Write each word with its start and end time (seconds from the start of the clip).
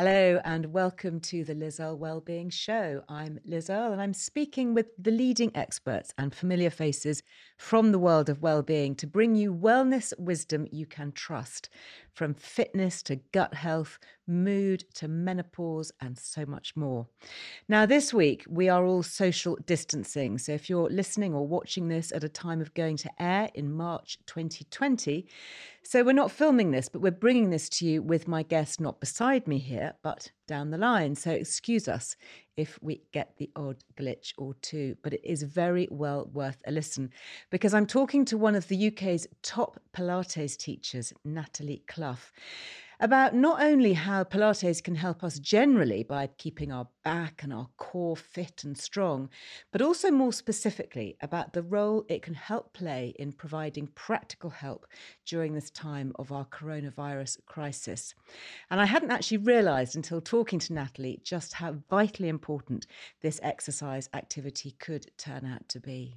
Hello 0.00 0.40
and 0.44 0.72
welcome 0.72 1.18
to 1.22 1.42
the 1.42 1.56
Liz 1.56 1.80
Earle 1.80 1.98
Wellbeing 1.98 2.50
Show. 2.50 3.02
I'm 3.08 3.40
Liz 3.44 3.68
Earle 3.68 3.90
and 3.92 4.00
I'm 4.00 4.14
speaking 4.14 4.72
with 4.72 4.86
the 4.96 5.10
leading 5.10 5.50
experts 5.56 6.14
and 6.16 6.32
familiar 6.32 6.70
faces 6.70 7.24
from 7.56 7.90
the 7.90 7.98
world 7.98 8.28
of 8.28 8.40
well-being 8.40 8.94
to 8.94 9.08
bring 9.08 9.34
you 9.34 9.52
wellness 9.52 10.16
wisdom 10.16 10.68
you 10.70 10.86
can 10.86 11.10
trust 11.10 11.68
from 12.18 12.34
fitness 12.34 13.00
to 13.04 13.14
gut 13.30 13.54
health, 13.54 14.00
mood 14.26 14.84
to 14.92 15.06
menopause, 15.06 15.92
and 16.00 16.18
so 16.18 16.44
much 16.44 16.74
more. 16.74 17.06
Now, 17.68 17.86
this 17.86 18.12
week, 18.12 18.44
we 18.48 18.68
are 18.68 18.84
all 18.84 19.04
social 19.04 19.56
distancing. 19.66 20.36
So, 20.36 20.50
if 20.50 20.68
you're 20.68 20.90
listening 20.90 21.32
or 21.32 21.46
watching 21.46 21.86
this 21.86 22.10
at 22.10 22.24
a 22.24 22.28
time 22.28 22.60
of 22.60 22.74
going 22.74 22.96
to 22.98 23.22
air 23.22 23.50
in 23.54 23.72
March 23.72 24.18
2020, 24.26 25.28
so 25.84 26.02
we're 26.02 26.12
not 26.12 26.32
filming 26.32 26.72
this, 26.72 26.88
but 26.88 27.02
we're 27.02 27.12
bringing 27.12 27.50
this 27.50 27.68
to 27.68 27.86
you 27.86 28.02
with 28.02 28.26
my 28.26 28.42
guest 28.42 28.80
not 28.80 28.98
beside 28.98 29.46
me 29.46 29.58
here, 29.58 29.94
but 30.02 30.32
down 30.48 30.70
the 30.70 30.76
line. 30.76 31.14
So, 31.14 31.30
excuse 31.30 31.86
us 31.86 32.16
if 32.58 32.76
we 32.82 33.00
get 33.12 33.36
the 33.38 33.48
odd 33.54 33.76
glitch 33.96 34.34
or 34.36 34.52
two, 34.62 34.96
but 35.02 35.14
it 35.14 35.24
is 35.24 35.44
very 35.44 35.86
well 35.92 36.28
worth 36.32 36.60
a 36.66 36.72
listen. 36.72 37.10
Because 37.50 37.72
I'm 37.72 37.86
talking 37.86 38.24
to 38.26 38.36
one 38.36 38.56
of 38.56 38.66
the 38.66 38.88
UK's 38.88 39.28
top 39.42 39.80
Pilates 39.96 40.56
teachers, 40.56 41.12
Nathalie 41.24 41.84
Clough 41.86 42.18
about 43.00 43.34
not 43.34 43.62
only 43.62 43.92
how 43.92 44.24
Pilates 44.24 44.82
can 44.82 44.94
help 44.94 45.22
us 45.22 45.38
generally 45.38 46.02
by 46.02 46.28
keeping 46.38 46.72
our 46.72 46.88
back 47.04 47.42
and 47.42 47.52
our 47.52 47.68
core 47.76 48.16
fit 48.16 48.64
and 48.64 48.76
strong, 48.76 49.28
but 49.72 49.80
also 49.82 50.10
more 50.10 50.32
specifically 50.32 51.16
about 51.20 51.52
the 51.52 51.62
role 51.62 52.04
it 52.08 52.22
can 52.22 52.34
help 52.34 52.72
play 52.72 53.14
in 53.18 53.32
providing 53.32 53.86
practical 53.94 54.50
help 54.50 54.86
during 55.26 55.54
this 55.54 55.70
time 55.70 56.12
of 56.18 56.32
our 56.32 56.44
coronavirus 56.46 57.38
crisis. 57.46 58.14
And 58.70 58.80
I 58.80 58.86
hadn't 58.86 59.10
actually 59.10 59.38
realised 59.38 59.96
until 59.96 60.20
talking 60.20 60.58
to 60.60 60.72
Nathalie 60.72 61.20
just 61.22 61.54
how 61.54 61.76
vitally 61.88 62.28
important 62.28 62.86
this 63.22 63.40
exercise 63.42 64.08
activity 64.12 64.74
could 64.78 65.10
turn 65.16 65.46
out 65.46 65.68
to 65.68 65.80
be. 65.80 66.16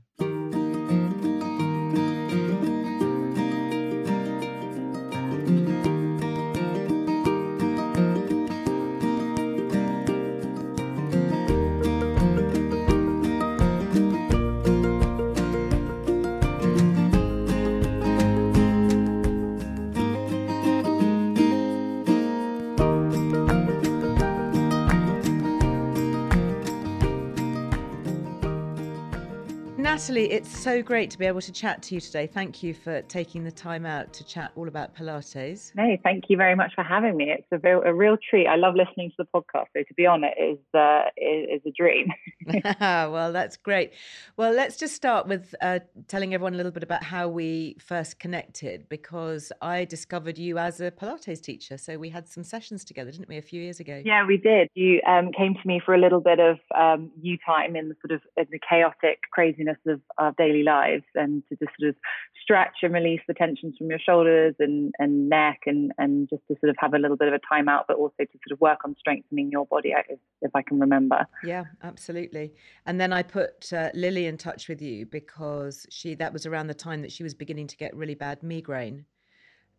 Leslie. 30.02 30.21
It's 30.26 30.56
so 30.56 30.84
great 30.84 31.10
to 31.12 31.18
be 31.18 31.26
able 31.26 31.42
to 31.42 31.52
chat 31.52 31.82
to 31.84 31.96
you 31.96 32.02
today. 32.02 32.28
Thank 32.28 32.62
you 32.62 32.76
for 32.76 33.02
taking 33.04 33.44
the 33.44 33.52
time 33.52 33.88
out 33.88 34.14
to 34.14 34.24
chat 34.24 34.52
all 34.56 34.68
about 34.68 34.96
Pilates. 34.96 35.74
No, 35.74 35.98
thank 36.04 36.26
you 36.30 36.38
very 36.38 36.54
much 36.54 36.74
for 36.76 36.84
having 36.84 37.18
me. 37.18 37.32
It's 37.32 37.48
a 37.52 37.58
real, 37.58 37.82
a 37.84 37.94
real 37.94 38.18
treat. 38.30 38.46
I 38.46 38.56
love 38.56 38.76
listening 38.76 39.10
to 39.12 39.16
the 39.18 39.26
podcast. 39.26 39.66
So 39.76 39.84
to 39.88 39.94
be 39.96 40.06
on 40.06 40.24
it 40.24 40.34
is 40.40 40.60
uh, 40.76 41.04
is, 41.18 41.60
is 41.60 41.62
a 41.66 41.72
dream. 41.72 42.08
well, 42.80 43.34
that's 43.34 43.58
great. 43.58 43.94
Well, 44.38 44.52
let's 44.52 44.78
just 44.78 44.96
start 44.96 45.28
with 45.28 45.56
uh, 45.62 45.80
telling 46.08 46.34
everyone 46.34 46.54
a 46.54 46.58
little 46.58 46.72
bit 46.72 46.84
about 46.84 47.04
how 47.04 47.28
we 47.28 47.78
first 47.80 48.20
connected 48.20 48.88
because 48.90 49.52
I 49.62 49.86
discovered 49.86 50.38
you 50.38 50.58
as 50.58 50.82
a 50.82 50.92
Pilates 50.92 51.42
teacher. 51.42 51.78
So 51.78 51.98
we 51.98 52.10
had 52.10 52.28
some 52.28 52.44
sessions 52.44 52.84
together, 52.84 53.12
didn't 53.12 53.30
we, 53.30 53.38
a 53.38 53.42
few 53.42 53.62
years 53.62 53.80
ago? 53.80 54.02
Yeah, 54.06 54.26
we 54.28 54.38
did. 54.38 54.70
You 54.76 55.02
um, 55.08 55.32
came 55.32 55.56
to 55.56 55.68
me 55.68 55.82
for 55.84 55.96
a 55.96 56.00
little 56.00 56.22
bit 56.22 56.40
of 56.40 56.58
um, 56.76 57.12
you 57.20 57.38
time 57.44 57.76
in 57.76 57.90
the 57.90 57.96
sort 58.06 58.12
of 58.12 58.22
in 58.38 58.46
the 58.52 58.60
chaotic 58.68 59.22
craziness 59.32 59.78
of 59.88 60.00
our 60.18 60.34
daily 60.38 60.64
lives 60.64 61.04
and 61.16 61.44
to 61.50 61.56
just 61.56 61.72
sort 61.80 61.90
of 61.90 61.96
stretch 62.42 62.78
and 62.84 62.94
release 62.94 63.22
the 63.28 63.34
tensions 63.34 63.76
from 63.78 63.90
your 63.90 64.00
shoulders 64.00 64.56
and, 64.60 64.94
and 65.00 65.30
neck 65.30 65.62
and, 65.66 65.92
and 65.98 66.30
just 66.30 66.42
to 66.48 66.56
sort 66.60 66.70
of 66.70 66.76
have 66.80 66.94
a 66.94 66.98
little 66.98 67.18
bit 67.18 67.28
of 67.28 67.34
a 67.34 67.40
time 67.48 67.70
out, 67.70 67.86
but 67.88 67.98
also 67.98 68.16
to 68.20 68.40
sort 68.48 68.52
of 68.52 68.62
work 68.62 68.80
on 68.84 68.96
strengthening 69.00 69.50
your 69.52 69.66
body, 69.66 69.94
if, 70.10 70.20
if 70.42 70.52
I 70.56 70.62
can 70.62 70.80
remember. 70.80 71.26
Yeah, 71.44 71.66
absolutely. 71.84 72.54
And 72.86 73.00
then 73.00 73.14
I 73.14 73.24
put 73.24 73.72
uh, 73.74 73.90
Lily 73.94 74.26
in 74.26 74.38
touch 74.38 74.68
with 74.68 74.82
you 74.82 75.06
because 75.06 75.86
she 75.90 76.16
that 76.16 76.34
was 76.34 76.46
around 76.46 76.68
the 76.68 76.74
time 76.74 77.02
that 77.02 77.12
she 77.12 77.24
was 77.24 77.34
beginning 77.34 77.68
to 77.68 77.78
get 77.78 77.96
really 77.96 78.16
bad 78.16 78.44
migraine. 78.44 79.06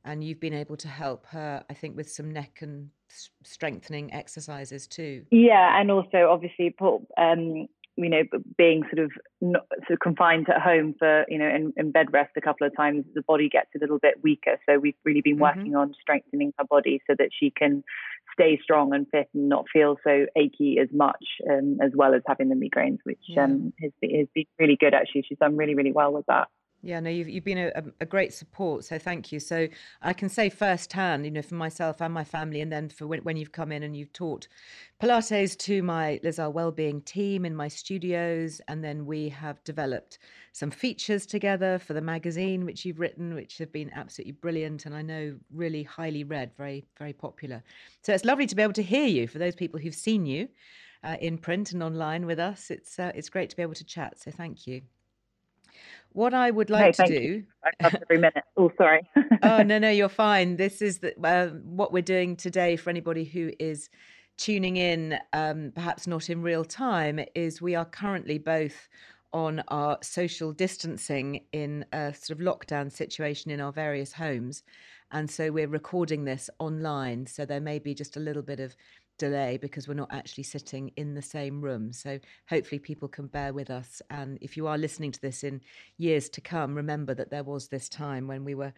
And 0.05 0.25
you've 0.25 0.41
been 0.41 0.55
able 0.55 0.77
to 0.79 0.89
help 0.89 1.27
her, 1.27 1.65
I 1.71 1.75
think, 1.75 1.97
with 1.97 2.11
some 2.11 2.33
neck 2.33 2.59
and 2.61 2.91
strengthening 3.45 4.13
exercises 4.13 4.89
too. 4.89 5.25
Yeah, 5.31 5.81
and 5.81 5.93
also 5.93 6.29
obviously 6.29 6.71
put 6.71 7.03
um, 7.17 7.69
you 7.97 8.09
know, 8.09 8.23
being 8.57 8.83
sort 8.95 9.05
of 9.05 9.13
not, 9.41 9.67
sort 9.87 9.93
of 9.93 10.01
confined 10.01 10.49
at 10.49 10.61
home 10.61 10.95
for, 10.99 11.25
you 11.29 11.39
know, 11.39 11.49
in, 11.49 11.73
in, 11.77 11.91
bed 11.91 12.07
rest 12.13 12.31
a 12.37 12.41
couple 12.41 12.67
of 12.67 12.75
times, 12.75 13.05
the 13.15 13.23
body 13.23 13.49
gets 13.49 13.69
a 13.77 13.79
little 13.79 13.99
bit 13.99 14.23
weaker. 14.23 14.59
So 14.69 14.79
we've 14.79 14.95
really 15.05 15.21
been 15.21 15.35
mm-hmm. 15.35 15.59
working 15.59 15.77
on 15.77 15.95
strengthening 16.01 16.53
her 16.59 16.65
body 16.65 17.03
so 17.07 17.15
that 17.19 17.29
she 17.39 17.51
can 17.51 17.85
stay 18.33 18.59
strong 18.63 18.95
and 18.95 19.07
fit 19.11 19.29
and 19.35 19.49
not 19.49 19.67
feel 19.71 19.97
so 20.05 20.27
achy 20.37 20.79
as 20.81 20.89
much, 20.93 21.25
um, 21.51 21.79
as 21.83 21.93
well 21.95 22.15
as 22.15 22.23
having 22.27 22.49
the 22.49 22.55
migraines, 22.55 22.99
which 23.05 23.19
yeah. 23.29 23.45
um, 23.45 23.73
has, 23.81 23.93
has 24.03 24.27
been 24.35 24.47
really 24.59 24.77
good 24.79 24.95
actually. 24.95 25.25
She's 25.29 25.39
done 25.39 25.57
really, 25.57 25.75
really 25.75 25.93
well 25.93 26.13
with 26.13 26.27
that. 26.27 26.49
Yeah, 26.85 26.99
no, 26.99 27.11
you've 27.11 27.29
you've 27.29 27.45
been 27.45 27.59
a, 27.59 27.71
a, 28.01 28.07
great 28.07 28.35
support, 28.35 28.85
so 28.85 28.99
thank 28.99 29.31
you. 29.31 29.39
So 29.39 29.69
I 30.03 30.13
can 30.13 30.29
say 30.29 30.51
firsthand, 30.51 31.25
you 31.25 31.31
know, 31.31 31.41
for 31.41 31.55
myself 31.55 32.03
and 32.03 32.13
my 32.13 32.25
family, 32.25 32.61
and 32.61 32.73
then 32.73 32.89
for 32.89 33.07
when, 33.07 33.21
when 33.21 33.37
you've 33.37 33.53
come 33.53 33.71
in 33.71 33.85
and 33.85 33.97
you've 33.97 34.13
taught 34.13 34.49
Pilates 35.01 35.57
to 35.59 35.81
my 35.85 36.19
Liz 36.25 36.41
Earle 36.41 36.53
Wellbeing 36.53 37.01
team 37.03 37.45
in 37.45 37.55
my 37.55 37.69
studios, 37.69 38.61
and 38.67 38.83
then 38.83 39.07
we 39.07 39.29
have 39.29 39.63
developed 39.63 40.19
some 40.51 40.73
features 40.73 41.25
together 41.25 41.79
for 41.79 41.93
the 41.93 42.01
magazine 42.01 42.65
which 42.65 42.85
you've 42.85 42.99
written, 42.99 43.33
which 43.33 43.59
have 43.59 43.71
been 43.71 43.93
absolutely 43.95 44.33
brilliant, 44.33 44.85
and 44.85 44.93
I 44.93 45.03
know 45.03 45.37
really 45.55 45.85
highly 45.85 46.25
read, 46.25 46.51
very 46.57 46.85
very 46.99 47.13
popular. 47.13 47.63
So 48.03 48.13
it's 48.13 48.25
lovely 48.25 48.47
to 48.47 48.57
be 48.57 48.63
able 48.63 48.73
to 48.73 48.83
hear 48.83 49.07
you. 49.07 49.29
For 49.29 49.39
those 49.39 49.55
people 49.55 49.79
who've 49.79 49.95
seen 49.95 50.27
you 50.27 50.49
uh, 51.05 51.17
in 51.21 51.39
print 51.39 51.71
and 51.71 51.81
online 51.81 52.27
with 52.27 52.41
us, 52.41 52.73
it's 52.73 52.99
uh, 52.99 53.13
it's 53.15 53.29
great 53.29 53.51
to 53.51 53.57
be 53.57 53.63
able 53.63 53.75
to 53.75 53.85
chat. 53.85 54.19
So 54.19 54.33
thank 54.33 54.67
you. 54.67 54.83
What 56.13 56.35
I 56.35 56.51
would 56.51 56.71
like 56.71 56.99
no, 56.99 57.07
to 57.07 57.21
do. 57.21 57.43
every 57.81 58.19
minute. 58.19 58.45
Oh, 58.57 58.71
sorry. 58.77 59.09
oh 59.43 59.63
no, 59.63 59.79
no, 59.79 59.91
you're 59.91 60.09
fine. 60.09 60.57
This 60.57 60.83
is 60.83 60.99
the, 60.99 61.15
uh, 61.25 61.49
what 61.65 61.93
we're 61.93 62.03
doing 62.03 62.37
today 62.37 62.77
for 62.77 62.91
anybody 62.91 63.25
who 63.25 63.53
is 63.59 63.89
tuning 64.37 64.77
in, 64.77 65.19
um, 65.33 65.73
perhaps 65.75 66.07
not 66.07 66.29
in 66.29 66.43
real 66.43 66.65
time. 66.65 67.21
Is 67.35 67.63
we 67.63 67.75
are 67.75 67.85
currently 67.87 68.39
both 68.39 68.89
on 69.33 69.63
our 69.69 69.97
social 70.03 70.53
distancing 70.53 71.45
in 71.53 71.87
a 71.93 72.13
sort 72.13 72.39
of 72.39 72.45
lockdown 72.45 72.93
situation 72.93 73.51
in 73.51 73.61
our 73.61 73.73
various 73.73 74.13
homes, 74.13 74.63
and 75.13 75.31
so 75.31 75.51
we're 75.51 75.69
recording 75.69 76.25
this 76.25 76.51
online. 76.59 77.27
So 77.27 77.47
there 77.47 77.61
may 77.61 77.79
be 77.79 77.95
just 77.95 78.17
a 78.17 78.21
little 78.21 78.43
bit 78.43 78.61
of 78.61 78.77
delay 79.23 79.57
because 79.57 79.87
we're 79.87 79.95
not 79.95 80.13
actually 80.13 80.43
sitting 80.43 80.91
in 80.97 81.15
the 81.15 81.23
same 81.23 81.61
room. 81.61 81.93
So 81.93 82.19
hopefully 82.49 82.81
people 82.81 83.09
can 83.09 83.29
bear 83.29 83.53
with 83.53 83.71
us. 83.71 84.03
And 84.11 84.37
if 84.41 84.57
you 84.57 84.67
are 84.67 84.77
listening 84.77 85.13
to 85.13 85.21
this 85.21 85.45
in 85.45 85.61
years 85.97 86.29
to 86.31 86.41
come, 86.41 86.75
remember 86.75 87.15
that 87.15 87.31
there 87.31 87.45
was 87.45 87.69
this 87.69 87.89
time 87.89 88.27
when 88.27 88.45
we 88.45 88.57
were 88.57 88.73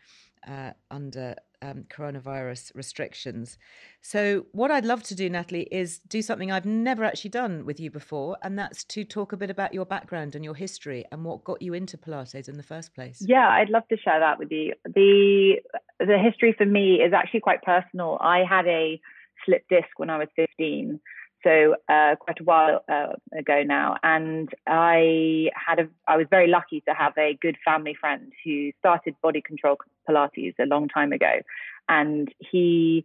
uh, 0.46 0.72
under 0.90 1.34
um, 1.62 1.84
coronavirus 1.88 2.74
restrictions. 2.74 3.56
So, 4.02 4.44
what 4.52 4.70
I'd 4.70 4.84
love 4.84 5.02
to 5.04 5.14
do, 5.14 5.30
Nathalie, 5.30 5.68
is 5.70 6.00
do 6.00 6.20
something 6.20 6.52
I've 6.52 6.66
never 6.66 7.04
actually 7.04 7.30
done 7.30 7.64
with 7.64 7.80
you 7.80 7.90
before, 7.90 8.36
and 8.42 8.58
that's 8.58 8.84
to 8.84 9.02
talk 9.04 9.32
a 9.32 9.36
bit 9.38 9.48
about 9.48 9.72
your 9.72 9.86
background 9.86 10.34
and 10.34 10.44
your 10.44 10.54
history 10.54 11.06
and 11.10 11.24
what 11.24 11.42
got 11.42 11.62
you 11.62 11.72
into 11.72 11.96
Pilates 11.96 12.50
in 12.50 12.58
the 12.58 12.62
first 12.62 12.94
place. 12.94 13.24
Yeah, 13.26 13.48
I'd 13.48 13.70
love 13.70 13.88
to 13.88 13.96
share 13.96 14.20
that 14.20 14.38
with 14.38 14.50
you. 14.50 14.74
the 14.84 15.54
The 16.00 16.18
history 16.18 16.52
for 16.52 16.66
me 16.66 16.96
is 16.96 17.14
actually 17.14 17.40
quite 17.40 17.62
personal. 17.62 18.18
I 18.20 18.44
had 18.46 18.66
a 18.66 19.00
slip 19.44 19.64
disc 19.68 19.88
when 19.96 20.10
I 20.10 20.18
was 20.18 20.28
15 20.36 21.00
so 21.44 21.76
uh, 21.88 22.16
quite 22.18 22.40
a 22.40 22.44
while 22.44 22.82
uh, 22.88 23.12
ago 23.38 23.62
now. 23.62 23.96
And 24.02 24.48
I 24.66 25.50
had 25.54 25.78
a, 25.78 25.88
I 26.08 26.16
was 26.16 26.26
very 26.30 26.48
lucky 26.48 26.80
to 26.88 26.94
have 26.94 27.12
a 27.18 27.38
good 27.40 27.56
family 27.64 27.94
friend 27.98 28.32
who 28.44 28.72
started 28.80 29.14
body 29.22 29.42
control 29.42 29.76
Pilates 30.08 30.54
a 30.58 30.66
long 30.66 30.88
time 30.88 31.12
ago, 31.12 31.40
and 31.88 32.28
he 32.38 33.04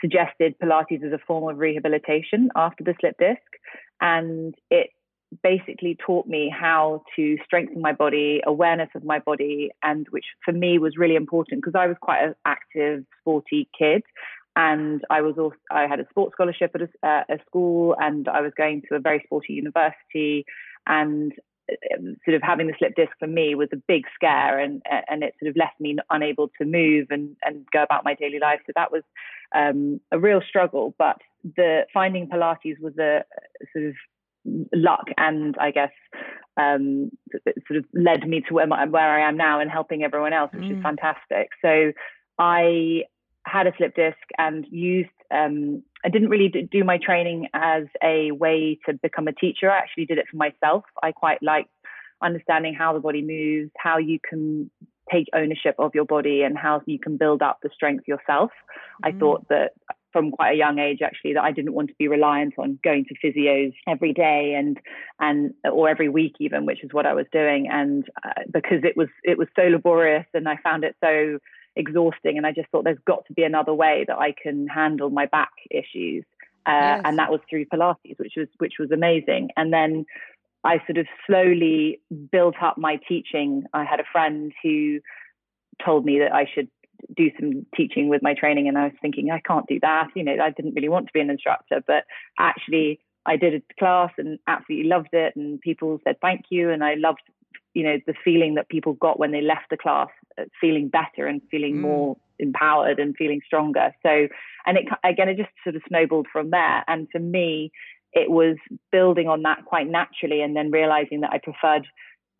suggested 0.00 0.54
Pilates 0.62 1.02
as 1.02 1.12
a 1.12 1.18
form 1.26 1.50
of 1.50 1.58
rehabilitation 1.58 2.50
after 2.54 2.84
the 2.84 2.94
slip 3.00 3.16
disc, 3.18 3.40
and 4.00 4.54
it 4.70 4.90
basically 5.42 5.96
taught 6.06 6.26
me 6.26 6.52
how 6.54 7.02
to 7.16 7.36
strengthen 7.44 7.82
my 7.82 7.92
body, 7.92 8.40
awareness 8.46 8.88
of 8.94 9.04
my 9.04 9.18
body, 9.18 9.70
and 9.82 10.06
which 10.10 10.24
for 10.44 10.52
me 10.52 10.78
was 10.78 10.96
really 10.96 11.16
important 11.16 11.62
because 11.62 11.78
I 11.78 11.86
was 11.86 11.96
quite 12.00 12.22
an 12.22 12.34
active, 12.44 13.04
sporty 13.20 13.68
kid 13.78 14.02
and 14.58 15.02
I 15.08 15.20
was 15.20 15.36
also 15.38 15.56
I 15.70 15.86
had 15.86 16.00
a 16.00 16.08
sports 16.10 16.32
scholarship 16.34 16.72
at 16.74 16.82
a, 16.82 17.06
uh, 17.06 17.22
a 17.30 17.38
school, 17.46 17.94
and 17.98 18.28
I 18.28 18.40
was 18.40 18.52
going 18.56 18.82
to 18.88 18.96
a 18.96 19.00
very 19.00 19.22
sporty 19.24 19.52
university, 19.52 20.44
and 20.84 21.32
um, 21.94 22.16
sort 22.24 22.34
of 22.34 22.42
having 22.42 22.66
the 22.66 22.74
slip 22.76 22.96
disc 22.96 23.12
for 23.20 23.28
me 23.28 23.54
was 23.54 23.68
a 23.72 23.82
big 23.86 24.02
scare, 24.16 24.58
and 24.58 24.82
and 25.08 25.22
it 25.22 25.34
sort 25.40 25.50
of 25.50 25.56
left 25.56 25.80
me 25.80 25.96
unable 26.10 26.48
to 26.60 26.64
move 26.64 27.06
and 27.10 27.36
and 27.44 27.66
go 27.72 27.84
about 27.84 28.04
my 28.04 28.14
daily 28.14 28.40
life. 28.40 28.58
So 28.66 28.72
that 28.74 28.90
was 28.90 29.04
um, 29.54 30.00
a 30.10 30.18
real 30.18 30.40
struggle. 30.46 30.92
But 30.98 31.18
the 31.44 31.82
finding 31.94 32.28
Pilates 32.28 32.80
was 32.80 32.98
a 32.98 33.22
sort 33.72 33.86
of 33.86 33.94
luck 34.74 35.04
and 35.18 35.54
I 35.60 35.70
guess 35.70 35.92
um, 36.56 37.10
sort 37.68 37.78
of 37.78 37.84
led 37.92 38.26
me 38.26 38.40
to 38.48 38.54
where, 38.54 38.66
my, 38.66 38.86
where 38.86 39.20
I 39.20 39.28
am 39.28 39.36
now 39.36 39.60
and 39.60 39.70
helping 39.70 40.02
everyone 40.02 40.32
else, 40.32 40.50
which 40.52 40.64
mm. 40.64 40.78
is 40.78 40.82
fantastic. 40.82 41.50
So 41.62 41.92
I 42.38 43.02
had 43.46 43.66
a 43.66 43.72
slip 43.76 43.94
disc 43.94 44.18
and 44.36 44.66
used 44.70 45.10
um, 45.30 45.82
I 46.04 46.08
didn't 46.08 46.28
really 46.28 46.48
do 46.48 46.84
my 46.84 46.98
training 46.98 47.48
as 47.52 47.84
a 48.02 48.30
way 48.32 48.78
to 48.86 48.94
become 48.94 49.28
a 49.28 49.32
teacher. 49.32 49.70
I 49.70 49.78
actually 49.78 50.06
did 50.06 50.18
it 50.18 50.26
for 50.30 50.36
myself. 50.36 50.84
I 51.02 51.12
quite 51.12 51.42
liked 51.42 51.70
understanding 52.22 52.74
how 52.74 52.92
the 52.92 53.00
body 53.00 53.22
moves, 53.22 53.70
how 53.76 53.98
you 53.98 54.18
can 54.28 54.70
take 55.12 55.26
ownership 55.34 55.74
of 55.78 55.94
your 55.94 56.04
body, 56.04 56.42
and 56.42 56.56
how 56.56 56.82
you 56.86 56.98
can 56.98 57.16
build 57.16 57.42
up 57.42 57.58
the 57.62 57.70
strength 57.74 58.06
yourself. 58.06 58.50
Mm. 59.04 59.08
I 59.08 59.18
thought 59.18 59.48
that 59.48 59.72
from 60.12 60.30
quite 60.30 60.54
a 60.54 60.56
young 60.56 60.78
age 60.78 61.00
actually 61.02 61.34
that 61.34 61.42
I 61.42 61.52
didn't 61.52 61.74
want 61.74 61.88
to 61.90 61.94
be 61.98 62.08
reliant 62.08 62.54
on 62.58 62.78
going 62.82 63.04
to 63.06 63.14
physios 63.22 63.74
every 63.86 64.14
day 64.14 64.54
and 64.56 64.78
and 65.20 65.52
or 65.70 65.88
every 65.88 66.08
week 66.08 66.36
even 66.40 66.64
which 66.64 66.82
is 66.82 66.92
what 66.92 67.04
I 67.04 67.12
was 67.12 67.26
doing 67.30 67.68
and 67.70 68.08
uh, 68.24 68.42
because 68.50 68.84
it 68.84 68.96
was 68.96 69.08
it 69.22 69.36
was 69.36 69.48
so 69.54 69.64
laborious 69.64 70.24
and 70.32 70.48
I 70.48 70.56
found 70.64 70.82
it 70.82 70.96
so 71.04 71.38
exhausting. 71.78 72.36
And 72.36 72.46
I 72.46 72.52
just 72.52 72.68
thought 72.70 72.84
there's 72.84 72.98
got 73.06 73.24
to 73.26 73.32
be 73.32 73.44
another 73.44 73.72
way 73.72 74.04
that 74.08 74.18
I 74.18 74.34
can 74.40 74.66
handle 74.66 75.10
my 75.10 75.26
back 75.26 75.52
issues. 75.70 76.24
Uh, 76.66 76.72
yes. 76.72 77.02
And 77.04 77.18
that 77.18 77.30
was 77.30 77.40
through 77.48 77.64
Pilates, 77.66 78.18
which 78.18 78.34
was 78.36 78.48
which 78.58 78.74
was 78.78 78.90
amazing. 78.90 79.50
And 79.56 79.72
then 79.72 80.04
I 80.64 80.78
sort 80.86 80.98
of 80.98 81.06
slowly 81.26 82.00
built 82.30 82.56
up 82.60 82.76
my 82.76 82.98
teaching. 83.08 83.64
I 83.72 83.84
had 83.84 84.00
a 84.00 84.10
friend 84.12 84.52
who 84.62 84.98
told 85.84 86.04
me 86.04 86.18
that 86.18 86.34
I 86.34 86.46
should 86.52 86.68
do 87.16 87.30
some 87.38 87.64
teaching 87.76 88.08
with 88.08 88.22
my 88.22 88.34
training, 88.34 88.66
and 88.68 88.76
I 88.76 88.84
was 88.84 88.92
thinking 89.00 89.30
I 89.30 89.40
can't 89.40 89.66
do 89.66 89.78
that. 89.80 90.08
You 90.14 90.24
know, 90.24 90.36
I 90.42 90.50
didn't 90.50 90.74
really 90.74 90.88
want 90.88 91.06
to 91.06 91.12
be 91.12 91.20
an 91.20 91.30
instructor, 91.30 91.82
but 91.86 92.04
actually 92.38 93.00
I 93.24 93.36
did 93.36 93.54
a 93.54 93.62
class 93.78 94.10
and 94.18 94.38
absolutely 94.46 94.88
loved 94.88 95.12
it, 95.12 95.36
and 95.36 95.60
people 95.60 96.00
said 96.04 96.16
thank 96.20 96.46
you, 96.50 96.70
and 96.70 96.82
I 96.82 96.94
loved 96.94 97.22
you 97.78 97.84
know 97.84 97.96
the 98.08 98.14
feeling 98.24 98.56
that 98.56 98.68
people 98.68 98.94
got 98.94 99.20
when 99.20 99.30
they 99.30 99.40
left 99.40 99.70
the 99.70 99.76
class 99.76 100.08
uh, 100.36 100.42
feeling 100.60 100.88
better 100.88 101.28
and 101.28 101.40
feeling 101.48 101.76
mm. 101.76 101.82
more 101.82 102.16
empowered 102.40 102.98
and 102.98 103.14
feeling 103.16 103.40
stronger 103.46 103.94
so 104.02 104.26
and 104.66 104.78
it 104.78 104.86
again 105.04 105.28
it 105.28 105.36
just 105.36 105.50
sort 105.62 105.76
of 105.76 105.82
snowballed 105.86 106.26
from 106.32 106.50
there 106.50 106.82
and 106.88 107.06
for 107.12 107.20
me 107.20 107.70
it 108.12 108.28
was 108.30 108.56
building 108.90 109.28
on 109.28 109.42
that 109.42 109.64
quite 109.64 109.86
naturally 109.88 110.40
and 110.40 110.56
then 110.56 110.72
realizing 110.72 111.20
that 111.20 111.30
i 111.30 111.38
preferred 111.38 111.86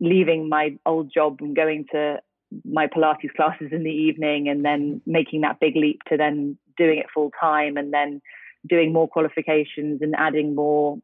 leaving 0.01 0.49
my 0.49 0.75
old 0.85 1.09
job 1.13 1.37
and 1.39 1.55
going 1.55 1.85
to 1.89 2.17
my 2.65 2.87
pilates 2.87 3.33
classes 3.35 3.69
in 3.71 3.83
the 3.83 3.91
evening 3.91 4.49
and 4.49 4.65
then 4.65 5.01
making 5.05 5.41
that 5.41 5.59
big 5.61 5.75
leap 5.77 6.01
to 6.09 6.17
then 6.17 6.57
doing 6.77 6.97
it 6.97 7.05
full 7.13 7.31
time 7.39 7.77
and 7.77 7.93
then 7.93 8.21
doing 8.67 8.91
more 8.91 9.07
qualifications 9.07 10.01
and 10.01 10.15
adding 10.17 10.53
more 10.53 10.97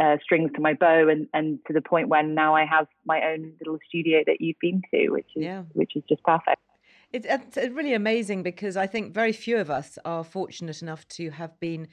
uh, 0.00 0.16
strings 0.22 0.50
to 0.54 0.60
my 0.60 0.74
bow 0.74 1.08
and, 1.08 1.28
and 1.34 1.58
to 1.66 1.72
the 1.72 1.82
point 1.82 2.08
when 2.08 2.34
now 2.34 2.54
I 2.54 2.64
have 2.64 2.86
my 3.04 3.20
own 3.22 3.52
little 3.60 3.78
studio 3.86 4.22
that 4.26 4.40
you've 4.40 4.58
been 4.60 4.82
to, 4.92 5.10
which 5.10 5.28
is 5.36 5.44
yeah. 5.44 5.62
which 5.72 5.94
is 5.94 6.02
just 6.08 6.22
perfect. 6.22 6.60
It's, 7.12 7.26
it's 7.26 7.74
really 7.74 7.94
amazing 7.94 8.42
because 8.42 8.76
I 8.76 8.86
think 8.86 9.12
very 9.12 9.32
few 9.32 9.58
of 9.58 9.68
us 9.68 9.98
are 10.04 10.22
fortunate 10.22 10.80
enough 10.80 11.06
to 11.08 11.30
have 11.30 11.58
been 11.58 11.88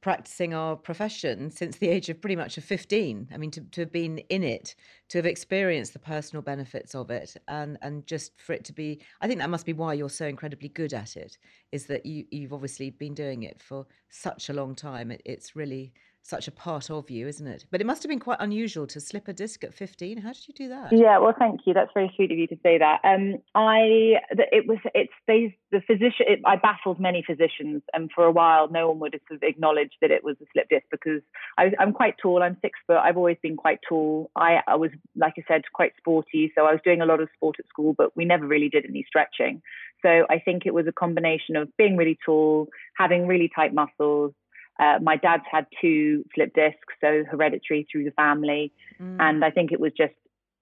practicing 0.00 0.54
our 0.54 0.76
profession 0.76 1.50
since 1.50 1.76
the 1.76 1.88
age 1.88 2.08
of 2.08 2.20
pretty 2.20 2.36
much 2.36 2.56
of 2.56 2.64
15 2.64 3.28
i 3.32 3.36
mean 3.36 3.50
to, 3.50 3.60
to 3.60 3.82
have 3.82 3.92
been 3.92 4.18
in 4.30 4.42
it 4.42 4.74
to 5.10 5.18
have 5.18 5.26
experienced 5.26 5.92
the 5.92 5.98
personal 5.98 6.40
benefits 6.40 6.94
of 6.94 7.10
it 7.10 7.36
and 7.48 7.76
and 7.82 8.06
just 8.06 8.32
for 8.40 8.54
it 8.54 8.64
to 8.64 8.72
be 8.72 8.98
i 9.20 9.26
think 9.26 9.38
that 9.38 9.50
must 9.50 9.66
be 9.66 9.74
why 9.74 9.92
you're 9.92 10.08
so 10.08 10.26
incredibly 10.26 10.70
good 10.70 10.94
at 10.94 11.14
it 11.14 11.36
is 11.72 11.86
that 11.86 12.06
you 12.06 12.24
you've 12.30 12.54
obviously 12.54 12.88
been 12.88 13.14
doing 13.14 13.42
it 13.42 13.60
for 13.60 13.86
such 14.08 14.48
a 14.48 14.54
long 14.54 14.74
time 14.74 15.10
it, 15.10 15.20
it's 15.26 15.54
really 15.54 15.92
such 16.26 16.48
a 16.48 16.50
part 16.50 16.90
of 16.90 17.08
you, 17.08 17.28
isn't 17.28 17.46
it? 17.46 17.66
But 17.70 17.80
it 17.80 17.86
must 17.86 18.02
have 18.02 18.10
been 18.10 18.18
quite 18.18 18.38
unusual 18.40 18.88
to 18.88 19.00
slip 19.00 19.28
a 19.28 19.32
disc 19.32 19.62
at 19.62 19.72
15. 19.72 20.18
How 20.18 20.32
did 20.32 20.48
you 20.48 20.54
do 20.54 20.68
that? 20.68 20.92
Yeah, 20.92 21.18
well, 21.18 21.34
thank 21.38 21.60
you. 21.66 21.72
That's 21.72 21.92
very 21.94 22.12
sweet 22.16 22.32
of 22.32 22.38
you 22.38 22.48
to 22.48 22.58
say 22.64 22.78
that. 22.78 22.98
Um, 23.04 23.36
I, 23.54 24.16
it 24.30 24.66
was, 24.66 24.78
it's 24.92 25.12
they, 25.28 25.56
the 25.70 25.80
physician, 25.86 26.26
it, 26.26 26.40
I 26.44 26.56
baffled 26.56 26.98
many 26.98 27.22
physicians, 27.24 27.82
and 27.94 28.10
for 28.12 28.24
a 28.24 28.32
while, 28.32 28.68
no 28.68 28.88
one 28.88 28.98
would 28.98 29.12
have 29.12 29.22
sort 29.28 29.36
of 29.36 29.48
acknowledged 29.48 29.94
that 30.00 30.10
it 30.10 30.24
was 30.24 30.36
a 30.42 30.46
slip 30.52 30.68
disc 30.68 30.86
because 30.90 31.22
I, 31.58 31.70
am 31.78 31.92
quite 31.92 32.16
tall. 32.20 32.42
I'm 32.42 32.56
six 32.60 32.76
foot. 32.88 32.98
I've 32.98 33.16
always 33.16 33.38
been 33.40 33.56
quite 33.56 33.78
tall. 33.88 34.30
I, 34.34 34.58
I 34.66 34.74
was, 34.74 34.90
like 35.14 35.34
I 35.38 35.44
said, 35.46 35.62
quite 35.72 35.92
sporty. 35.96 36.50
So 36.56 36.66
I 36.66 36.72
was 36.72 36.80
doing 36.82 37.02
a 37.02 37.06
lot 37.06 37.20
of 37.20 37.28
sport 37.36 37.56
at 37.60 37.68
school, 37.68 37.94
but 37.96 38.16
we 38.16 38.24
never 38.24 38.48
really 38.48 38.68
did 38.68 38.84
any 38.84 39.04
stretching. 39.06 39.62
So 40.02 40.26
I 40.28 40.40
think 40.40 40.66
it 40.66 40.74
was 40.74 40.86
a 40.88 40.92
combination 40.92 41.54
of 41.54 41.68
being 41.76 41.96
really 41.96 42.18
tall, 42.24 42.68
having 42.96 43.26
really 43.28 43.50
tight 43.54 43.72
muscles, 43.72 44.34
uh, 44.78 44.98
my 45.02 45.16
dad's 45.16 45.44
had 45.50 45.66
two 45.80 46.24
slip 46.34 46.54
discs, 46.54 46.94
so 47.00 47.24
hereditary 47.30 47.86
through 47.90 48.04
the 48.04 48.10
family. 48.12 48.72
Mm. 49.00 49.16
And 49.20 49.44
I 49.44 49.50
think 49.50 49.72
it 49.72 49.80
was 49.80 49.92
just 49.96 50.14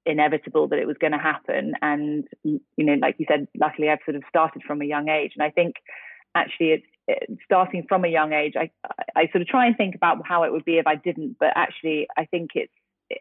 inevitable 0.07 0.69
that 0.69 0.79
it 0.79 0.87
was 0.87 0.97
going 1.01 1.13
to 1.13 1.19
happen. 1.19 1.75
And, 1.83 2.29
you 2.45 2.61
know, 2.79 2.95
like 3.01 3.17
you 3.19 3.27
said, 3.29 3.49
luckily 3.59 3.89
I've 3.89 4.05
sort 4.05 4.17
of 4.17 4.23
started 4.29 4.63
from 4.67 4.83
a 4.83 4.85
young 4.85 5.09
age. 5.09 5.33
And 5.37 5.43
I 5.43 5.51
think 5.51 5.77
actually 6.35 6.71
it's, 6.73 6.87
it, 7.09 7.39
starting 7.45 7.85
from 7.89 8.05
a 8.05 8.09
young 8.09 8.33
age, 8.33 8.55
I, 8.57 8.71
I 9.17 9.29
sort 9.33 9.43
of 9.43 9.49
try 9.49 9.67
and 9.67 9.77
think 9.77 9.95
about 9.95 10.27
how 10.27 10.45
it 10.45 10.53
would 10.53 10.65
be 10.65 10.79
if 10.79 10.87
I 10.87 10.95
didn't. 10.95 11.37
But 11.41 11.53
actually, 11.57 12.07
I 12.17 12.27
think 12.27 12.51
it's, 12.55 12.73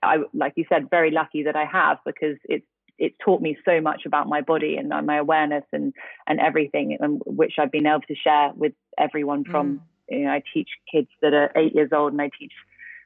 I, 0.04 0.18
like 0.34 0.54
you 0.56 0.66
said, 0.70 0.90
very 0.90 1.12
lucky 1.12 1.44
that 1.44 1.56
I 1.56 1.66
have 1.66 1.98
because 2.06 2.38
it's 2.46 2.66
it's 3.00 3.16
taught 3.26 3.42
me 3.42 3.58
so 3.66 3.82
much 3.82 4.04
about 4.06 4.28
my 4.28 4.42
body 4.42 4.78
and 4.78 4.90
my 5.06 5.18
awareness 5.18 5.64
and 5.74 5.94
and 6.28 6.40
everything, 6.40 6.96
and 7.00 7.22
which 7.26 7.54
I've 7.58 7.72
been 7.72 7.88
able 7.88 8.02
to 8.08 8.16
share 8.16 8.52
with 8.56 8.74
everyone 8.98 9.44
from 9.44 9.68
mm 9.74 9.82
you 10.14 10.26
know, 10.26 10.32
I 10.32 10.44
teach 10.54 10.70
kids 10.92 11.10
that 11.22 11.34
are 11.34 11.52
eight 11.56 11.76
years 11.76 11.90
old 11.92 12.14
and 12.14 12.22
I 12.22 12.30
teach 12.40 12.52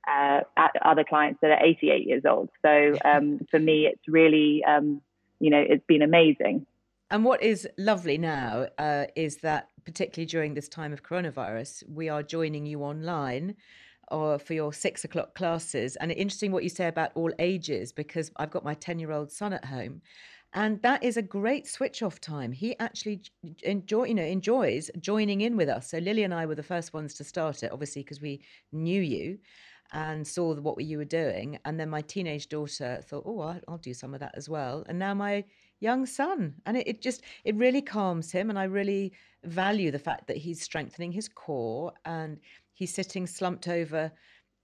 uh, 0.07 0.41
other 0.83 1.03
clients 1.03 1.39
that 1.41 1.51
are 1.51 1.63
88 1.63 2.07
years 2.07 2.23
old. 2.25 2.49
So 2.61 2.97
um, 3.03 3.45
for 3.51 3.59
me, 3.59 3.89
it's 3.91 4.07
really, 4.07 4.63
um, 4.65 5.01
you 5.39 5.49
know, 5.49 5.63
it's 5.67 5.85
been 5.87 6.01
amazing. 6.01 6.65
And 7.09 7.23
what 7.23 7.41
is 7.41 7.67
lovely 7.77 8.17
now 8.17 8.67
uh, 8.77 9.05
is 9.15 9.37
that, 9.37 9.69
particularly 9.85 10.25
during 10.25 10.53
this 10.53 10.67
time 10.67 10.91
of 10.91 11.03
coronavirus, 11.03 11.83
we 11.89 12.09
are 12.09 12.21
joining 12.21 12.65
you 12.65 12.83
online 12.83 13.55
or 14.09 14.35
uh, 14.35 14.37
for 14.37 14.53
your 14.53 14.73
six 14.73 15.03
o'clock 15.03 15.35
classes. 15.35 15.95
And 15.97 16.11
interesting 16.11 16.51
what 16.51 16.63
you 16.63 16.69
say 16.69 16.87
about 16.87 17.11
all 17.15 17.31
ages, 17.39 17.91
because 17.91 18.31
I've 18.37 18.51
got 18.51 18.63
my 18.63 18.73
10 18.73 18.99
year 18.99 19.11
old 19.11 19.31
son 19.31 19.53
at 19.53 19.65
home 19.65 20.01
and 20.53 20.81
that 20.81 21.03
is 21.03 21.17
a 21.17 21.21
great 21.21 21.67
switch 21.67 22.01
off 22.01 22.19
time. 22.21 22.51
He 22.51 22.77
actually 22.79 23.21
enjoy, 23.63 24.05
you 24.05 24.13
know, 24.13 24.23
enjoys 24.23 24.89
joining 24.99 25.41
in 25.41 25.57
with 25.57 25.69
us. 25.69 25.91
So 25.91 25.97
Lily 25.97 26.23
and 26.23 26.33
I 26.33 26.45
were 26.45 26.55
the 26.55 26.63
first 26.63 26.93
ones 26.93 27.13
to 27.15 27.23
start 27.23 27.63
it, 27.63 27.71
obviously 27.71 28.03
because 28.03 28.21
we 28.21 28.41
knew 28.71 29.01
you 29.01 29.39
and 29.93 30.27
saw 30.27 30.55
what 30.55 30.83
you 30.83 30.97
were 30.97 31.05
doing. 31.05 31.59
And 31.65 31.79
then 31.79 31.89
my 31.89 32.01
teenage 32.01 32.49
daughter 32.49 33.01
thought, 33.03 33.23
oh, 33.25 33.59
I'll, 33.67 33.77
do 33.77 33.93
some 33.93 34.13
of 34.13 34.19
that 34.19 34.33
as 34.35 34.49
well. 34.49 34.83
And 34.87 34.99
now 34.99 35.13
my 35.13 35.43
young 35.79 36.05
son, 36.05 36.55
and 36.65 36.77
it, 36.77 36.87
it 36.87 37.01
just 37.01 37.21
it 37.43 37.55
really 37.55 37.81
calms 37.81 38.31
him, 38.31 38.49
and 38.49 38.57
I 38.57 38.63
really 38.63 39.13
value 39.43 39.91
the 39.91 39.99
fact 39.99 40.27
that 40.27 40.37
he's 40.37 40.61
strengthening 40.61 41.11
his 41.11 41.29
core 41.29 41.93
and 42.05 42.39
he's 42.73 42.93
sitting 42.93 43.27
slumped 43.27 43.67
over 43.67 44.11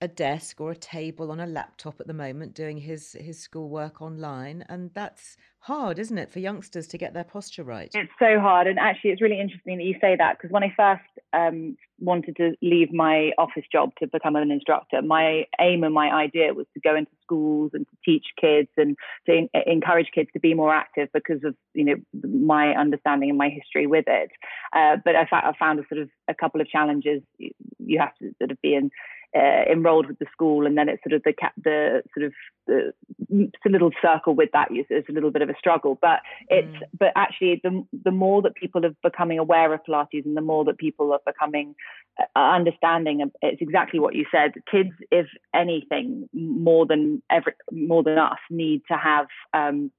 a 0.01 0.07
desk 0.07 0.59
or 0.59 0.71
a 0.71 0.75
table 0.75 1.31
on 1.31 1.39
a 1.39 1.47
laptop 1.47 2.01
at 2.01 2.07
the 2.07 2.13
moment 2.13 2.53
doing 2.53 2.77
his 2.77 3.13
his 3.13 3.39
schoolwork 3.39 4.01
online 4.01 4.65
and 4.67 4.91
that's 4.93 5.37
hard 5.63 5.99
isn't 5.99 6.17
it 6.17 6.31
for 6.31 6.39
youngsters 6.39 6.87
to 6.87 6.97
get 6.97 7.13
their 7.13 7.23
posture 7.23 7.63
right? 7.63 7.89
It's 7.93 8.11
so 8.19 8.39
hard 8.39 8.67
and 8.67 8.77
actually 8.79 9.11
it's 9.11 9.21
really 9.21 9.39
interesting 9.39 9.77
that 9.77 9.83
you 9.83 9.95
say 9.99 10.15
that 10.17 10.37
because 10.37 10.51
when 10.51 10.63
i 10.63 10.73
first 10.75 11.03
um, 11.33 11.75
wanted 11.99 12.35
to 12.35 12.53
leave 12.61 12.93
my 12.93 13.31
office 13.37 13.63
job 13.71 13.89
to 13.99 14.07
become 14.07 14.35
an 14.35 14.51
instructor 14.51 15.01
my 15.01 15.45
aim 15.59 15.83
and 15.83 15.93
my 15.93 16.11
idea 16.11 16.53
was 16.53 16.67
to 16.73 16.79
go 16.79 16.95
into 16.95 17.11
schools 17.23 17.71
and 17.73 17.85
to 17.87 17.95
teach 18.05 18.25
kids 18.39 18.69
and 18.77 18.95
to 19.25 19.33
in- 19.33 19.49
encourage 19.65 20.07
kids 20.13 20.29
to 20.33 20.39
be 20.39 20.53
more 20.53 20.73
active 20.73 21.09
because 21.13 21.43
of 21.43 21.55
you 21.73 21.85
know 21.85 21.95
my 22.27 22.75
understanding 22.75 23.29
and 23.29 23.37
my 23.37 23.49
history 23.49 23.87
with 23.87 24.05
it. 24.07 24.29
Uh, 24.73 24.97
but 25.03 25.15
I, 25.15 25.25
fa- 25.25 25.45
I 25.45 25.53
found 25.57 25.79
a 25.79 25.83
sort 25.87 26.01
of 26.01 26.09
a 26.27 26.33
couple 26.33 26.61
of 26.61 26.67
challenges. 26.67 27.21
You 27.39 27.99
have 27.99 28.15
to 28.21 28.33
sort 28.39 28.51
of 28.51 28.61
be 28.61 28.75
in 28.75 28.91
uh, 29.35 29.63
enrolled 29.71 30.07
with 30.07 30.19
the 30.19 30.25
school, 30.31 30.65
and 30.65 30.77
then 30.77 30.89
it's 30.89 31.01
sort 31.03 31.13
of 31.13 31.23
the 31.23 31.33
the 31.63 32.03
sort 32.13 32.25
of 32.27 32.33
the, 32.67 32.93
it's 33.29 33.65
a 33.65 33.69
little 33.69 33.91
circle 34.01 34.35
with 34.35 34.49
that 34.53 34.69
is, 34.71 34.85
is 34.89 35.03
a 35.09 35.11
little 35.11 35.31
bit 35.31 35.41
of 35.41 35.49
a 35.49 35.57
struggle. 35.57 35.97
But 36.01 36.19
it's 36.49 36.67
mm. 36.67 36.81
but 36.97 37.09
actually 37.15 37.59
the 37.63 37.85
the 38.03 38.11
more 38.11 38.41
that 38.43 38.55
people 38.55 38.85
are 38.85 38.95
becoming 39.01 39.39
aware 39.39 39.73
of 39.73 39.81
Pilates, 39.87 40.25
and 40.25 40.37
the 40.37 40.41
more 40.41 40.65
that 40.65 40.77
people 40.77 41.11
are 41.13 41.21
becoming 41.25 41.75
uh, 42.19 42.39
understanding, 42.39 43.31
it's 43.41 43.61
exactly 43.61 43.99
what 43.99 44.15
you 44.15 44.25
said. 44.31 44.53
Kids, 44.69 44.91
if 45.11 45.27
anything, 45.53 46.29
more 46.33 46.85
than 46.85 47.21
ever, 47.31 47.55
more 47.71 48.03
than 48.03 48.17
us, 48.17 48.39
need 48.49 48.81
to 48.89 48.97
have 48.97 49.27
um, 49.53 49.91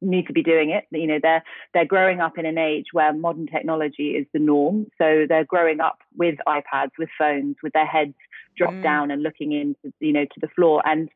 need 0.00 0.26
to 0.26 0.32
be 0.32 0.42
doing 0.42 0.70
it. 0.70 0.84
You 0.90 1.06
know, 1.06 1.18
they're 1.22 1.42
they're 1.72 1.86
growing 1.86 2.20
up 2.20 2.38
in 2.38 2.46
an 2.46 2.58
age 2.58 2.86
where 2.92 3.12
modern 3.12 3.46
technology 3.46 4.10
is 4.10 4.26
the 4.32 4.38
norm. 4.38 4.86
So 4.98 5.26
they're 5.28 5.44
growing 5.44 5.80
up 5.80 5.98
with 6.16 6.36
iPads, 6.46 6.92
with 6.98 7.08
phones, 7.18 7.56
with 7.62 7.72
their 7.72 7.86
heads 7.86 8.14
dropped 8.56 8.76
mm. 8.76 8.82
down 8.82 9.10
and 9.10 9.22
looking 9.22 9.52
into 9.52 9.94
you 10.00 10.12
know 10.12 10.24
to 10.24 10.40
the 10.40 10.48
floor. 10.48 10.82
And 10.84 11.08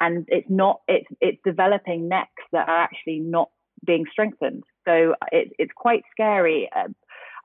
and 0.00 0.26
it's 0.28 0.48
not 0.48 0.80
it's 0.88 1.08
it's 1.20 1.38
developing 1.44 2.08
necks 2.08 2.44
that 2.52 2.68
are 2.68 2.82
actually 2.82 3.18
not 3.18 3.50
being 3.84 4.04
strengthened. 4.10 4.64
So 4.86 5.14
it, 5.32 5.52
it's 5.58 5.72
quite 5.74 6.02
scary. 6.12 6.68
Uh, 6.74 6.88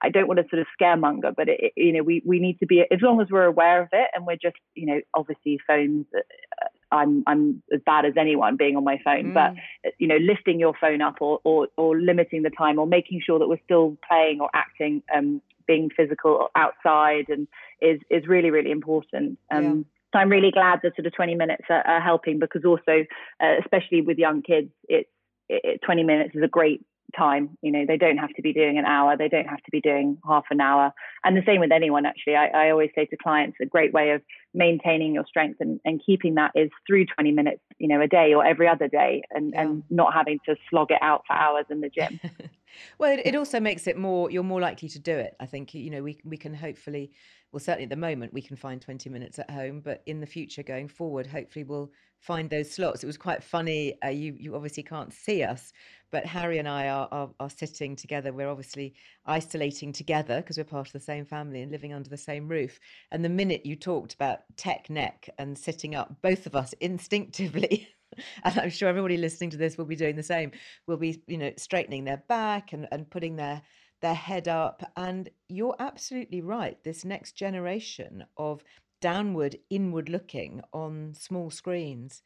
I 0.02 0.10
don't 0.10 0.28
want 0.28 0.40
to 0.40 0.46
sort 0.50 0.60
of 0.60 0.68
scaremonger, 0.80 1.34
but 1.36 1.48
it, 1.48 1.74
you 1.78 1.94
know, 1.94 2.04
we 2.04 2.22
we 2.26 2.40
need 2.40 2.60
to 2.60 2.66
be 2.66 2.82
as 2.82 3.00
long 3.02 3.22
as 3.22 3.28
we're 3.32 3.46
aware 3.46 3.82
of 3.82 3.90
it, 3.92 4.10
and 4.14 4.26
we're 4.26 4.36
just, 4.36 4.58
you 4.76 4.86
know, 4.86 5.00
obviously 5.14 5.60
phones. 5.66 6.06
Uh, 6.16 6.66
I'm 6.92 7.24
I'm 7.26 7.64
as 7.74 7.80
bad 7.86 8.06
as 8.06 8.14
anyone 8.20 8.58
being 8.58 8.76
on 8.76 8.84
my 8.84 9.00
phone, 9.04 9.32
mm. 9.32 9.34
but 9.34 9.54
you 9.98 10.08
know, 10.08 10.18
lifting 10.18 10.60
your 10.60 10.74
phone 10.80 11.02
up 11.02 11.16
or, 11.22 11.40
or 11.44 11.68
or 11.78 12.00
limiting 12.00 12.44
the 12.44 12.50
time, 12.50 12.80
or 12.80 12.86
making 12.86 13.22
sure 13.26 13.40
that 13.40 13.48
we're 13.48 13.64
still 13.64 13.98
playing 14.08 14.42
or 14.42 14.50
acting, 14.54 15.04
um, 15.16 15.42
being 15.68 15.90
physical 15.96 16.50
outside, 16.56 17.30
and 17.30 17.48
is 17.82 18.00
is 18.10 18.28
really 18.28 18.52
really 18.52 18.72
important. 18.72 19.40
Um, 19.52 19.64
yeah. 19.64 19.74
So 20.14 20.20
I'm 20.20 20.30
really 20.30 20.52
glad 20.52 20.82
that 20.84 20.96
sort 20.96 21.08
of 21.08 21.16
20 21.16 21.34
minutes 21.34 21.64
are, 21.70 21.82
are 21.88 22.00
helping 22.00 22.38
because 22.38 22.64
also, 22.64 23.04
uh, 23.42 23.56
especially 23.60 24.02
with 24.02 24.20
young 24.20 24.44
kids, 24.44 24.70
it's 24.88 25.10
it, 25.50 25.82
20 25.84 26.04
minutes 26.04 26.36
is 26.36 26.44
a 26.44 26.48
great 26.48 26.86
time. 27.18 27.58
You 27.62 27.72
know, 27.72 27.86
they 27.88 27.98
don't 27.98 28.18
have 28.18 28.34
to 28.36 28.42
be 28.42 28.54
doing 28.54 28.78
an 28.78 28.86
hour, 28.86 29.18
they 29.18 29.30
don't 29.30 29.48
have 29.48 29.64
to 29.64 29.72
be 29.72 29.82
doing 29.82 30.18
half 30.28 30.46
an 30.50 30.62
hour. 30.62 30.94
And 31.24 31.38
the 31.38 31.44
same 31.46 31.60
with 31.60 31.72
anyone, 31.72 32.06
actually. 32.06 32.36
I, 32.36 32.48
I 32.48 32.72
always 32.72 32.90
say 32.96 33.06
to 33.06 33.18
clients, 33.18 33.58
a 33.62 33.66
great 33.66 33.94
way 33.94 34.12
of 34.12 34.22
maintaining 34.54 35.14
your 35.14 35.26
strength 35.26 35.58
and, 35.60 35.80
and 35.86 36.02
keeping 36.06 36.36
that 36.36 36.52
is 36.56 36.70
through 36.86 37.06
20 37.06 37.32
minutes, 37.32 37.62
you 37.80 37.88
know, 37.88 38.02
a 38.02 38.08
day 38.08 38.34
or 38.34 38.46
every 38.46 38.68
other 38.68 38.88
day 38.88 39.24
and, 39.32 39.52
yeah. 39.54 39.62
and 39.62 39.84
not 39.90 40.14
having 40.14 40.40
to 40.48 40.56
slog 40.70 40.92
it 40.92 41.00
out 41.02 41.24
for 41.28 41.34
hours 41.34 41.66
in 41.70 41.82
the 41.82 41.90
gym. 41.90 42.20
well, 42.98 43.12
it, 43.12 43.22
it 43.26 43.36
also 43.36 43.60
makes 43.60 43.88
it 43.88 43.98
more, 43.98 44.30
you're 44.30 44.44
more 44.44 44.62
likely 44.62 44.90
to 44.90 45.00
do 45.00 45.16
it. 45.16 45.36
I 45.40 45.46
think, 45.46 45.74
you 45.74 45.90
know, 45.90 46.04
we, 46.04 46.20
we 46.24 46.38
can 46.38 46.54
hopefully 46.54 47.12
well 47.54 47.60
certainly 47.60 47.84
at 47.84 47.90
the 47.90 47.96
moment 47.96 48.34
we 48.34 48.42
can 48.42 48.58
find 48.58 48.82
20 48.82 49.10
minutes 49.10 49.40
at 49.40 49.50
home 49.50 49.80
but 49.80 50.02
in 50.06 50.20
the 50.20 50.26
future 50.26 50.64
going 50.64 50.90
forward 50.90 51.26
hopefully 51.28 51.64
we'll 51.64 51.92
find 52.20 52.50
those 52.50 52.72
slots. 52.72 53.04
It 53.04 53.08
was 53.08 53.18
quite 53.18 53.44
funny 53.44 53.98
uh, 54.04 54.10
you 54.10 54.36
you 54.38 54.56
obviously 54.56 54.84
can't 54.84 55.14
see 55.14 55.44
us 55.44 55.74
but 56.10 56.26
harry 56.26 56.58
and 56.58 56.68
i 56.68 56.88
are 56.88 57.08
are, 57.12 57.30
are 57.40 57.50
sitting 57.50 57.96
together. 57.96 58.34
We're 58.34 58.50
obviously 58.50 58.94
isolating 59.26 59.94
together 59.94 60.38
because 60.38 60.58
we're 60.58 60.64
part 60.64 60.88
of 60.88 60.94
the 60.94 61.00
same 61.00 61.26
family 61.26 61.62
and 61.62 61.72
living 61.72 61.94
under 61.94 62.10
the 62.10 62.18
same 62.18 62.48
roof. 62.48 62.80
And 63.12 63.24
the 63.24 63.30
minute 63.30 63.66
you 63.66 63.76
talked 63.76 64.14
about 64.14 64.40
tech 64.58 64.90
neck 64.90 65.30
and 65.38 65.58
sitting 65.58 65.96
up 65.96 66.16
both 66.22 66.46
of 66.46 66.56
us 66.56 66.74
instinctively 66.82 67.88
and 68.44 68.60
i'm 68.60 68.70
sure 68.70 68.90
everybody 68.90 69.18
listening 69.18 69.50
to 69.50 69.58
this 69.58 69.78
will 69.78 69.86
be 69.86 69.96
doing 69.96 70.16
the 70.16 70.24
same 70.24 70.52
will 70.88 70.98
be 70.98 71.22
you 71.28 71.38
know 71.38 71.52
straightening 71.58 72.04
their 72.04 72.24
back 72.28 72.74
and, 72.74 72.88
and 72.92 73.10
putting 73.10 73.36
their 73.36 73.62
their 74.04 74.14
head 74.14 74.48
up. 74.48 74.84
And 74.96 75.30
you're 75.50 75.78
absolutely 75.80 76.42
right. 76.42 76.78
This 76.84 77.04
next 77.04 77.32
generation 77.32 78.26
of 78.38 78.64
downward, 79.02 79.58
inward 79.72 80.10
looking 80.10 80.62
on 80.74 81.16
small 81.18 81.50
screens 81.50 82.22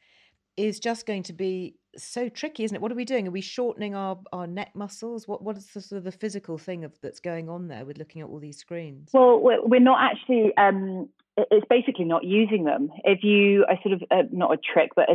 is 0.56 0.80
just 0.80 1.06
going 1.06 1.22
to 1.22 1.32
be 1.32 1.76
so 2.04 2.28
tricky, 2.28 2.64
isn't 2.64 2.74
it? 2.74 2.80
What 2.80 2.92
are 2.92 2.96
we 2.96 3.04
doing? 3.04 3.26
Are 3.28 3.32
we 3.32 3.40
shortening 3.40 3.94
our, 3.94 4.18
our 4.32 4.46
neck 4.46 4.70
muscles? 4.74 5.26
What 5.26 5.42
what 5.42 5.56
is 5.56 5.66
the 5.66 5.80
sort 5.80 5.98
of 5.98 6.04
the 6.04 6.12
physical 6.12 6.58
thing 6.58 6.84
of 6.84 6.98
that's 7.00 7.20
going 7.20 7.48
on 7.48 7.68
there 7.68 7.84
with 7.84 7.98
looking 7.98 8.22
at 8.22 8.28
all 8.28 8.38
these 8.38 8.58
screens? 8.58 9.10
Well, 9.12 9.40
we're 9.42 9.80
not 9.80 9.98
actually. 10.00 10.56
Um, 10.56 11.08
it's 11.52 11.66
basically 11.70 12.04
not 12.04 12.24
using 12.24 12.64
them. 12.64 12.90
If 13.04 13.22
you, 13.22 13.64
I 13.68 13.80
sort 13.82 13.94
of 13.94 14.02
uh, 14.10 14.24
not 14.32 14.52
a 14.52 14.56
trick, 14.56 14.90
but 14.96 15.06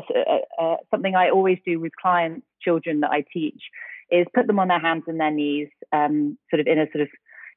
something 0.89 1.15
I 1.15 1.29
always 1.29 1.57
do 1.65 1.79
with 1.81 1.91
clients, 2.01 2.45
children 2.61 3.01
that 3.01 3.11
I 3.11 3.25
teach, 3.33 3.61
is 4.09 4.25
put 4.33 4.47
them 4.47 4.59
on 4.59 4.69
their 4.69 4.79
hands 4.79 5.03
and 5.07 5.19
their 5.19 5.31
knees, 5.31 5.67
um, 5.91 6.37
sort 6.49 6.61
of 6.61 6.67
in 6.67 6.79
a 6.79 6.85
sort 6.93 7.01
of 7.01 7.09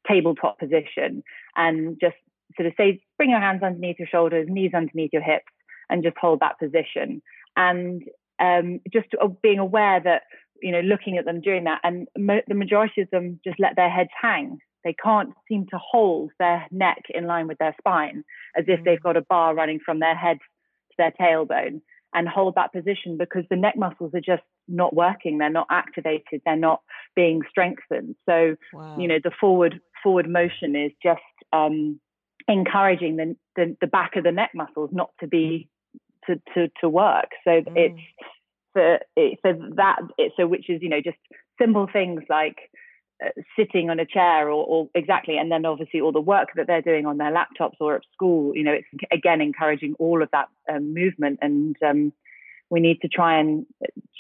tabletop 0.09 0.59
position, 0.59 1.23
and 1.55 1.97
just 2.01 2.17
sort 2.57 2.67
of 2.67 2.73
say, 2.77 3.01
bring 3.17 3.31
your 3.31 3.41
hands 3.41 3.63
underneath 3.63 3.99
your 3.99 4.09
shoulders, 4.09 4.49
knees 4.49 4.73
underneath 4.75 5.11
your 5.13 5.23
hips, 5.23 5.53
and 5.91 6.03
just 6.03 6.17
hold 6.17 6.41
that 6.41 6.59
position. 6.59 7.23
And 7.57 8.03
um, 8.41 8.81
just 8.93 9.09
being 9.43 9.59
aware 9.59 10.01
that, 10.01 10.23
you 10.63 10.73
know, 10.73 10.81
looking 10.81 11.19
at 11.19 11.25
them 11.25 11.41
doing 11.41 11.65
that, 11.65 11.81
and 11.85 12.09
mo- 12.17 12.43
the 12.47 12.55
majority 12.55 13.03
of 13.03 13.11
them 13.11 13.41
just 13.45 13.61
let 13.61 13.77
their 13.77 13.91
heads 13.91 14.11
hang. 14.21 14.59
They 14.85 14.95
can't 15.03 15.31
seem 15.49 15.67
to 15.71 15.79
hold 15.79 16.31
their 16.39 16.67
neck 16.71 17.03
in 17.13 17.27
line 17.27 17.49
with 17.49 17.59
their 17.59 17.75
spine, 17.79 18.25
as 18.57 18.65
if 18.69 18.85
they've 18.85 18.99
mm. 18.99 19.03
got 19.03 19.17
a 19.17 19.23
bar 19.23 19.55
running 19.55 19.81
from 19.85 20.01
their 20.01 20.15
head 20.15 20.39
to 20.39 20.95
their 20.97 21.13
tailbone 21.13 21.81
and 22.15 22.29
hold 22.29 22.55
that 22.55 22.73
position 22.73 23.19
because 23.19 23.45
the 23.51 23.57
neck 23.57 23.75
muscles 23.77 24.13
are 24.15 24.21
just 24.21 24.43
not 24.69 24.95
working 24.95 25.39
they're 25.39 25.51
not 25.51 25.67
activated 25.71 26.41
they're 26.45 26.57
not 26.57 26.81
being 27.15 27.43
strengthened 27.49 28.17
so 28.29 28.57
wow. 28.73 28.97
you 28.99 29.07
know 29.07 29.19
the 29.23 29.31
forward 29.39 29.81
forward 30.03 30.29
motion 30.29 30.75
is 30.75 30.91
just 31.03 31.21
um, 31.53 32.01
encouraging 32.49 33.17
the, 33.17 33.37
the, 33.57 33.77
the 33.81 33.87
back 33.87 34.17
of 34.17 34.25
the 34.25 34.33
neck 34.33 34.51
muscles 34.55 34.91
not 34.93 35.11
to 35.21 35.27
be 35.27 35.69
to 36.27 36.41
to, 36.55 36.71
to 36.81 36.89
work. 36.89 37.31
So 37.45 37.51
mm. 37.51 37.73
it's 37.77 38.01
for 38.73 38.99
it, 39.17 39.39
for 39.43 39.53
that 39.77 40.01
it, 40.19 40.33
so 40.37 40.47
which 40.47 40.69
is 40.69 40.83
you 40.83 40.89
know 40.89 41.01
just 41.01 41.19
simple 41.61 41.89
things 41.93 42.23
like 42.29 42.57
uh, 43.25 43.31
sitting 43.59 43.89
on 43.89 43.99
a 43.99 44.05
chair 44.05 44.51
or, 44.51 44.67
or, 44.67 44.91
exactly 44.95 45.39
and 45.39 45.51
then 45.51 45.65
obviously 45.65 46.03
all 46.03 46.13
the 46.13 46.21
work 46.21 46.49
that 46.55 46.67
they're 46.67 46.83
doing 46.83 47.07
on 47.07 47.17
their 47.17 47.33
laptops 47.33 47.77
or 47.81 47.97
at 47.97 48.03
school 48.13 48.55
you 48.55 48.63
know 48.63 48.75
it's 48.75 48.87
again 49.11 49.41
encouraging 49.41 49.95
all 49.99 50.23
of 50.23 50.29
that 50.33 50.49
um, 50.73 50.95
movement. 50.95 51.39
And 51.43 51.77
um, 51.83 52.13
we 52.69 52.81
need 52.81 53.01
to 53.03 53.09
try 53.09 53.39
and 53.39 53.65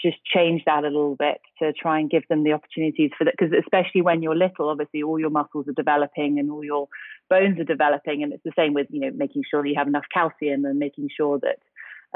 just 0.03 0.19
change 0.25 0.63
that 0.67 0.85
a 0.85 0.89
little 0.89 1.17
bit 1.17 1.41
to 1.61 1.73
try 1.73 1.99
and 1.99 2.11
give 2.11 2.23
them 2.29 2.45
the 2.45 2.53
opportunities 2.53 3.11
for 3.19 3.25
that 3.25 3.35
because 3.37 3.53
especially 3.59 4.03
when 4.03 4.23
you're 4.23 4.37
little 4.37 4.69
obviously 4.69 5.03
all 5.03 5.19
your 5.19 5.31
muscles 5.31 5.67
are 5.67 5.73
developing 5.73 6.39
and 6.39 6.51
all 6.51 6.65
your 6.65 6.89
bones 7.29 7.59
are 7.59 7.65
developing. 7.65 8.23
And 8.23 8.33
it's 8.33 8.45
the 8.45 8.53
same 8.57 8.75
with 8.75 8.87
you 8.91 9.01
know 9.01 9.11
making 9.15 9.43
sure 9.51 9.67
you 9.67 9.75
have 9.77 9.89
enough 9.89 10.05
calcium 10.13 10.65
and 10.65 10.79
making 10.79 11.09
sure 11.17 11.39
that 11.41 11.59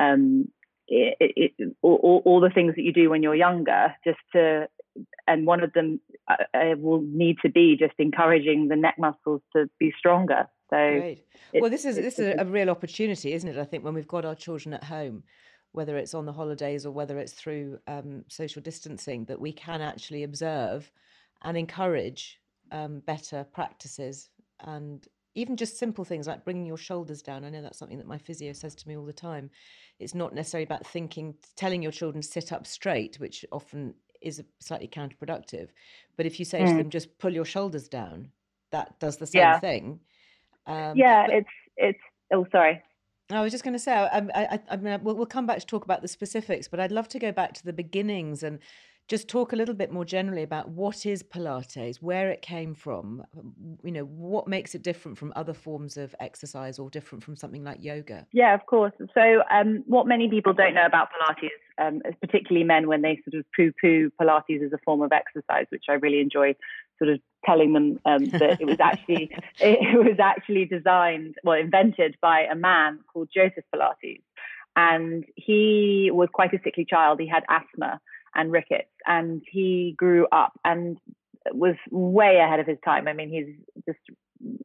um, 0.00 0.48
it, 0.88 1.52
it, 1.58 1.76
all, 1.82 2.22
all, 2.24 2.40
the 2.40 2.50
things 2.50 2.74
that 2.74 2.82
you 2.82 2.92
do 2.92 3.10
when 3.10 3.22
you're 3.22 3.36
younger 3.36 3.94
just 4.04 4.18
to 4.32 4.66
and 5.26 5.46
one 5.46 5.62
of 5.62 5.72
them 5.72 6.00
uh, 6.28 6.36
uh, 6.52 6.74
will 6.76 7.02
need 7.02 7.36
to 7.42 7.48
be 7.48 7.76
just 7.78 7.94
encouraging 7.98 8.68
the 8.68 8.76
neck 8.76 8.96
muscles 8.98 9.40
to 9.54 9.70
be 9.78 9.92
stronger. 9.96 10.48
So, 10.70 10.76
Great. 10.76 11.24
well, 11.54 11.70
this 11.70 11.84
is 11.84 11.96
this 11.96 12.18
is 12.18 12.34
a 12.38 12.44
real 12.44 12.70
opportunity, 12.70 13.32
isn't 13.32 13.48
it? 13.48 13.58
I 13.58 13.64
think 13.64 13.84
when 13.84 13.94
we've 13.94 14.08
got 14.08 14.24
our 14.24 14.34
children 14.34 14.72
at 14.72 14.84
home, 14.84 15.24
whether 15.72 15.96
it's 15.96 16.14
on 16.14 16.26
the 16.26 16.32
holidays 16.32 16.86
or 16.86 16.92
whether 16.92 17.18
it's 17.18 17.32
through 17.32 17.78
um, 17.86 18.24
social 18.28 18.62
distancing, 18.62 19.24
that 19.26 19.40
we 19.40 19.52
can 19.52 19.80
actually 19.80 20.22
observe 20.22 20.90
and 21.42 21.56
encourage 21.56 22.38
um, 22.72 23.00
better 23.00 23.44
practices 23.52 24.28
and 24.60 25.06
even 25.34 25.56
just 25.56 25.78
simple 25.78 26.04
things 26.04 26.26
like 26.26 26.44
bringing 26.44 26.66
your 26.66 26.76
shoulders 26.76 27.22
down. 27.22 27.44
I 27.44 27.50
know 27.50 27.62
that's 27.62 27.78
something 27.78 27.98
that 27.98 28.06
my 28.06 28.18
physio 28.18 28.52
says 28.52 28.74
to 28.76 28.88
me 28.88 28.96
all 28.96 29.04
the 29.04 29.12
time. 29.12 29.50
It's 29.98 30.14
not 30.14 30.34
necessarily 30.34 30.64
about 30.64 30.86
thinking, 30.86 31.34
telling 31.56 31.82
your 31.82 31.92
children 31.92 32.22
sit 32.22 32.52
up 32.52 32.66
straight, 32.66 33.20
which 33.20 33.44
often 33.52 33.94
is 34.20 34.42
slightly 34.58 34.88
counterproductive. 34.88 35.68
But 36.16 36.26
if 36.26 36.38
you 36.38 36.44
say 36.44 36.62
mm. 36.62 36.70
to 36.70 36.76
them, 36.76 36.90
just 36.90 37.18
pull 37.18 37.32
your 37.32 37.44
shoulders 37.44 37.88
down, 37.88 38.30
that 38.72 38.98
does 38.98 39.16
the 39.18 39.26
same 39.26 39.40
yeah. 39.40 39.60
thing. 39.60 40.00
Um, 40.66 40.96
yeah, 40.96 41.26
but, 41.26 41.36
it's 41.36 41.48
it's. 41.76 42.00
Oh, 42.32 42.46
sorry. 42.52 42.82
I 43.30 43.42
was 43.42 43.52
just 43.52 43.62
going 43.62 43.74
to 43.74 43.78
say, 43.78 43.92
I, 43.92 44.18
I, 44.34 44.60
I 44.70 44.76
mean, 44.76 44.98
we'll, 45.02 45.14
we'll 45.14 45.26
come 45.26 45.46
back 45.46 45.60
to 45.60 45.66
talk 45.66 45.84
about 45.84 46.02
the 46.02 46.08
specifics, 46.08 46.66
but 46.66 46.80
I'd 46.80 46.90
love 46.90 47.08
to 47.08 47.18
go 47.18 47.30
back 47.30 47.52
to 47.54 47.64
the 47.64 47.72
beginnings 47.72 48.42
and 48.42 48.58
just 49.10 49.26
talk 49.26 49.52
a 49.52 49.56
little 49.56 49.74
bit 49.74 49.90
more 49.90 50.04
generally 50.04 50.44
about 50.44 50.68
what 50.68 51.04
is 51.04 51.20
Pilates, 51.20 51.96
where 51.96 52.30
it 52.30 52.42
came 52.42 52.76
from, 52.76 53.24
you 53.82 53.90
know, 53.90 54.04
what 54.04 54.46
makes 54.46 54.72
it 54.76 54.82
different 54.82 55.18
from 55.18 55.32
other 55.34 55.52
forms 55.52 55.96
of 55.96 56.14
exercise 56.20 56.78
or 56.78 56.88
different 56.88 57.24
from 57.24 57.34
something 57.34 57.64
like 57.64 57.82
yoga? 57.82 58.24
Yeah, 58.32 58.54
of 58.54 58.64
course. 58.66 58.92
So, 59.12 59.42
um, 59.50 59.82
what 59.88 60.06
many 60.06 60.30
people 60.30 60.52
don't 60.52 60.74
know 60.74 60.86
about 60.86 61.08
Pilates, 61.10 61.48
um, 61.84 62.00
particularly 62.20 62.64
men, 62.64 62.86
when 62.86 63.02
they 63.02 63.20
sort 63.28 63.40
of 63.40 63.44
poo 63.56 63.72
poo 63.80 64.12
Pilates 64.20 64.64
as 64.64 64.72
a 64.72 64.78
form 64.84 65.02
of 65.02 65.10
exercise, 65.10 65.66
which 65.70 65.86
I 65.88 65.94
really 65.94 66.20
enjoy 66.20 66.54
sort 66.96 67.10
of 67.10 67.20
telling 67.44 67.72
them 67.72 67.98
um, 68.04 68.26
that 68.26 68.60
it 68.60 68.66
was 68.66 68.78
actually 68.80 69.34
it 69.58 69.98
was 69.98 70.20
actually 70.20 70.66
designed, 70.66 71.34
well, 71.42 71.58
invented 71.58 72.16
by 72.22 72.42
a 72.42 72.54
man 72.54 73.00
called 73.12 73.28
Joseph 73.34 73.64
Pilates, 73.74 74.22
and 74.76 75.24
he 75.34 76.12
was 76.12 76.28
quite 76.32 76.54
a 76.54 76.60
sickly 76.62 76.86
child. 76.88 77.18
He 77.18 77.26
had 77.26 77.42
asthma 77.48 78.00
and 78.34 78.52
rickets. 78.52 78.90
And 79.06 79.42
he 79.50 79.94
grew 79.96 80.26
up 80.32 80.52
and 80.64 80.98
was 81.52 81.76
way 81.90 82.38
ahead 82.44 82.60
of 82.60 82.66
his 82.66 82.78
time. 82.84 83.08
I 83.08 83.12
mean, 83.12 83.30
he's 83.30 83.56
just 83.86 84.18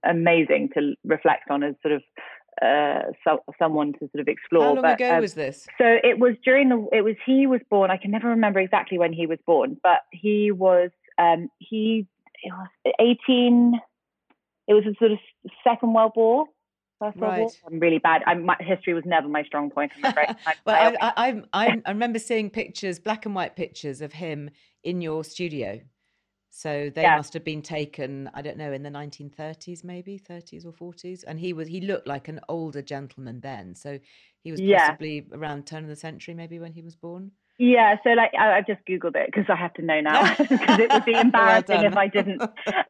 amazing 0.04 0.70
to 0.74 0.96
reflect 1.04 1.50
on 1.50 1.64
as 1.64 1.76
sort 1.82 1.94
of 1.94 2.02
uh, 2.62 3.12
so, 3.24 3.44
someone 3.60 3.94
to 3.94 4.00
sort 4.00 4.22
of 4.22 4.28
explore. 4.28 4.64
How 4.64 4.74
long 4.74 4.82
but, 4.82 4.94
ago 4.96 5.16
um, 5.16 5.22
was 5.22 5.34
this? 5.34 5.68
So 5.78 5.86
it 5.86 6.20
was 6.20 6.36
during 6.44 6.70
the. 6.70 6.88
It 6.92 7.02
was 7.02 7.16
he 7.26 7.48
was 7.48 7.60
born. 7.70 7.92
I 7.92 7.98
can 7.98 8.12
never 8.12 8.30
remember 8.30 8.60
exactly 8.60 8.98
when 8.98 9.12
he 9.12 9.28
was 9.28 9.40
born, 9.46 9.78
but 9.84 10.02
he 10.12 10.52
was. 10.52 10.92
Um, 11.18 11.50
he 11.60 12.08
it 12.44 12.54
was 12.54 12.94
eighteen. 13.00 13.80
It 14.68 14.74
was 14.74 14.86
a 14.86 14.96
sort 14.98 15.12
of 15.12 15.20
Second 15.64 15.94
World 15.94 16.14
War. 16.16 16.46
First 17.00 17.18
right. 17.20 17.40
War. 17.42 17.52
I'm 17.68 17.80
really 17.80 18.00
bad. 18.00 18.22
I'm, 18.26 18.46
my 18.46 18.56
history 18.60 18.94
was 18.94 19.04
never 19.06 19.28
my 19.28 19.44
strong 19.44 19.70
point. 19.70 19.92
I'm 19.98 20.12
afraid. 20.12 20.36
well, 20.66 20.96
I, 21.02 21.14
I, 21.16 21.44
I, 21.54 21.82
I 21.86 21.92
remember 21.92 22.20
seeing 22.20 22.50
pictures, 22.50 23.00
black 23.00 23.26
and 23.26 23.36
white 23.36 23.56
pictures 23.56 24.02
of 24.02 24.14
him 24.14 24.50
in 24.84 25.02
your 25.02 25.24
studio. 25.24 25.82
So 26.50 26.90
they 26.96 27.02
yeah. 27.02 27.18
must 27.18 27.34
have 27.34 27.44
been 27.44 27.62
taken, 27.62 28.30
I 28.34 28.42
don't 28.42 28.58
know, 28.58 28.72
in 28.72 28.82
the 28.82 28.90
1930s, 28.90 29.84
maybe 29.84 30.18
30s 30.18 30.66
or 30.66 30.72
40s. 30.72 31.26
And 31.28 31.38
he 31.38 31.52
was 31.52 31.68
he 31.68 31.82
looked 31.82 32.08
like 32.08 32.30
an 32.30 32.40
older 32.48 32.82
gentleman 32.82 33.42
then. 33.42 33.76
So 33.76 34.00
he 34.42 34.52
was 34.52 34.62
possibly 34.62 35.26
yeah. 35.30 35.38
around 35.38 35.68
turn 35.68 35.84
of 35.84 35.90
the 35.90 35.98
century, 35.98 36.34
maybe 36.34 36.60
when 36.60 36.72
he 36.72 36.82
was 36.82 36.96
born. 36.96 37.32
Yeah, 37.58 37.98
so 38.06 38.12
like 38.12 38.32
I, 38.40 38.58
I 38.58 38.62
just 38.62 38.80
googled 38.88 39.18
it 39.18 39.28
because 39.28 39.46
I 39.50 39.56
have 39.56 39.74
to 39.74 39.82
know 39.82 40.00
now 40.00 40.34
because 40.38 40.80
it 40.80 40.94
would 40.94 41.04
be 41.04 41.14
embarrassing 41.14 41.76
well 41.76 41.86
if 41.86 41.98
I 41.98 42.08
didn't. 42.08 42.42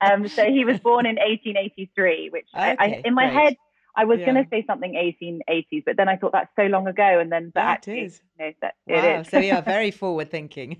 Um, 0.01 0.27
so 0.27 0.45
he 0.45 0.63
was 0.63 0.79
born 0.79 1.07
in 1.07 1.15
1883, 1.15 2.29
which 2.31 2.47
okay, 2.53 2.75
I, 2.77 2.85
I, 2.85 3.01
in 3.03 3.15
my 3.15 3.29
great. 3.29 3.33
head 3.33 3.55
I 3.97 4.05
was 4.05 4.19
yeah. 4.19 4.25
going 4.25 4.43
to 4.43 4.49
say 4.49 4.63
something 4.67 4.93
1880s, 4.93 5.83
but 5.85 5.97
then 5.97 6.09
I 6.09 6.17
thought 6.17 6.31
that's 6.33 6.49
so 6.55 6.63
long 6.63 6.87
ago, 6.87 7.19
and 7.19 7.31
then 7.31 7.51
but 7.53 7.61
yeah, 7.61 7.69
actually, 7.69 7.99
it 7.99 8.05
is. 8.05 8.21
You 8.39 8.45
know, 8.45 8.51
that, 8.61 8.75
wow. 8.87 8.95
it 8.95 9.19
is. 9.21 9.29
so 9.29 9.39
yeah, 9.39 9.61
very 9.75 9.91
forward 9.91 10.29
thinking. 10.29 10.77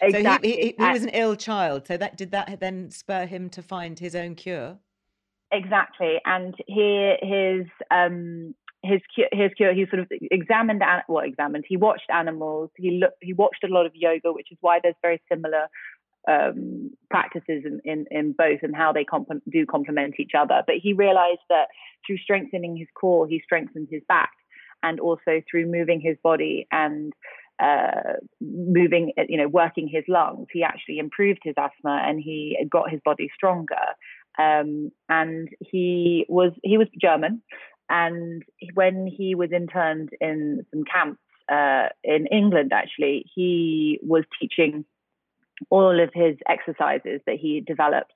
exactly. 0.00 0.50
So 0.52 0.56
he, 0.56 0.62
he, 0.62 0.74
he 0.78 0.92
was 0.92 1.02
an 1.02 1.10
ill 1.10 1.36
child. 1.36 1.86
So 1.86 1.96
that 1.96 2.16
did 2.16 2.30
that 2.32 2.60
then 2.60 2.90
spur 2.90 3.26
him 3.26 3.50
to 3.50 3.62
find 3.62 3.98
his 3.98 4.14
own 4.14 4.34
cure? 4.34 4.78
Exactly, 5.52 6.20
and 6.24 6.54
he 6.66 7.14
his 7.22 7.66
um 7.90 8.54
his 8.82 9.00
his 9.32 9.50
cure 9.56 9.72
he 9.72 9.86
sort 9.90 10.00
of 10.00 10.08
examined 10.30 10.82
what 11.06 11.26
examined 11.26 11.64
he 11.66 11.76
watched 11.76 12.08
animals 12.12 12.70
he 12.76 12.92
looked 12.92 13.16
he 13.20 13.32
watched 13.32 13.64
a 13.64 13.68
lot 13.68 13.86
of 13.86 13.92
yoga 13.94 14.32
which 14.32 14.52
is 14.52 14.58
why 14.60 14.78
there's 14.82 14.94
very 15.02 15.20
similar 15.30 15.66
um, 16.26 16.90
practices 17.10 17.64
in, 17.64 17.80
in, 17.84 18.06
in, 18.10 18.32
both 18.32 18.60
and 18.62 18.74
how 18.74 18.92
they 18.92 19.04
comp- 19.04 19.28
do 19.50 19.64
complement 19.66 20.14
each 20.18 20.32
other. 20.38 20.62
But 20.66 20.76
he 20.82 20.92
realized 20.92 21.40
that 21.48 21.68
through 22.06 22.18
strengthening 22.18 22.76
his 22.76 22.88
core, 22.98 23.26
he 23.26 23.40
strengthened 23.44 23.88
his 23.90 24.02
back, 24.08 24.30
and 24.82 25.00
also 25.00 25.42
through 25.50 25.66
moving 25.66 26.00
his 26.00 26.16
body 26.22 26.66
and 26.70 27.12
uh, 27.62 28.18
moving, 28.40 29.12
you 29.28 29.38
know, 29.38 29.48
working 29.48 29.88
his 29.88 30.04
lungs, 30.08 30.46
he 30.52 30.62
actually 30.62 30.98
improved 30.98 31.40
his 31.42 31.54
asthma 31.56 32.02
and 32.04 32.20
he 32.20 32.56
got 32.70 32.90
his 32.90 33.00
body 33.04 33.30
stronger. 33.34 33.74
Um, 34.38 34.90
and 35.08 35.48
he 35.60 36.26
was 36.28 36.52
he 36.62 36.76
was 36.76 36.88
German, 37.00 37.42
and 37.88 38.42
when 38.74 39.06
he 39.06 39.34
was 39.34 39.50
interned 39.52 40.10
in 40.20 40.66
some 40.70 40.84
camps 40.84 41.20
uh, 41.50 41.88
in 42.04 42.26
England, 42.26 42.72
actually, 42.74 43.24
he 43.34 43.98
was 44.02 44.24
teaching 44.38 44.84
all 45.70 46.00
of 46.00 46.10
his 46.14 46.36
exercises 46.48 47.20
that 47.26 47.36
he 47.40 47.60
developed 47.60 48.12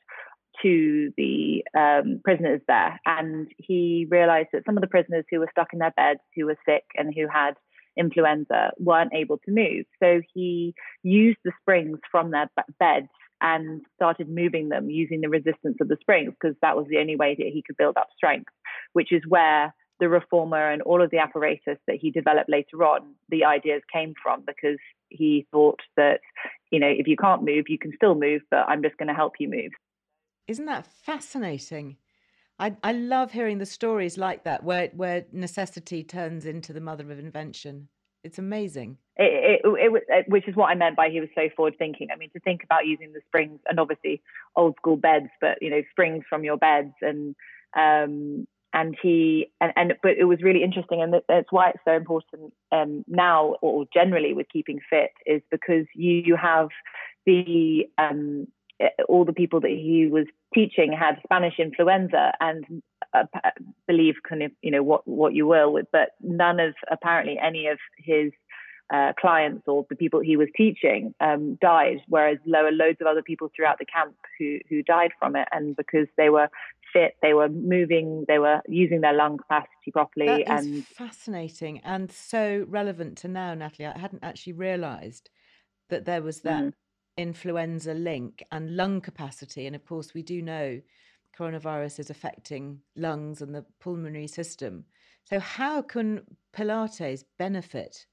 to 0.62 1.12
the 1.16 1.64
um, 1.76 2.20
prisoners 2.24 2.60
there. 2.68 3.00
And 3.06 3.48
he 3.56 4.06
realized 4.10 4.48
that 4.52 4.64
some 4.66 4.76
of 4.76 4.82
the 4.82 4.88
prisoners 4.88 5.24
who 5.30 5.40
were 5.40 5.48
stuck 5.50 5.68
in 5.72 5.78
their 5.78 5.92
beds, 5.96 6.20
who 6.36 6.46
were 6.46 6.58
sick, 6.66 6.84
and 6.96 7.14
who 7.14 7.26
had 7.32 7.54
influenza 7.96 8.70
weren't 8.78 9.12
able 9.14 9.38
to 9.38 9.50
move. 9.50 9.84
So 10.02 10.20
he 10.34 10.74
used 11.02 11.38
the 11.44 11.52
springs 11.60 11.98
from 12.10 12.30
their 12.30 12.50
beds 12.78 13.08
and 13.40 13.82
started 13.94 14.28
moving 14.28 14.68
them 14.68 14.90
using 14.90 15.22
the 15.22 15.28
resistance 15.28 15.78
of 15.80 15.88
the 15.88 15.96
springs 16.00 16.32
because 16.40 16.56
that 16.60 16.76
was 16.76 16.86
the 16.88 16.98
only 16.98 17.16
way 17.16 17.34
that 17.38 17.46
he 17.52 17.62
could 17.66 17.76
build 17.76 17.96
up 17.96 18.08
strength, 18.14 18.52
which 18.92 19.12
is 19.12 19.22
where 19.26 19.74
the 20.00 20.08
reformer 20.08 20.70
and 20.70 20.82
all 20.82 21.02
of 21.02 21.10
the 21.10 21.18
apparatus 21.18 21.78
that 21.86 21.96
he 21.96 22.10
developed 22.10 22.50
later 22.50 22.82
on, 22.82 23.14
the 23.28 23.44
ideas 23.44 23.82
came 23.92 24.14
from 24.20 24.42
because 24.46 24.78
he 25.08 25.46
thought 25.52 25.80
that, 25.96 26.20
you 26.70 26.80
know, 26.80 26.88
if 26.88 27.06
you 27.06 27.16
can't 27.16 27.44
move, 27.44 27.66
you 27.68 27.78
can 27.78 27.92
still 27.94 28.14
move, 28.14 28.42
but 28.50 28.68
I'm 28.68 28.82
just 28.82 28.96
going 28.96 29.08
to 29.08 29.14
help 29.14 29.34
you 29.38 29.48
move. 29.48 29.72
Isn't 30.48 30.66
that 30.66 30.86
fascinating? 30.86 31.96
I, 32.58 32.76
I 32.82 32.92
love 32.92 33.32
hearing 33.32 33.58
the 33.58 33.66
stories 33.66 34.18
like 34.18 34.44
that 34.44 34.64
where, 34.64 34.90
where 34.94 35.24
necessity 35.32 36.02
turns 36.02 36.44
into 36.44 36.72
the 36.72 36.80
mother 36.80 37.04
of 37.10 37.18
invention. 37.18 37.88
It's 38.22 38.38
amazing. 38.38 38.98
It, 39.16 39.60
it, 39.64 40.02
it, 40.08 40.28
which 40.28 40.46
is 40.46 40.54
what 40.54 40.66
I 40.66 40.74
meant 40.74 40.96
by 40.96 41.08
he 41.08 41.20
was 41.20 41.30
so 41.34 41.48
forward 41.56 41.76
thinking. 41.78 42.08
I 42.12 42.16
mean, 42.16 42.30
to 42.34 42.40
think 42.40 42.62
about 42.64 42.86
using 42.86 43.12
the 43.12 43.20
springs 43.28 43.60
and 43.66 43.80
obviously 43.80 44.22
old 44.56 44.76
school 44.76 44.96
beds, 44.96 45.30
but 45.40 45.58
you 45.62 45.70
know, 45.70 45.82
springs 45.90 46.24
from 46.28 46.44
your 46.44 46.58
beds 46.58 46.92
and 47.00 47.34
um, 47.76 48.46
and 48.72 48.96
he 49.02 49.50
and, 49.60 49.72
and 49.76 49.94
but 50.02 50.12
it 50.18 50.24
was 50.24 50.42
really 50.42 50.62
interesting 50.62 51.02
and 51.02 51.14
that's 51.28 51.50
why 51.50 51.70
it's 51.70 51.84
so 51.84 51.92
important 51.92 52.52
um, 52.72 53.04
now 53.08 53.56
or 53.62 53.84
generally 53.92 54.32
with 54.32 54.46
keeping 54.52 54.80
fit 54.88 55.10
is 55.26 55.42
because 55.50 55.86
you, 55.94 56.36
have 56.36 56.68
the 57.26 57.84
um, 57.98 58.46
all 59.08 59.24
the 59.24 59.32
people 59.32 59.60
that 59.60 59.70
he 59.70 60.08
was 60.10 60.26
teaching 60.54 60.92
had 60.92 61.20
Spanish 61.24 61.54
influenza 61.58 62.32
and 62.40 62.64
uh, 63.12 63.24
believe 63.86 64.14
kind 64.28 64.42
of 64.42 64.52
you 64.62 64.70
know 64.70 64.82
what 64.82 65.06
what 65.06 65.34
you 65.34 65.46
will 65.46 65.78
but 65.92 66.10
none 66.20 66.60
of 66.60 66.74
apparently 66.90 67.38
any 67.42 67.66
of 67.66 67.78
his 67.98 68.30
uh, 68.92 69.12
clients 69.20 69.62
or 69.66 69.86
the 69.88 69.96
people 69.96 70.20
he 70.20 70.36
was 70.36 70.48
teaching 70.56 71.14
um, 71.20 71.56
died, 71.60 71.98
whereas 72.08 72.38
there 72.44 72.64
were 72.64 72.72
loads 72.72 72.98
of 73.00 73.06
other 73.06 73.22
people 73.22 73.50
throughout 73.54 73.78
the 73.78 73.86
camp 73.86 74.14
who 74.38 74.58
who 74.68 74.82
died 74.82 75.12
from 75.18 75.36
it, 75.36 75.48
and 75.52 75.76
because 75.76 76.06
they 76.16 76.28
were 76.28 76.48
fit, 76.92 77.14
they 77.22 77.34
were 77.34 77.48
moving, 77.48 78.24
they 78.26 78.38
were 78.38 78.60
using 78.68 79.00
their 79.00 79.12
lung 79.12 79.38
capacity 79.38 79.90
properly. 79.92 80.26
That 80.26 80.48
and 80.48 80.86
fascinating 80.86 81.80
and 81.80 82.10
so 82.10 82.64
relevant 82.68 83.18
to 83.18 83.28
now, 83.28 83.54
Nathalie. 83.54 83.86
I 83.86 83.98
hadn't 83.98 84.24
actually 84.24 84.54
realised 84.54 85.30
that 85.88 86.04
there 86.04 86.22
was 86.22 86.40
that 86.40 86.64
mm. 86.64 86.72
influenza 87.16 87.94
link 87.94 88.44
and 88.50 88.76
lung 88.76 89.00
capacity, 89.00 89.66
and 89.66 89.76
of 89.76 89.84
course 89.84 90.14
we 90.14 90.22
do 90.22 90.42
know 90.42 90.80
coronavirus 91.38 92.00
is 92.00 92.10
affecting 92.10 92.80
lungs 92.96 93.40
and 93.40 93.54
the 93.54 93.64
pulmonary 93.80 94.26
system. 94.26 94.84
So, 95.24 95.38
how 95.38 95.82
can 95.82 96.22
Pilates 96.52 97.24
benefit 97.38 98.06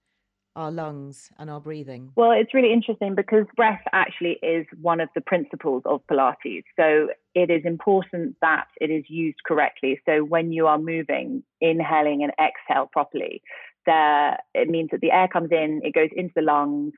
our 0.57 0.71
lungs 0.71 1.31
and 1.37 1.49
our 1.49 1.61
breathing? 1.61 2.11
Well, 2.15 2.31
it's 2.31 2.53
really 2.53 2.73
interesting 2.73 3.13
because 3.15 3.45
breath 3.55 3.83
actually 3.93 4.39
is 4.41 4.65
one 4.81 4.99
of 4.99 5.07
the 5.13 5.21
principles 5.21 5.83
of 5.85 6.01
Pilates. 6.11 6.63
So 6.75 7.09
it 7.35 7.51
is 7.51 7.61
important 7.63 8.35
that 8.41 8.65
it 8.81 8.89
is 8.89 9.05
used 9.07 9.37
correctly. 9.45 10.01
So 10.05 10.23
when 10.23 10.51
you 10.51 10.65
are 10.65 10.79
moving, 10.79 11.43
inhaling 11.61 12.23
and 12.23 12.33
exhale 12.41 12.89
properly, 12.91 13.41
there 13.85 14.37
it 14.55 14.67
means 14.67 14.89
that 14.91 15.01
the 15.01 15.11
air 15.11 15.27
comes 15.27 15.49
in, 15.51 15.81
it 15.83 15.93
goes 15.93 16.09
into 16.15 16.33
the 16.35 16.41
lungs. 16.41 16.93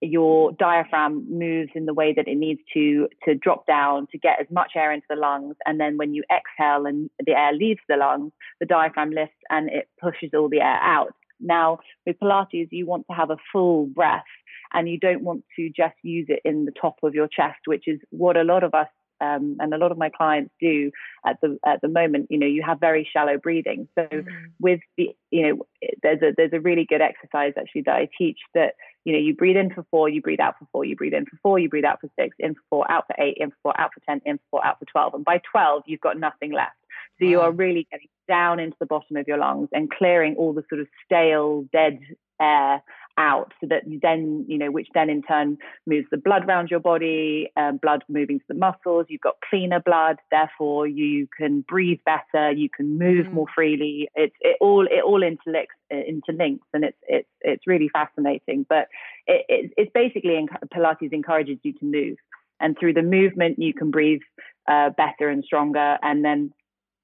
Your 0.00 0.50
diaphragm 0.58 1.26
moves 1.30 1.70
in 1.76 1.86
the 1.86 1.94
way 1.94 2.12
that 2.16 2.26
it 2.26 2.34
needs 2.36 2.60
to 2.74 3.08
to 3.24 3.36
drop 3.36 3.66
down 3.66 4.08
to 4.10 4.18
get 4.18 4.40
as 4.40 4.48
much 4.50 4.72
air 4.74 4.90
into 4.90 5.06
the 5.08 5.14
lungs, 5.16 5.54
and 5.64 5.78
then 5.78 5.96
when 5.96 6.12
you 6.12 6.24
exhale 6.24 6.86
and 6.86 7.08
the 7.24 7.32
air 7.32 7.52
leaves 7.52 7.78
the 7.88 7.96
lungs, 7.96 8.32
the 8.58 8.66
diaphragm 8.66 9.10
lifts 9.10 9.36
and 9.48 9.70
it 9.70 9.88
pushes 10.00 10.30
all 10.34 10.48
the 10.48 10.60
air 10.60 10.80
out. 10.82 11.14
Now, 11.42 11.78
with 12.06 12.16
Pilates, 12.22 12.68
you 12.70 12.86
want 12.86 13.06
to 13.10 13.16
have 13.16 13.30
a 13.30 13.36
full 13.52 13.86
breath 13.86 14.24
and 14.72 14.88
you 14.88 14.98
don't 14.98 15.22
want 15.22 15.44
to 15.56 15.68
just 15.68 15.94
use 16.02 16.26
it 16.28 16.40
in 16.44 16.64
the 16.64 16.72
top 16.72 16.96
of 17.02 17.14
your 17.14 17.28
chest, 17.28 17.60
which 17.66 17.84
is 17.86 18.00
what 18.10 18.36
a 18.36 18.44
lot 18.44 18.64
of 18.64 18.74
us 18.74 18.88
um, 19.22 19.56
and 19.60 19.72
a 19.72 19.78
lot 19.78 19.92
of 19.92 19.98
my 19.98 20.10
clients 20.10 20.52
do 20.60 20.90
at 21.24 21.40
the 21.40 21.58
at 21.64 21.80
the 21.80 21.88
moment. 21.88 22.26
You 22.28 22.38
know, 22.38 22.46
you 22.46 22.62
have 22.66 22.80
very 22.80 23.08
shallow 23.10 23.38
breathing. 23.38 23.88
So 23.94 24.02
mm-hmm. 24.02 24.46
with 24.58 24.80
the, 24.96 25.10
you 25.30 25.42
know, 25.42 25.66
there's 26.02 26.22
a 26.22 26.32
there's 26.36 26.52
a 26.52 26.60
really 26.60 26.84
good 26.88 27.00
exercise 27.00 27.52
actually 27.56 27.82
that 27.82 27.94
I 27.94 28.08
teach 28.18 28.38
that 28.54 28.74
you 29.04 29.12
know 29.12 29.20
you 29.20 29.34
breathe 29.34 29.56
in 29.56 29.72
for 29.72 29.86
four, 29.90 30.08
you 30.08 30.20
breathe 30.20 30.40
out 30.40 30.58
for 30.58 30.66
four, 30.72 30.84
you 30.84 30.96
breathe 30.96 31.14
in 31.14 31.24
for 31.24 31.36
four, 31.42 31.58
you 31.58 31.68
breathe 31.68 31.84
out 31.84 32.00
for 32.00 32.10
six, 32.18 32.36
in 32.38 32.54
for 32.54 32.62
four, 32.68 32.90
out 32.90 33.04
for 33.06 33.14
eight, 33.22 33.36
in 33.38 33.50
for 33.50 33.56
four, 33.62 33.80
out 33.80 33.90
for 33.94 34.00
ten, 34.00 34.20
in 34.24 34.38
for 34.38 34.44
four, 34.50 34.66
out 34.66 34.78
for 34.78 34.86
twelve, 34.86 35.14
and 35.14 35.24
by 35.24 35.40
twelve 35.50 35.84
you've 35.86 36.00
got 36.00 36.18
nothing 36.18 36.52
left. 36.52 36.76
So 37.22 37.28
you 37.28 37.40
are 37.40 37.52
really 37.52 37.86
getting 37.90 38.08
down 38.26 38.58
into 38.58 38.76
the 38.80 38.86
bottom 38.86 39.16
of 39.16 39.28
your 39.28 39.38
lungs 39.38 39.68
and 39.72 39.90
clearing 39.90 40.34
all 40.36 40.52
the 40.52 40.64
sort 40.68 40.80
of 40.80 40.88
stale, 41.04 41.64
dead 41.72 42.00
air 42.40 42.82
out 43.18 43.52
so 43.60 43.66
that 43.68 43.86
you 43.86 43.98
then 44.00 44.44
you 44.48 44.56
know 44.56 44.70
which 44.70 44.88
then 44.94 45.10
in 45.10 45.20
turn 45.22 45.58
moves 45.86 46.06
the 46.10 46.16
blood 46.16 46.48
around 46.48 46.70
your 46.70 46.80
body 46.80 47.52
um, 47.56 47.76
blood 47.76 48.02
moving 48.08 48.38
to 48.38 48.44
the 48.48 48.54
muscles. 48.54 49.06
You've 49.08 49.20
got 49.20 49.36
cleaner 49.48 49.80
blood 49.80 50.16
therefore 50.30 50.86
you 50.86 51.28
can 51.36 51.60
breathe 51.60 52.00
better 52.06 52.50
you 52.50 52.70
can 52.74 52.98
move 52.98 53.26
mm. 53.26 53.32
more 53.34 53.46
freely. 53.54 54.08
It's 54.14 54.34
it 54.40 54.56
all 54.60 54.86
it 54.86 55.04
all 55.04 55.20
interlinks 55.20 55.66
interlinks 55.92 56.66
and 56.72 56.84
it's 56.84 56.98
it's 57.06 57.28
it's 57.42 57.66
really 57.66 57.90
fascinating. 57.90 58.66
But 58.68 58.88
it, 59.26 59.44
it, 59.48 59.72
it's 59.76 59.92
basically 59.92 60.44
pilates 60.74 61.12
encourages 61.12 61.58
you 61.62 61.74
to 61.74 61.84
move. 61.84 62.16
And 62.60 62.76
through 62.78 62.94
the 62.94 63.02
movement 63.02 63.58
you 63.58 63.74
can 63.74 63.90
breathe 63.90 64.22
uh, 64.66 64.90
better 64.90 65.28
and 65.28 65.44
stronger. 65.44 65.98
And 66.02 66.24
then 66.24 66.52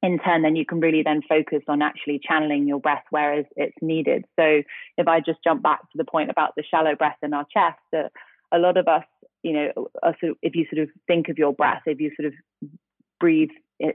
in 0.02 0.18
turn, 0.18 0.42
then 0.42 0.56
you 0.56 0.64
can 0.64 0.80
really 0.80 1.02
then 1.02 1.22
focus 1.28 1.62
on 1.66 1.82
actually 1.82 2.20
channeling 2.22 2.68
your 2.68 2.78
breath 2.78 3.04
where 3.10 3.44
it's 3.56 3.76
needed. 3.82 4.24
So 4.38 4.62
if 4.96 5.08
I 5.08 5.20
just 5.20 5.42
jump 5.42 5.62
back 5.62 5.80
to 5.80 5.98
the 5.98 6.04
point 6.04 6.30
about 6.30 6.54
the 6.56 6.62
shallow 6.62 6.94
breath 6.94 7.16
in 7.22 7.34
our 7.34 7.46
chest, 7.52 7.78
uh, 7.96 8.08
a 8.52 8.58
lot 8.58 8.76
of 8.76 8.86
us, 8.86 9.04
you 9.42 9.52
know, 9.52 9.88
sort 10.02 10.32
of, 10.32 10.36
if 10.42 10.54
you 10.54 10.66
sort 10.72 10.82
of 10.82 10.88
think 11.06 11.28
of 11.28 11.38
your 11.38 11.52
breath, 11.52 11.82
if 11.86 12.00
you 12.00 12.12
sort 12.20 12.32
of 12.32 12.68
breathe 13.18 13.50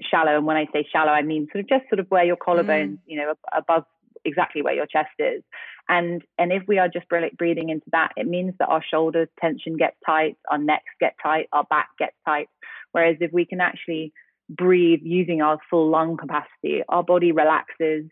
shallow, 0.10 0.38
and 0.38 0.46
when 0.46 0.58
I 0.58 0.68
say 0.74 0.86
shallow, 0.92 1.12
I 1.12 1.22
mean 1.22 1.48
sort 1.52 1.64
of 1.64 1.70
just 1.70 1.90
sort 1.90 2.00
of 2.00 2.08
where 2.10 2.26
your 2.26 2.38
collarbones, 2.38 2.96
mm. 2.96 3.00
you 3.06 3.18
know, 3.18 3.34
above 3.56 3.86
exactly 4.26 4.62
where 4.62 4.74
your 4.74 4.86
chest 4.86 5.10
is. 5.20 5.42
And 5.90 6.22
and 6.38 6.52
if 6.52 6.64
we 6.68 6.80
are 6.80 6.88
just 6.88 7.08
breathing 7.10 7.70
into 7.70 7.88
that, 7.92 8.12
it 8.16 8.28
means 8.28 8.54
that 8.60 8.70
our 8.70 8.84
shoulder 8.84 9.28
tension 9.40 9.76
gets 9.78 9.96
tight, 10.06 10.38
our 10.50 10.58
necks 10.58 10.84
get 11.00 11.16
tight, 11.22 11.48
our 11.52 11.66
back 11.66 11.90
gets 11.98 12.16
tight. 12.26 12.48
Whereas 12.92 13.18
if 13.20 13.32
we 13.34 13.46
can 13.46 13.60
actually 13.60 14.14
breathe 14.50 15.00
using 15.04 15.42
our 15.42 15.58
full 15.70 15.90
lung 15.90 16.18
capacity, 16.18 16.82
our 16.90 17.04
body 17.04 17.32
relaxes. 17.32 18.06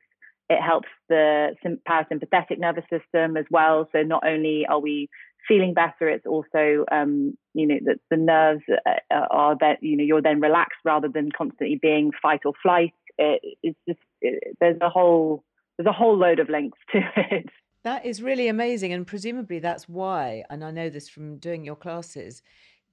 It 0.49 0.61
helps 0.61 0.89
the 1.07 1.55
parasympathetic 1.87 2.59
nervous 2.59 2.83
system 2.89 3.37
as 3.37 3.45
well. 3.49 3.87
So 3.93 4.01
not 4.01 4.25
only 4.25 4.65
are 4.67 4.79
we 4.79 5.09
feeling 5.47 5.73
better, 5.73 6.09
it's 6.09 6.25
also 6.25 6.85
um, 6.91 7.37
you 7.53 7.67
know 7.67 7.79
that 7.85 7.99
the 8.09 8.17
nerves 8.17 8.63
uh, 8.69 9.15
are 9.31 9.55
that 9.59 9.77
you 9.81 9.97
know 9.97 10.03
you're 10.03 10.21
then 10.21 10.41
relaxed 10.41 10.79
rather 10.83 11.07
than 11.07 11.31
constantly 11.31 11.79
being 11.81 12.11
fight 12.21 12.41
or 12.45 12.53
flight. 12.61 12.93
It, 13.17 13.57
it's 13.63 13.79
just 13.87 13.99
it, 14.21 14.57
there's 14.59 14.77
a 14.81 14.89
whole 14.89 15.43
there's 15.77 15.87
a 15.87 15.93
whole 15.93 16.17
load 16.17 16.39
of 16.39 16.49
links 16.49 16.77
to 16.91 16.99
it. 17.15 17.49
That 17.83 18.05
is 18.05 18.21
really 18.21 18.47
amazing, 18.47 18.93
and 18.93 19.07
presumably 19.07 19.59
that's 19.59 19.89
why. 19.89 20.43
And 20.49 20.63
I 20.63 20.71
know 20.71 20.89
this 20.89 21.09
from 21.09 21.37
doing 21.37 21.65
your 21.65 21.75
classes 21.75 22.43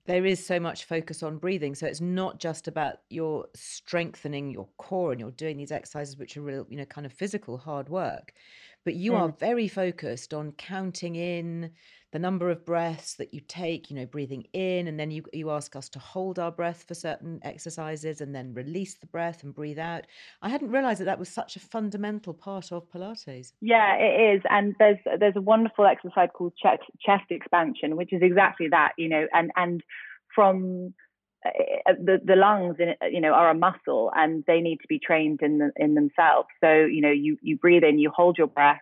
there 0.08 0.24
is 0.24 0.44
so 0.44 0.58
much 0.58 0.86
focus 0.86 1.22
on 1.22 1.36
breathing. 1.36 1.74
So 1.74 1.86
it's 1.86 2.00
not 2.00 2.40
just 2.40 2.66
about 2.66 2.94
your 3.10 3.44
strengthening 3.54 4.50
your 4.50 4.66
core 4.78 5.12
and 5.12 5.20
you're 5.20 5.30
doing 5.32 5.58
these 5.58 5.70
exercises, 5.70 6.16
which 6.16 6.34
are 6.38 6.40
real, 6.40 6.66
you 6.70 6.78
know, 6.78 6.86
kind 6.86 7.04
of 7.04 7.12
physical 7.12 7.58
hard 7.58 7.90
work, 7.90 8.32
but 8.88 8.94
you 8.94 9.12
mm. 9.12 9.20
are 9.20 9.28
very 9.28 9.68
focused 9.68 10.32
on 10.32 10.50
counting 10.52 11.14
in 11.14 11.70
the 12.10 12.18
number 12.18 12.48
of 12.48 12.64
breaths 12.64 13.16
that 13.16 13.34
you 13.34 13.40
take, 13.46 13.90
you 13.90 13.96
know, 13.96 14.06
breathing 14.06 14.46
in, 14.54 14.86
and 14.86 14.98
then 14.98 15.10
you 15.10 15.24
you 15.30 15.50
ask 15.50 15.76
us 15.76 15.90
to 15.90 15.98
hold 15.98 16.38
our 16.38 16.50
breath 16.50 16.86
for 16.88 16.94
certain 16.94 17.38
exercises 17.42 18.22
and 18.22 18.34
then 18.34 18.54
release 18.54 18.94
the 18.94 19.06
breath 19.06 19.42
and 19.42 19.54
breathe 19.54 19.78
out. 19.78 20.06
I 20.40 20.48
hadn't 20.48 20.70
realized 20.70 21.00
that 21.00 21.04
that 21.04 21.18
was 21.18 21.28
such 21.28 21.54
a 21.56 21.60
fundamental 21.60 22.32
part 22.32 22.72
of 22.72 22.90
Pilates. 22.90 23.52
Yeah, 23.60 23.94
it 23.98 24.36
is, 24.36 24.42
and 24.48 24.74
there's 24.78 24.96
there's 25.20 25.36
a 25.36 25.42
wonderful 25.42 25.84
exercise 25.84 26.30
called 26.32 26.54
chest, 26.56 26.84
chest 26.98 27.24
expansion, 27.28 27.94
which 27.94 28.14
is 28.14 28.22
exactly 28.22 28.68
that, 28.70 28.92
you 28.96 29.10
know, 29.10 29.26
and 29.34 29.50
and 29.56 29.82
from 30.34 30.94
the 31.86 32.20
the 32.24 32.36
lungs 32.36 32.76
in, 32.78 32.94
you 33.10 33.20
know 33.20 33.32
are 33.32 33.50
a 33.50 33.54
muscle 33.54 34.10
and 34.14 34.44
they 34.46 34.60
need 34.60 34.78
to 34.78 34.88
be 34.88 34.98
trained 34.98 35.40
in 35.42 35.58
the, 35.58 35.70
in 35.76 35.94
themselves. 35.94 36.48
So 36.62 36.72
you 36.72 37.00
know 37.00 37.10
you 37.10 37.38
you 37.42 37.56
breathe 37.56 37.84
in 37.84 37.98
you 37.98 38.10
hold 38.14 38.38
your 38.38 38.46
breath 38.46 38.80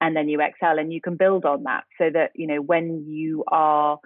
and 0.00 0.16
then 0.16 0.28
you 0.28 0.40
exhale 0.40 0.78
and 0.78 0.92
you 0.92 1.00
can 1.00 1.16
build 1.16 1.44
on 1.44 1.64
that 1.64 1.84
so 1.98 2.10
that 2.12 2.32
you 2.34 2.46
know 2.46 2.60
when 2.60 3.04
you 3.06 3.44
are 3.48 3.98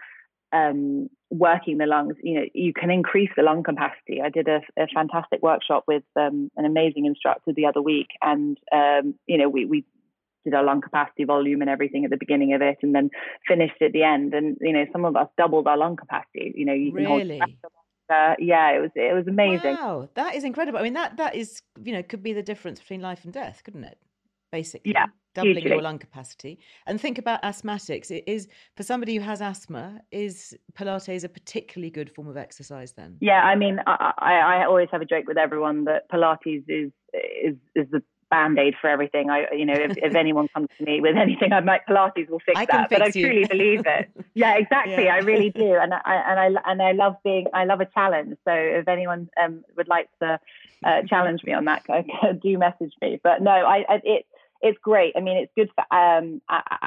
um, 0.52 1.08
working 1.30 1.78
the 1.78 1.86
lungs 1.86 2.14
you 2.22 2.34
know 2.34 2.46
you 2.54 2.72
can 2.72 2.90
increase 2.90 3.30
the 3.36 3.42
lung 3.42 3.62
capacity. 3.62 4.20
I 4.22 4.28
did 4.28 4.48
a, 4.48 4.60
a 4.78 4.86
fantastic 4.94 5.42
workshop 5.42 5.84
with 5.86 6.04
um, 6.16 6.50
an 6.56 6.64
amazing 6.64 7.06
instructor 7.06 7.52
the 7.52 7.66
other 7.66 7.82
week 7.82 8.08
and 8.20 8.58
um, 8.72 9.14
you 9.26 9.38
know 9.38 9.48
we 9.48 9.64
we 9.64 9.84
did 10.44 10.54
our 10.54 10.64
lung 10.64 10.80
capacity 10.80 11.24
volume 11.24 11.60
and 11.60 11.70
everything 11.70 12.04
at 12.04 12.10
the 12.10 12.16
beginning 12.16 12.54
of 12.54 12.62
it 12.62 12.78
and 12.82 12.94
then 12.94 13.10
finished 13.46 13.80
at 13.80 13.92
the 13.92 14.02
end. 14.02 14.34
And 14.34 14.56
you 14.60 14.72
know 14.72 14.84
some 14.92 15.04
of 15.04 15.16
us 15.16 15.28
doubled 15.36 15.66
our 15.66 15.76
lung 15.76 15.96
capacity. 15.96 16.52
You 16.54 16.66
know 16.66 16.72
you 16.72 16.92
can 16.92 17.04
really? 17.04 17.38
hold 17.38 17.50
uh, 18.12 18.34
yeah 18.38 18.76
it 18.76 18.80
was 18.80 18.90
it 18.94 19.14
was 19.14 19.26
amazing. 19.26 19.74
Wow 19.74 20.08
that 20.14 20.34
is 20.34 20.44
incredible. 20.44 20.78
I 20.78 20.82
mean 20.82 20.94
that 20.94 21.16
that 21.16 21.34
is 21.34 21.62
you 21.82 21.92
know 21.92 22.02
could 22.02 22.22
be 22.22 22.32
the 22.32 22.42
difference 22.42 22.80
between 22.80 23.00
life 23.00 23.24
and 23.24 23.32
death 23.32 23.62
couldn't 23.64 23.84
it? 23.84 23.98
Basically 24.50 24.92
yeah 24.92 25.06
doubling 25.34 25.54
hugely. 25.54 25.70
your 25.70 25.82
lung 25.82 25.98
capacity. 25.98 26.58
And 26.86 27.00
think 27.00 27.18
about 27.18 27.42
asthmatics. 27.42 28.10
It 28.10 28.24
is 28.26 28.48
for 28.76 28.82
somebody 28.82 29.16
who 29.16 29.22
has 29.22 29.40
asthma 29.40 30.02
is 30.10 30.54
pilates 30.74 31.24
a 31.24 31.28
particularly 31.28 31.90
good 31.90 32.10
form 32.14 32.28
of 32.28 32.36
exercise 32.36 32.92
then? 32.92 33.16
Yeah 33.20 33.42
i 33.42 33.54
mean 33.54 33.78
i 33.86 34.12
i, 34.18 34.34
I 34.34 34.64
always 34.66 34.88
have 34.92 35.02
a 35.02 35.06
joke 35.06 35.26
with 35.26 35.38
everyone 35.38 35.84
that 35.84 36.10
pilates 36.10 36.64
is 36.68 36.90
is 37.14 37.56
is 37.74 37.86
the 37.90 38.02
band-aid 38.32 38.74
for 38.80 38.88
everything 38.88 39.28
i 39.28 39.44
you 39.52 39.66
know 39.66 39.74
if, 39.74 39.92
if 39.98 40.14
anyone 40.14 40.48
comes 40.54 40.68
to 40.78 40.84
me 40.84 41.00
with 41.02 41.16
anything 41.16 41.52
i'm 41.52 41.66
like 41.66 41.86
pilates 41.86 42.28
will 42.30 42.40
fix 42.40 42.58
I 42.58 42.64
that 42.64 42.88
fix 42.88 42.98
but 42.98 43.02
i 43.02 43.10
you. 43.14 43.26
truly 43.26 43.44
believe 43.44 43.82
it 43.86 44.10
yeah 44.34 44.56
exactly 44.56 45.04
yeah. 45.04 45.14
i 45.14 45.18
really 45.18 45.50
do 45.50 45.76
and 45.76 45.92
i 45.92 46.14
and 46.28 46.40
i 46.40 46.70
and 46.70 46.82
i 46.82 46.92
love 46.92 47.16
being 47.22 47.46
i 47.52 47.64
love 47.64 47.82
a 47.82 47.86
challenge 47.86 48.36
so 48.46 48.52
if 48.52 48.88
anyone 48.88 49.28
um, 49.42 49.62
would 49.76 49.88
like 49.88 50.08
to 50.22 50.40
uh, 50.84 51.02
challenge 51.02 51.44
me 51.44 51.52
on 51.52 51.66
that 51.66 51.84
do 52.42 52.56
message 52.56 52.94
me 53.02 53.20
but 53.22 53.42
no 53.42 53.50
i, 53.50 53.84
I 53.86 54.00
it 54.02 54.26
it's 54.62 54.78
great. 54.80 55.12
I 55.16 55.20
mean, 55.20 55.38
it's 55.38 55.52
good 55.56 55.70
for 55.74 55.84
um, 55.94 56.40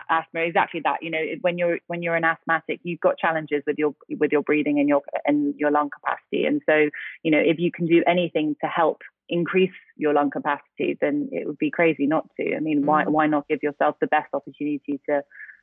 asthma. 0.09 0.39
Exactly 0.39 0.79
that. 0.85 1.03
You 1.03 1.11
know, 1.11 1.21
when 1.41 1.57
you're 1.57 1.79
when 1.87 2.01
you're 2.01 2.15
an 2.15 2.23
asthmatic, 2.23 2.79
you've 2.83 3.01
got 3.01 3.17
challenges 3.17 3.63
with 3.67 3.77
your 3.77 3.93
with 4.17 4.31
your 4.31 4.43
breathing 4.43 4.79
and 4.79 4.87
your 4.87 5.01
and 5.25 5.53
your 5.57 5.71
lung 5.71 5.89
capacity. 5.89 6.45
And 6.45 6.61
so, 6.65 6.89
you 7.21 7.31
know, 7.31 7.37
if 7.37 7.59
you 7.59 7.71
can 7.71 7.85
do 7.85 8.01
anything 8.07 8.55
to 8.63 8.67
help 8.67 9.01
increase 9.29 9.71
your 9.97 10.13
lung 10.13 10.29
capacity, 10.29 10.97
then 11.01 11.29
it 11.31 11.47
would 11.47 11.57
be 11.57 11.71
crazy 11.71 12.05
not 12.07 12.29
to. 12.39 12.55
I 12.55 12.59
mean, 12.59 12.83
mm. 12.83 12.85
why 12.85 13.05
why 13.05 13.27
not 13.27 13.47
give 13.47 13.63
yourself 13.63 13.95
the 13.99 14.07
best 14.07 14.33
opportunity 14.33 14.99
to 15.09 15.21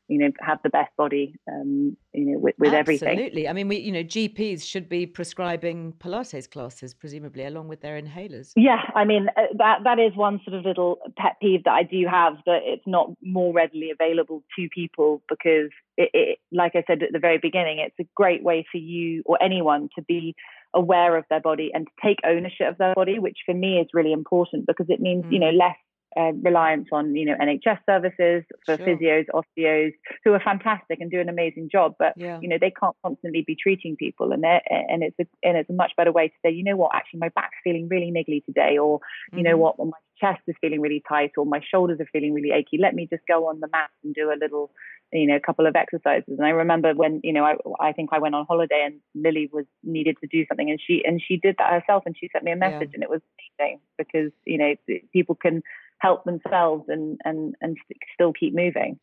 you 0.08 0.18
know 0.18 0.30
have 0.40 0.58
the 0.62 0.68
best 0.68 0.94
body 0.96 1.34
um, 1.50 1.96
you 2.12 2.24
know 2.26 2.38
with, 2.38 2.54
with 2.58 2.74
absolutely. 2.74 2.78
everything 2.78 3.08
absolutely 3.08 3.48
i 3.48 3.52
mean 3.52 3.68
we 3.68 3.78
you 3.78 3.92
know 3.92 4.02
gps 4.02 4.62
should 4.64 4.88
be 4.88 5.06
prescribing 5.06 5.92
pilates 6.00 6.50
classes 6.50 6.92
presumably 6.92 7.44
along 7.44 7.68
with 7.68 7.80
their 7.80 8.00
inhalers 8.00 8.52
yeah 8.56 8.82
i 8.94 9.04
mean 9.04 9.28
uh, 9.36 9.42
that 9.56 9.78
that 9.84 9.98
is 9.98 10.14
one 10.16 10.40
sort 10.44 10.56
of 10.58 10.64
little 10.64 10.98
pet 11.16 11.36
peeve 11.40 11.64
that 11.64 11.72
i 11.72 11.82
do 11.82 12.04
have 12.10 12.34
that 12.46 12.60
it's 12.64 12.86
not 12.86 13.10
more 13.22 13.52
readily 13.52 13.90
available 13.90 14.42
to 14.56 14.68
people 14.74 15.22
because 15.28 15.70
it, 15.96 16.10
it 16.12 16.38
like 16.50 16.72
i 16.74 16.82
said 16.86 17.02
at 17.02 17.12
the 17.12 17.18
very 17.18 17.38
beginning 17.38 17.78
it's 17.78 17.98
a 18.00 18.08
great 18.14 18.42
way 18.42 18.66
for 18.70 18.78
you 18.78 19.22
or 19.24 19.40
anyone 19.42 19.88
to 19.96 20.02
be 20.02 20.34
aware 20.74 21.16
of 21.16 21.24
their 21.28 21.40
body 21.40 21.70
and 21.72 21.86
to 21.86 21.92
take 22.06 22.18
ownership 22.24 22.68
of 22.68 22.78
their 22.78 22.94
body 22.94 23.18
which 23.18 23.38
for 23.44 23.54
me 23.54 23.78
is 23.78 23.88
really 23.92 24.12
important 24.12 24.66
because 24.66 24.86
it 24.88 25.00
means 25.00 25.24
mm. 25.24 25.32
you 25.32 25.38
know 25.38 25.50
less 25.50 25.76
uh, 26.16 26.32
reliance 26.42 26.88
on 26.92 27.14
you 27.16 27.26
know 27.26 27.34
NHS 27.40 27.78
services 27.86 28.44
for 28.66 28.76
sure. 28.76 28.86
physios, 28.86 29.24
osteos, 29.34 29.92
who 30.24 30.32
are 30.32 30.40
fantastic 30.40 31.00
and 31.00 31.10
do 31.10 31.20
an 31.20 31.28
amazing 31.28 31.68
job, 31.70 31.94
but 31.98 32.12
yeah. 32.16 32.38
you 32.40 32.48
know 32.48 32.58
they 32.60 32.70
can't 32.70 32.96
constantly 33.04 33.42
be 33.46 33.56
treating 33.56 33.96
people, 33.96 34.32
and 34.32 34.44
and 34.44 35.02
it's 35.02 35.18
a 35.18 35.26
and 35.42 35.56
it's 35.56 35.70
a 35.70 35.74
much 35.74 35.92
better 35.96 36.12
way 36.12 36.28
to 36.28 36.34
say, 36.44 36.50
you 36.50 36.64
know 36.64 36.76
what, 36.76 36.94
actually 36.94 37.20
my 37.20 37.30
back's 37.30 37.56
feeling 37.64 37.88
really 37.88 38.12
niggly 38.12 38.44
today, 38.44 38.78
or 38.78 39.00
you 39.32 39.38
mm-hmm. 39.38 39.44
know 39.44 39.56
what, 39.56 39.78
my 39.78 39.90
chest 40.20 40.42
is 40.46 40.54
feeling 40.60 40.80
really 40.80 41.02
tight, 41.08 41.32
or 41.36 41.46
my 41.46 41.60
shoulders 41.70 42.00
are 42.00 42.08
feeling 42.12 42.34
really 42.34 42.50
achy. 42.50 42.78
Let 42.78 42.94
me 42.94 43.06
just 43.10 43.22
go 43.26 43.48
on 43.48 43.60
the 43.60 43.68
mat 43.72 43.90
and 44.04 44.14
do 44.14 44.30
a 44.30 44.38
little, 44.40 44.70
you 45.12 45.26
know, 45.26 45.36
a 45.36 45.40
couple 45.40 45.66
of 45.66 45.74
exercises. 45.76 46.34
And 46.38 46.46
I 46.46 46.50
remember 46.50 46.94
when 46.94 47.20
you 47.24 47.32
know 47.32 47.44
I 47.44 47.54
I 47.80 47.92
think 47.92 48.10
I 48.12 48.18
went 48.18 48.34
on 48.34 48.46
holiday 48.46 48.84
and 48.84 49.00
Lily 49.14 49.48
was 49.52 49.64
needed 49.82 50.16
to 50.20 50.26
do 50.26 50.44
something, 50.46 50.70
and 50.70 50.80
she 50.84 51.02
and 51.04 51.20
she 51.26 51.36
did 51.36 51.56
that 51.58 51.72
herself, 51.72 52.04
and 52.06 52.16
she 52.18 52.28
sent 52.32 52.44
me 52.44 52.52
a 52.52 52.56
message, 52.56 52.90
yeah. 52.90 52.94
and 52.94 53.02
it 53.02 53.10
was 53.10 53.20
amazing 53.58 53.80
because 53.98 54.30
you 54.44 54.58
know 54.58 54.74
people 55.12 55.34
can 55.34 55.62
help 56.02 56.24
themselves 56.24 56.84
and 56.88 57.18
and 57.24 57.54
and 57.60 57.76
still 58.14 58.32
keep 58.32 58.54
moving. 58.54 58.98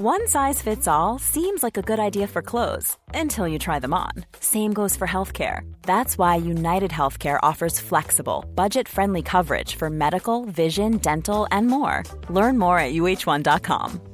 One 0.00 0.26
size 0.26 0.60
fits 0.60 0.88
all 0.88 1.20
seems 1.20 1.62
like 1.62 1.76
a 1.76 1.82
good 1.82 2.00
idea 2.00 2.26
for 2.26 2.42
clothes 2.42 2.98
until 3.14 3.46
you 3.46 3.60
try 3.60 3.78
them 3.78 3.94
on. 3.94 4.10
Same 4.40 4.72
goes 4.72 4.96
for 4.96 5.06
healthcare. 5.06 5.60
That's 5.82 6.18
why 6.18 6.34
United 6.34 6.90
Healthcare 6.90 7.38
offers 7.44 7.78
flexible, 7.78 8.44
budget-friendly 8.56 9.22
coverage 9.22 9.76
for 9.76 9.88
medical, 9.90 10.46
vision, 10.46 10.98
dental, 10.98 11.46
and 11.52 11.68
more. 11.68 12.02
Learn 12.28 12.58
more 12.58 12.78
at 12.80 12.92
uh1.com. 12.92 14.13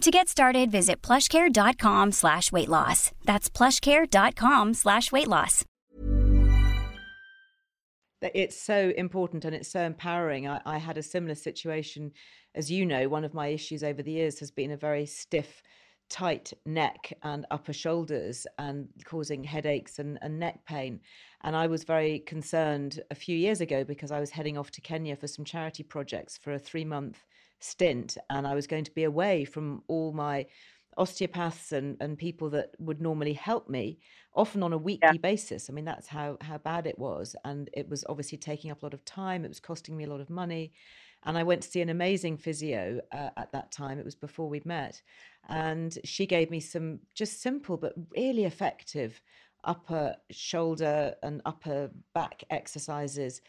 To 0.00 0.10
get 0.10 0.28
started, 0.28 0.70
visit 0.70 1.00
plushcare.com 1.02 2.12
slash 2.12 2.50
weight 2.50 2.68
loss. 2.68 3.12
That's 3.24 3.48
plushcare.com 3.48 4.74
slash 4.74 5.12
weight 5.12 5.28
loss. 5.28 5.64
It's 8.22 8.60
so 8.60 8.92
important 8.96 9.44
and 9.44 9.54
it's 9.54 9.70
so 9.70 9.82
empowering. 9.82 10.48
I, 10.48 10.60
I 10.64 10.78
had 10.78 10.96
a 10.96 11.02
similar 11.02 11.34
situation. 11.34 12.12
As 12.54 12.70
you 12.70 12.86
know, 12.86 13.08
one 13.08 13.24
of 13.24 13.34
my 13.34 13.48
issues 13.48 13.82
over 13.82 14.02
the 14.02 14.12
years 14.12 14.38
has 14.38 14.50
been 14.50 14.70
a 14.70 14.76
very 14.76 15.06
stiff, 15.06 15.62
tight 16.08 16.52
neck 16.66 17.12
and 17.22 17.46
upper 17.50 17.72
shoulders 17.72 18.46
and 18.58 18.88
causing 19.04 19.42
headaches 19.42 19.98
and, 19.98 20.18
and 20.22 20.38
neck 20.38 20.64
pain. 20.66 21.00
And 21.42 21.56
I 21.56 21.66
was 21.66 21.84
very 21.84 22.20
concerned 22.20 23.00
a 23.10 23.14
few 23.14 23.36
years 23.36 23.60
ago 23.60 23.82
because 23.82 24.12
I 24.12 24.20
was 24.20 24.30
heading 24.30 24.56
off 24.56 24.70
to 24.72 24.80
Kenya 24.80 25.16
for 25.16 25.26
some 25.26 25.44
charity 25.44 25.82
projects 25.82 26.38
for 26.38 26.52
a 26.52 26.58
three 26.58 26.84
month 26.84 27.24
stint 27.62 28.16
and 28.30 28.46
I 28.46 28.54
was 28.54 28.66
going 28.66 28.84
to 28.84 28.90
be 28.90 29.04
away 29.04 29.44
from 29.44 29.82
all 29.88 30.12
my 30.12 30.46
osteopaths 30.96 31.72
and, 31.72 31.96
and 32.00 32.18
people 32.18 32.50
that 32.50 32.70
would 32.78 33.00
normally 33.00 33.32
help 33.32 33.68
me 33.68 33.98
often 34.34 34.62
on 34.62 34.72
a 34.72 34.78
weekly 34.78 35.10
yeah. 35.12 35.18
basis 35.22 35.70
i 35.70 35.72
mean 35.72 35.84
that's 35.84 36.06
how 36.06 36.36
how 36.40 36.58
bad 36.58 36.86
it 36.86 36.98
was 36.98 37.34
and 37.44 37.70
it 37.72 37.88
was 37.88 38.04
obviously 38.08 38.36
taking 38.36 38.70
up 38.70 38.82
a 38.82 38.86
lot 38.86 38.94
of 38.94 39.04
time 39.04 39.44
it 39.44 39.48
was 39.48 39.60
costing 39.60 39.96
me 39.96 40.04
a 40.04 40.08
lot 40.08 40.20
of 40.20 40.28
money 40.28 40.72
and 41.24 41.38
i 41.38 41.42
went 41.42 41.62
to 41.62 41.68
see 41.70 41.80
an 41.80 41.88
amazing 41.88 42.36
physio 42.36 43.00
uh, 43.12 43.30
at 43.36 43.50
that 43.52 43.70
time 43.70 43.98
it 43.98 44.04
was 44.04 44.14
before 44.14 44.48
we'd 44.48 44.66
met 44.66 45.00
and 45.48 45.98
she 46.04 46.26
gave 46.26 46.50
me 46.50 46.60
some 46.60 46.98
just 47.14 47.40
simple 47.40 47.76
but 47.76 47.94
really 48.14 48.44
effective 48.44 49.20
upper 49.64 50.14
shoulder 50.30 51.14
and 51.22 51.40
upper 51.46 51.90
back 52.14 52.42
exercises 52.50 53.40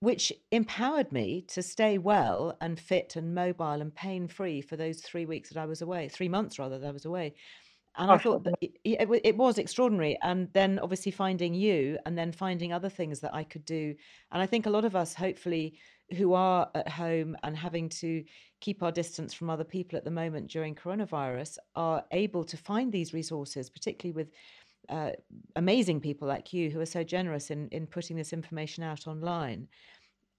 which 0.00 0.32
empowered 0.52 1.10
me 1.10 1.44
to 1.48 1.62
stay 1.62 1.98
well 1.98 2.56
and 2.60 2.78
fit 2.78 3.16
and 3.16 3.34
mobile 3.34 3.80
and 3.80 3.94
pain 3.94 4.28
free 4.28 4.60
for 4.60 4.76
those 4.76 5.00
three 5.00 5.26
weeks 5.26 5.50
that 5.50 5.60
I 5.60 5.66
was 5.66 5.82
away, 5.82 6.08
three 6.08 6.28
months 6.28 6.58
rather 6.58 6.78
that 6.78 6.86
I 6.86 6.92
was 6.92 7.04
away. 7.04 7.34
And 7.96 8.12
I 8.12 8.14
oh, 8.14 8.18
thought 8.18 8.44
that 8.44 8.54
it, 8.60 8.78
it, 8.84 9.08
it, 9.24 9.36
was 9.36 9.58
extraordinary. 9.58 10.16
And 10.22 10.48
then 10.52 10.78
obviously 10.78 11.10
finding 11.10 11.52
you 11.52 11.98
and 12.06 12.16
then 12.16 12.30
finding 12.30 12.72
other 12.72 12.88
things 12.88 13.18
that 13.20 13.34
I 13.34 13.42
could 13.42 13.64
do. 13.64 13.94
And 14.30 14.40
I 14.40 14.46
think 14.46 14.66
a 14.66 14.70
lot 14.70 14.84
of 14.84 14.94
us, 14.94 15.14
hopefully, 15.14 15.74
who 16.16 16.32
are 16.32 16.70
at 16.76 16.88
home 16.88 17.36
and 17.42 17.56
having 17.56 17.88
to 17.88 18.24
keep 18.60 18.84
our 18.84 18.92
distance 18.92 19.34
from 19.34 19.50
other 19.50 19.64
people 19.64 19.96
at 19.96 20.04
the 20.04 20.12
moment 20.12 20.48
during 20.48 20.76
coronavirus, 20.76 21.58
are 21.74 22.04
able 22.12 22.44
to 22.44 22.56
find 22.56 22.92
these 22.92 23.12
resources, 23.12 23.68
particularly 23.68 24.14
with 24.14 24.30
uh, 24.88 25.10
amazing 25.56 26.00
people 26.00 26.26
like 26.26 26.52
you 26.52 26.70
who 26.70 26.80
are 26.80 26.86
so 26.86 27.04
generous 27.04 27.50
in 27.50 27.68
in 27.68 27.86
putting 27.86 28.16
this 28.16 28.32
information 28.32 28.82
out 28.84 29.06
online. 29.06 29.68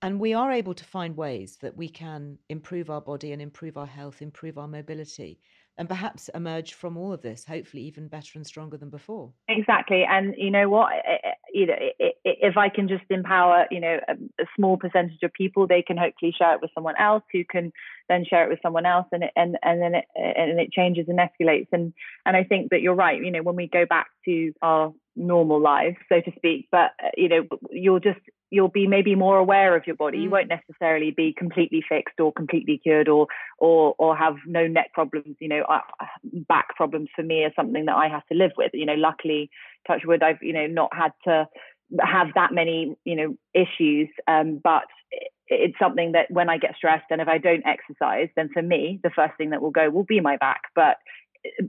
And 0.02 0.20
we 0.20 0.34
are 0.34 0.52
able 0.52 0.74
to 0.74 0.86
find 0.86 1.18
ways 1.18 1.58
that 1.62 1.76
we 1.76 1.90
can 1.90 2.38
improve 2.48 2.90
our 2.90 3.02
body 3.02 3.34
and 3.34 3.42
improve 3.42 3.76
our 3.78 3.86
health 3.86 4.22
improve 4.22 4.58
our 4.58 4.68
mobility 4.68 5.40
and 5.78 5.88
perhaps 5.88 6.30
emerge 6.36 6.74
from 6.74 6.98
all 6.98 7.14
of 7.14 7.22
this 7.22 7.46
hopefully 7.46 7.84
even 7.84 8.08
better 8.08 8.32
and 8.36 8.46
stronger 8.46 8.78
than 8.78 8.90
before. 8.90 9.32
Exactly 9.48 10.04
and 10.08 10.36
you 10.38 10.52
know 10.52 10.70
what 10.70 10.92
eh, 10.94 10.98
eh, 11.08 11.18
eh, 11.24 11.32
you 11.54 11.66
know 11.66 11.76
if 12.24 12.58
i 12.58 12.70
can 12.70 12.88
just 12.88 13.04
empower 13.10 13.66
you 13.72 13.80
know 13.80 14.00
a, 14.08 14.16
small 14.56 14.78
percentage 14.78 15.22
of 15.24 15.34
people 15.34 15.68
they 15.68 15.82
can 15.82 15.98
hopefully 15.98 16.34
share 16.38 16.54
it 16.54 16.62
with 16.62 16.72
someone 16.74 16.96
else 17.00 17.24
who 17.32 17.44
can 17.50 17.72
then 18.08 18.26
share 18.28 18.46
it 18.46 18.50
with 18.50 18.60
someone 18.62 18.86
else 18.86 19.08
and 19.12 19.24
it, 19.24 19.32
and 19.36 19.58
and 19.64 19.82
then 19.82 19.96
it 19.96 20.06
and 20.16 20.60
it 20.60 20.72
changes 20.72 21.06
and 21.08 21.20
escalates 21.20 21.68
and 21.72 21.94
and 22.26 22.36
i 22.36 22.44
think 22.44 22.70
that 22.72 22.82
you're 22.82 22.96
right 22.96 23.24
you 23.24 23.32
know 23.32 23.42
when 23.42 23.56
we 23.56 23.68
go 23.68 23.86
back 23.86 24.08
to 24.26 24.52
our 24.62 24.94
normal 25.16 25.62
lives 25.62 25.98
so 26.10 26.22
to 26.22 26.32
speak 26.36 26.68
but 26.72 26.92
you 27.18 27.30
know 27.30 27.46
you'll 27.72 28.00
just 28.00 28.20
you'll 28.50 28.68
be 28.68 28.88
maybe 28.88 29.16
more 29.16 29.38
aware 29.38 29.76
of 29.76 29.86
your 29.86 29.96
body. 29.96 30.18
Mm. 30.18 30.24
You 30.24 30.30
won't 30.30 30.50
necessarily 30.50 31.12
be 31.12 31.34
completely 31.38 31.84
fixed 31.88 32.20
or 32.20 32.32
completely 32.32 32.80
cured 32.82 33.08
or 33.08 33.28
or 33.58 33.96
or 33.98 34.16
have 34.16 34.36
no 34.46 34.68
neck 34.68 34.94
problems. 34.94 35.36
You 35.40 35.50
know, 35.50 35.64
back 36.48 36.76
problems 36.76 37.10
for 37.16 37.24
me 37.24 37.44
are 37.44 37.54
something 37.56 37.86
that 37.86 37.96
I 37.96 38.08
have 38.08 38.26
to 38.28 38.38
live 38.38 38.52
with. 38.58 38.72
You 38.74 38.86
know, 38.86 38.96
luckily, 38.96 39.50
touch 39.88 40.02
wood, 40.06 40.24
I've 40.24 40.42
you 40.42 40.54
know 40.54 40.68
not 40.68 40.90
had 40.96 41.12
to 41.26 41.48
have 42.02 42.28
that 42.36 42.54
many 42.54 42.96
you 43.04 43.16
know 43.16 43.36
issues. 43.54 44.10
Um, 44.28 44.60
but 44.64 44.86
it's 45.48 45.78
something 45.80 46.12
that 46.12 46.30
when 46.30 46.50
I 46.50 46.58
get 46.58 46.76
stressed 46.76 47.06
and 47.10 47.22
if 47.22 47.28
I 47.28 47.40
don't 47.40 47.66
exercise, 47.66 48.30
then 48.36 48.50
for 48.54 48.62
me, 48.62 49.00
the 49.04 49.10
first 49.10 49.34
thing 49.38 49.50
that 49.50 49.62
will 49.62 49.72
go 49.72 49.90
will 49.90 50.04
be 50.04 50.20
my 50.20 50.38
back. 50.38 50.62
But 50.76 50.98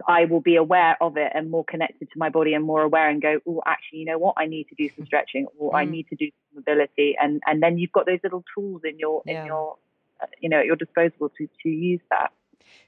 I 0.07 0.25
will 0.25 0.41
be 0.41 0.57
aware 0.57 0.97
of 1.01 1.17
it 1.17 1.31
and 1.35 1.51
more 1.51 1.65
connected 1.65 2.11
to 2.11 2.19
my 2.19 2.29
body 2.29 2.55
and 2.55 2.65
more 2.65 2.83
aware 2.83 3.09
and 3.09 3.23
go, 3.23 3.39
oh, 3.47 3.63
actually, 3.67 4.01
you 4.01 4.05
know 4.05 4.19
what? 4.19 4.35
I 4.37 4.47
need 4.47 4.65
to 4.69 4.75
do 4.75 4.89
some 4.97 5.07
stretching 5.07 5.47
or 5.59 5.73
mm. 5.73 5.77
I 5.77 5.85
need 5.85 6.09
to 6.09 6.17
do 6.17 6.27
some 6.27 6.63
mobility. 6.67 7.17
And 7.21 7.41
and 7.47 7.63
then 7.63 7.79
you've 7.79 7.93
got 7.93 8.07
those 8.07 8.19
little 8.23 8.45
tools 8.55 8.83
in 8.85 8.99
your 8.99 9.23
yeah. 9.27 9.41
in 9.41 9.47
your 9.47 9.77
uh, 10.21 10.27
you 10.41 10.49
know 10.49 10.61
at 10.61 10.67
your 10.67 10.77
disposal 10.77 11.31
to 11.39 11.49
to 11.63 11.69
use 11.69 12.01
that. 12.11 12.33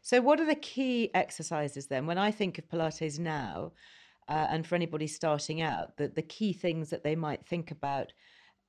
So, 0.01 0.21
what 0.21 0.41
are 0.41 0.47
the 0.47 0.55
key 0.55 1.11
exercises 1.15 1.87
then? 1.87 2.07
When 2.07 2.19
I 2.19 2.31
think 2.31 2.59
of 2.59 2.69
Pilates 2.69 3.19
now, 3.19 3.73
uh, 4.29 4.47
and 4.51 4.67
for 4.67 4.75
anybody 4.75 5.07
starting 5.07 5.63
out, 5.63 5.97
the 5.97 6.09
the 6.09 6.23
key 6.23 6.53
things 6.53 6.91
that 6.91 7.05
they 7.05 7.17
might 7.17 7.47
think 7.47 7.71
about 7.71 8.13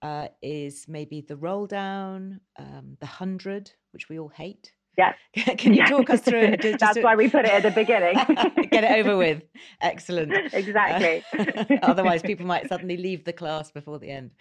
uh, 0.01 0.27
is 0.41 0.85
maybe 0.87 1.21
the 1.21 1.37
roll 1.37 1.65
down, 1.65 2.41
um, 2.59 2.97
the 2.99 3.05
hundred, 3.05 3.71
which 3.91 4.09
we 4.09 4.19
all 4.19 4.29
hate. 4.29 4.73
Yes. 4.97 5.15
Can 5.57 5.73
you 5.73 5.85
talk 5.85 6.09
us 6.09 6.21
through 6.21 6.41
it? 6.41 6.61
Just, 6.61 6.79
That's 6.79 6.99
why 6.99 7.15
we 7.15 7.29
put 7.29 7.45
it 7.45 7.51
at 7.51 7.63
the 7.63 7.71
beginning. 7.71 8.13
Get 8.69 8.83
it 8.83 8.91
over 8.99 9.17
with. 9.17 9.41
Excellent. 9.81 10.53
Exactly. 10.53 11.23
Uh, 11.37 11.65
otherwise, 11.81 12.21
people 12.21 12.45
might 12.45 12.69
suddenly 12.69 12.97
leave 12.97 13.25
the 13.25 13.33
class 13.33 13.71
before 13.71 13.97
the 13.97 14.09
end. 14.09 14.31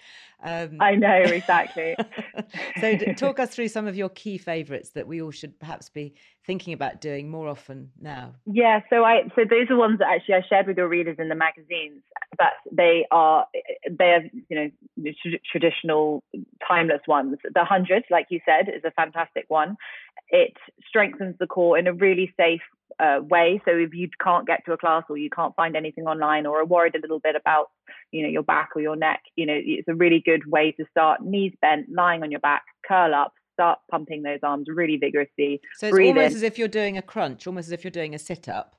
Um, 0.42 0.78
I 0.80 0.94
know, 0.96 1.22
exactly. 1.22 1.94
so, 2.80 2.96
talk 3.16 3.38
us 3.38 3.50
through 3.50 3.68
some 3.68 3.86
of 3.86 3.96
your 3.96 4.08
key 4.08 4.38
favorites 4.38 4.90
that 4.90 5.06
we 5.06 5.22
all 5.22 5.30
should 5.30 5.58
perhaps 5.58 5.88
be 5.88 6.14
thinking 6.46 6.72
about 6.72 7.00
doing 7.00 7.30
more 7.30 7.48
often 7.48 7.90
now. 8.00 8.34
Yeah, 8.46 8.80
so 8.90 9.04
I 9.04 9.22
so 9.36 9.42
those 9.48 9.70
are 9.70 9.76
ones 9.76 10.00
that 10.00 10.08
actually 10.08 10.34
I 10.34 10.42
shared 10.48 10.66
with 10.66 10.76
your 10.76 10.88
readers 10.88 11.16
in 11.18 11.28
the 11.28 11.34
magazines, 11.34 12.02
but 12.36 12.52
they 12.70 13.06
are 13.10 13.46
they 13.88 14.04
are 14.04 14.22
you 14.48 14.72
know 14.96 15.12
traditional 15.50 16.24
timeless 16.66 17.02
ones. 17.06 17.36
The 17.54 17.64
hundred, 17.64 18.04
like 18.10 18.26
you 18.30 18.40
said, 18.44 18.68
is 18.68 18.82
a 18.84 18.90
fantastic 18.90 19.44
one. 19.48 19.76
It 20.28 20.54
strengthens 20.88 21.36
the 21.38 21.46
core 21.46 21.78
in 21.78 21.86
a 21.86 21.92
really 21.92 22.34
safe 22.36 22.62
uh, 22.98 23.20
way. 23.22 23.60
So 23.64 23.72
if 23.76 23.94
you 23.94 24.08
can't 24.22 24.46
get 24.46 24.64
to 24.66 24.72
a 24.72 24.78
class 24.78 25.04
or 25.08 25.16
you 25.16 25.30
can't 25.30 25.54
find 25.54 25.76
anything 25.76 26.04
online 26.04 26.46
or 26.46 26.60
are 26.60 26.64
worried 26.64 26.94
a 26.94 27.00
little 27.00 27.20
bit 27.20 27.36
about, 27.36 27.66
you 28.10 28.22
know, 28.22 28.28
your 28.28 28.42
back 28.42 28.70
or 28.74 28.82
your 28.82 28.96
neck, 28.96 29.22
you 29.36 29.46
know, 29.46 29.56
it's 29.56 29.88
a 29.88 29.94
really 29.94 30.22
good 30.24 30.46
way 30.46 30.72
to 30.72 30.84
start. 30.90 31.22
Knees 31.22 31.52
bent, 31.60 31.86
lying 31.90 32.22
on 32.22 32.30
your 32.30 32.40
back, 32.40 32.62
curl 32.86 33.14
up, 33.14 33.32
start 33.54 33.78
pumping 33.90 34.22
those 34.22 34.40
arms 34.42 34.66
really 34.68 34.96
vigorously. 34.96 35.60
So 35.78 35.88
it's 35.88 35.98
almost 35.98 36.32
in. 36.32 36.36
as 36.36 36.42
if 36.42 36.58
you're 36.58 36.68
doing 36.68 36.98
a 36.98 37.02
crunch, 37.02 37.46
almost 37.46 37.68
as 37.68 37.72
if 37.72 37.84
you're 37.84 37.90
doing 37.90 38.14
a 38.14 38.18
sit 38.18 38.48
up. 38.48 38.76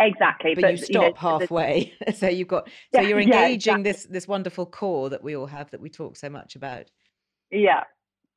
Exactly, 0.00 0.54
but, 0.54 0.62
but 0.62 0.70
you 0.72 0.76
stop 0.76 0.88
you 0.88 1.00
know, 1.00 1.14
halfway. 1.16 1.92
so 2.14 2.28
you've 2.28 2.48
got 2.48 2.68
so 2.94 3.00
yeah, 3.00 3.08
you're 3.08 3.20
engaging 3.20 3.38
yeah, 3.38 3.80
exactly. 3.80 3.82
this 3.82 4.04
this 4.04 4.28
wonderful 4.28 4.66
core 4.66 5.10
that 5.10 5.24
we 5.24 5.36
all 5.36 5.46
have 5.46 5.70
that 5.72 5.80
we 5.80 5.90
talk 5.90 6.16
so 6.16 6.30
much 6.30 6.54
about. 6.54 6.84
Yeah, 7.50 7.82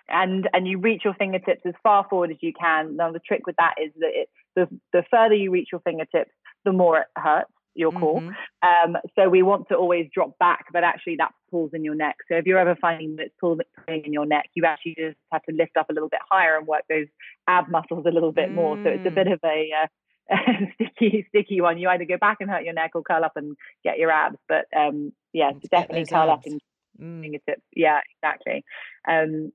and 0.09 0.49
and 0.53 0.67
you 0.67 0.79
reach 0.79 1.01
your 1.05 1.13
fingertips 1.13 1.61
as 1.65 1.73
far 1.83 2.05
forward 2.09 2.31
as 2.31 2.37
you 2.41 2.53
can. 2.59 2.95
Now 2.95 3.11
the 3.11 3.19
trick 3.19 3.45
with 3.45 3.55
that 3.57 3.75
is 3.81 3.91
that 3.99 4.09
it, 4.11 4.29
the 4.55 4.67
the 4.93 5.03
further 5.11 5.35
you 5.35 5.51
reach 5.51 5.69
your 5.71 5.81
fingertips, 5.81 6.31
the 6.65 6.71
more 6.71 6.99
it 6.99 7.07
hurts 7.15 7.51
your 7.73 7.91
core. 7.91 8.21
Mm-hmm. 8.21 8.93
Um, 8.95 9.01
so 9.17 9.29
we 9.29 9.43
want 9.43 9.69
to 9.69 9.75
always 9.75 10.07
drop 10.13 10.37
back, 10.39 10.65
but 10.73 10.83
actually 10.83 11.15
that 11.17 11.31
pulls 11.49 11.71
in 11.73 11.83
your 11.83 11.95
neck. 11.95 12.17
So 12.29 12.35
if 12.35 12.45
you're 12.45 12.57
ever 12.57 12.75
finding 12.75 13.15
that 13.15 13.27
it's 13.27 13.35
pulling 13.39 13.65
in 13.87 14.13
your 14.13 14.25
neck, 14.25 14.49
you 14.53 14.65
actually 14.65 14.95
just 14.97 15.17
have 15.31 15.43
to 15.43 15.55
lift 15.55 15.77
up 15.77 15.89
a 15.89 15.93
little 15.93 16.09
bit 16.09 16.19
higher 16.29 16.57
and 16.57 16.67
work 16.67 16.83
those 16.89 17.07
ab 17.47 17.69
muscles 17.69 18.05
a 18.05 18.11
little 18.11 18.31
bit 18.31 18.49
mm. 18.49 18.55
more. 18.55 18.77
So 18.83 18.89
it's 18.89 19.07
a 19.07 19.11
bit 19.11 19.27
mm. 19.27 19.33
of 19.33 19.39
a 19.45 19.69
uh, 19.83 20.37
sticky, 20.75 21.25
sticky 21.29 21.61
one. 21.61 21.77
You 21.77 21.89
either 21.89 22.05
go 22.05 22.17
back 22.17 22.37
and 22.41 22.49
hurt 22.49 22.63
your 22.63 22.73
neck 22.73 22.91
or 22.95 23.03
curl 23.03 23.23
up 23.23 23.33
and 23.35 23.55
get 23.83 23.97
your 23.97 24.11
abs. 24.11 24.37
But 24.47 24.65
um, 24.75 25.13
yeah, 25.33 25.51
definitely 25.69 26.05
curl 26.05 26.29
abs. 26.29 26.39
up 26.39 26.45
and 26.45 26.61
mm. 26.99 27.21
fingertips. 27.21 27.63
Yeah, 27.75 27.99
exactly. 28.17 28.65
Um, 29.07 29.51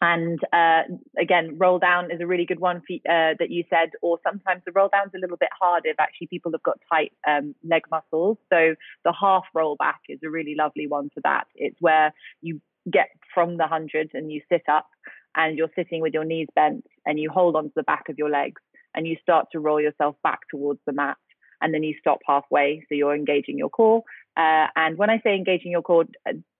and 0.00 0.38
uh, 0.52 0.82
again, 1.18 1.56
roll 1.58 1.78
down 1.78 2.10
is 2.10 2.20
a 2.20 2.26
really 2.26 2.44
good 2.44 2.60
one 2.60 2.82
for, 2.86 2.94
uh, 3.10 3.34
that 3.38 3.50
you 3.50 3.64
said, 3.70 3.90
or 4.02 4.18
sometimes 4.22 4.62
the 4.64 4.72
roll 4.72 4.88
down's 4.92 5.12
a 5.14 5.18
little 5.18 5.36
bit 5.36 5.50
harder 5.58 5.88
if 5.88 6.00
actually 6.00 6.26
people 6.28 6.52
have 6.52 6.62
got 6.62 6.78
tight 6.92 7.12
um, 7.26 7.54
leg 7.62 7.82
muscles. 7.90 8.38
So 8.52 8.74
the 9.04 9.12
half 9.18 9.44
roll 9.54 9.76
back 9.76 10.00
is 10.08 10.18
a 10.24 10.30
really 10.30 10.54
lovely 10.56 10.86
one 10.86 11.10
for 11.14 11.20
that. 11.20 11.46
It's 11.54 11.76
where 11.80 12.12
you 12.42 12.60
get 12.90 13.08
from 13.32 13.56
the 13.56 13.64
100 13.64 14.10
and 14.14 14.30
you 14.30 14.42
sit 14.50 14.64
up 14.68 14.88
and 15.34 15.56
you're 15.56 15.70
sitting 15.74 16.00
with 16.00 16.12
your 16.12 16.24
knees 16.24 16.48
bent 16.54 16.84
and 17.06 17.18
you 17.18 17.30
hold 17.30 17.56
onto 17.56 17.72
the 17.74 17.82
back 17.82 18.08
of 18.08 18.18
your 18.18 18.30
legs 18.30 18.60
and 18.94 19.06
you 19.06 19.16
start 19.22 19.46
to 19.52 19.60
roll 19.60 19.80
yourself 19.80 20.16
back 20.22 20.40
towards 20.50 20.80
the 20.86 20.92
mat 20.92 21.16
and 21.60 21.72
then 21.72 21.82
you 21.82 21.94
stop 21.98 22.18
halfway 22.26 22.84
so 22.88 22.94
you're 22.94 23.14
engaging 23.14 23.58
your 23.58 23.70
core 23.70 24.02
uh, 24.36 24.66
and 24.76 24.98
when 24.98 25.10
i 25.10 25.18
say 25.24 25.34
engaging 25.34 25.70
your 25.70 25.82
core 25.82 26.04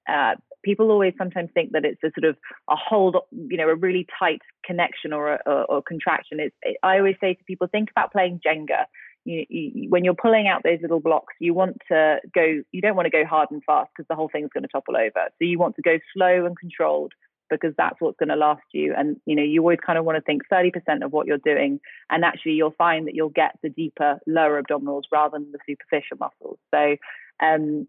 uh, 0.08 0.34
people 0.64 0.90
always 0.90 1.14
sometimes 1.18 1.50
think 1.54 1.72
that 1.72 1.84
it's 1.84 2.02
a 2.02 2.10
sort 2.18 2.28
of 2.28 2.36
a 2.70 2.76
hold 2.76 3.16
you 3.30 3.56
know 3.56 3.68
a 3.68 3.74
really 3.74 4.06
tight 4.18 4.40
connection 4.64 5.12
or 5.12 5.34
a, 5.34 5.40
or, 5.46 5.64
or 5.66 5.82
contraction 5.82 6.40
it's, 6.40 6.56
it, 6.62 6.76
i 6.82 6.98
always 6.98 7.16
say 7.20 7.34
to 7.34 7.44
people 7.44 7.68
think 7.70 7.90
about 7.90 8.12
playing 8.12 8.40
jenga 8.44 8.84
you, 9.24 9.46
you, 9.48 9.90
when 9.90 10.04
you're 10.04 10.14
pulling 10.14 10.46
out 10.48 10.62
those 10.62 10.80
little 10.82 11.00
blocks, 11.00 11.34
you 11.40 11.54
want 11.54 11.78
to 11.88 12.18
go, 12.34 12.62
you 12.72 12.80
don't 12.80 12.96
want 12.96 13.06
to 13.06 13.10
go 13.10 13.24
hard 13.24 13.48
and 13.50 13.62
fast 13.64 13.90
because 13.96 14.06
the 14.08 14.14
whole 14.14 14.28
thing's 14.30 14.50
going 14.52 14.62
to 14.62 14.68
topple 14.68 14.96
over. 14.96 15.28
So 15.38 15.40
you 15.40 15.58
want 15.58 15.76
to 15.76 15.82
go 15.82 15.98
slow 16.14 16.44
and 16.44 16.58
controlled 16.58 17.12
because 17.50 17.72
that's 17.76 17.96
what's 18.00 18.16
going 18.18 18.28
to 18.28 18.36
last 18.36 18.62
you. 18.72 18.94
And, 18.96 19.16
you 19.26 19.36
know, 19.36 19.42
you 19.42 19.60
always 19.60 19.78
kind 19.84 19.98
of 19.98 20.04
want 20.04 20.16
to 20.16 20.22
think 20.22 20.42
30% 20.52 21.04
of 21.04 21.12
what 21.12 21.26
you're 21.26 21.38
doing. 21.38 21.80
And 22.10 22.24
actually, 22.24 22.52
you'll 22.52 22.74
find 22.76 23.06
that 23.06 23.14
you'll 23.14 23.30
get 23.30 23.58
the 23.62 23.68
deeper, 23.68 24.18
lower 24.26 24.62
abdominals 24.62 25.02
rather 25.12 25.38
than 25.38 25.52
the 25.52 25.58
superficial 25.66 26.18
muscles. 26.18 26.58
So, 26.74 26.96
um, 27.42 27.86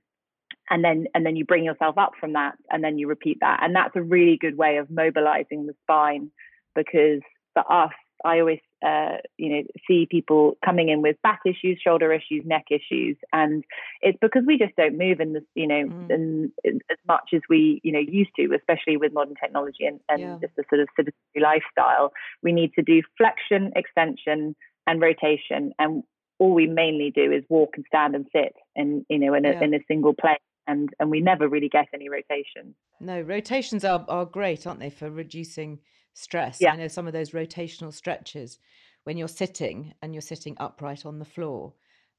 and 0.70 0.84
then 0.84 1.06
and 1.14 1.26
then 1.26 1.36
you 1.36 1.46
bring 1.46 1.64
yourself 1.64 1.98
up 1.98 2.14
from 2.20 2.34
that 2.34 2.56
and 2.70 2.84
then 2.84 2.98
you 2.98 3.08
repeat 3.08 3.38
that 3.42 3.60
and 3.62 3.76
that's 3.76 3.96
a 3.96 4.02
really 4.02 4.38
good 4.40 4.58
way 4.58 4.78
of 4.78 4.90
mobilizing 4.90 5.66
the 5.66 5.74
spine 5.84 6.32
because 6.76 7.22
for 7.54 7.72
us 7.72 7.92
I 8.24 8.40
always, 8.40 8.60
uh, 8.86 9.18
you 9.38 9.50
know, 9.50 9.64
see 9.88 10.08
people 10.10 10.58
coming 10.64 10.90
in 10.90 11.02
with 11.02 11.16
back 11.22 11.42
issues, 11.46 11.80
shoulder 11.84 12.14
issues, 12.14 12.44
neck 12.46 12.66
issues, 12.72 13.18
and 13.34 13.64
it's 14.02 14.18
because 14.22 14.44
we 14.48 14.58
just 14.58 14.76
don't 14.76 14.98
move 14.98 15.20
in 15.20 15.34
the, 15.34 15.46
you 15.54 15.68
know, 15.68 15.84
mm. 15.86 16.10
in, 16.10 16.52
in, 16.64 16.80
as 16.90 16.98
much 17.08 17.30
as 17.34 17.42
we, 17.50 17.82
you 17.84 17.92
know, 17.92 18.00
used 18.00 18.32
to, 18.38 18.56
especially 18.56 18.98
with 18.98 19.14
modern 19.14 19.36
technology 19.36 19.86
and, 19.86 20.00
and 20.10 20.22
yeah. 20.22 20.38
just 20.42 20.56
the 20.56 20.64
sort 20.70 20.82
of 20.82 20.88
sedentary 20.96 21.14
lifestyle. 21.42 22.14
We 22.42 22.52
need 22.52 22.74
to 22.76 22.82
do 22.82 23.02
flexion, 23.18 23.74
extension, 23.76 24.56
and 24.88 25.02
rotation, 25.02 25.74
and 25.78 26.04
all 26.40 26.54
we 26.54 26.68
mainly 26.68 27.12
do 27.14 27.32
is 27.32 27.44
walk 27.50 27.74
and 27.76 27.86
stand 27.88 28.16
and 28.16 28.26
sit, 28.32 28.56
and 28.76 29.06
you 29.10 29.20
know, 29.20 29.34
in 29.34 29.46
a, 29.46 29.52
yeah. 29.52 29.64
in 29.64 29.74
a 29.74 29.80
single 29.88 30.14
place 30.14 30.40
and 30.68 30.90
and 31.00 31.10
we 31.10 31.22
never 31.22 31.48
really 31.48 31.70
get 31.70 31.88
any 31.94 32.10
rotations. 32.10 32.76
No, 33.00 33.22
rotations 33.22 33.84
are 33.86 34.06
are 34.08 34.26
great, 34.26 34.66
aren't 34.66 34.80
they, 34.80 34.90
for 34.90 35.10
reducing 35.10 35.80
stress. 36.14 36.60
Yeah. 36.62 36.74
I 36.74 36.76
know 36.78 36.88
some 36.88 37.08
of 37.08 37.14
those 37.14 37.32
rotational 37.32 37.94
stretches 37.94 38.60
when 39.04 39.18
you're 39.18 39.28
sitting 39.28 39.94
and 40.02 40.14
you're 40.14 40.22
sitting 40.22 40.56
upright 40.60 41.06
on 41.06 41.20
the 41.20 41.26
floor 41.26 41.74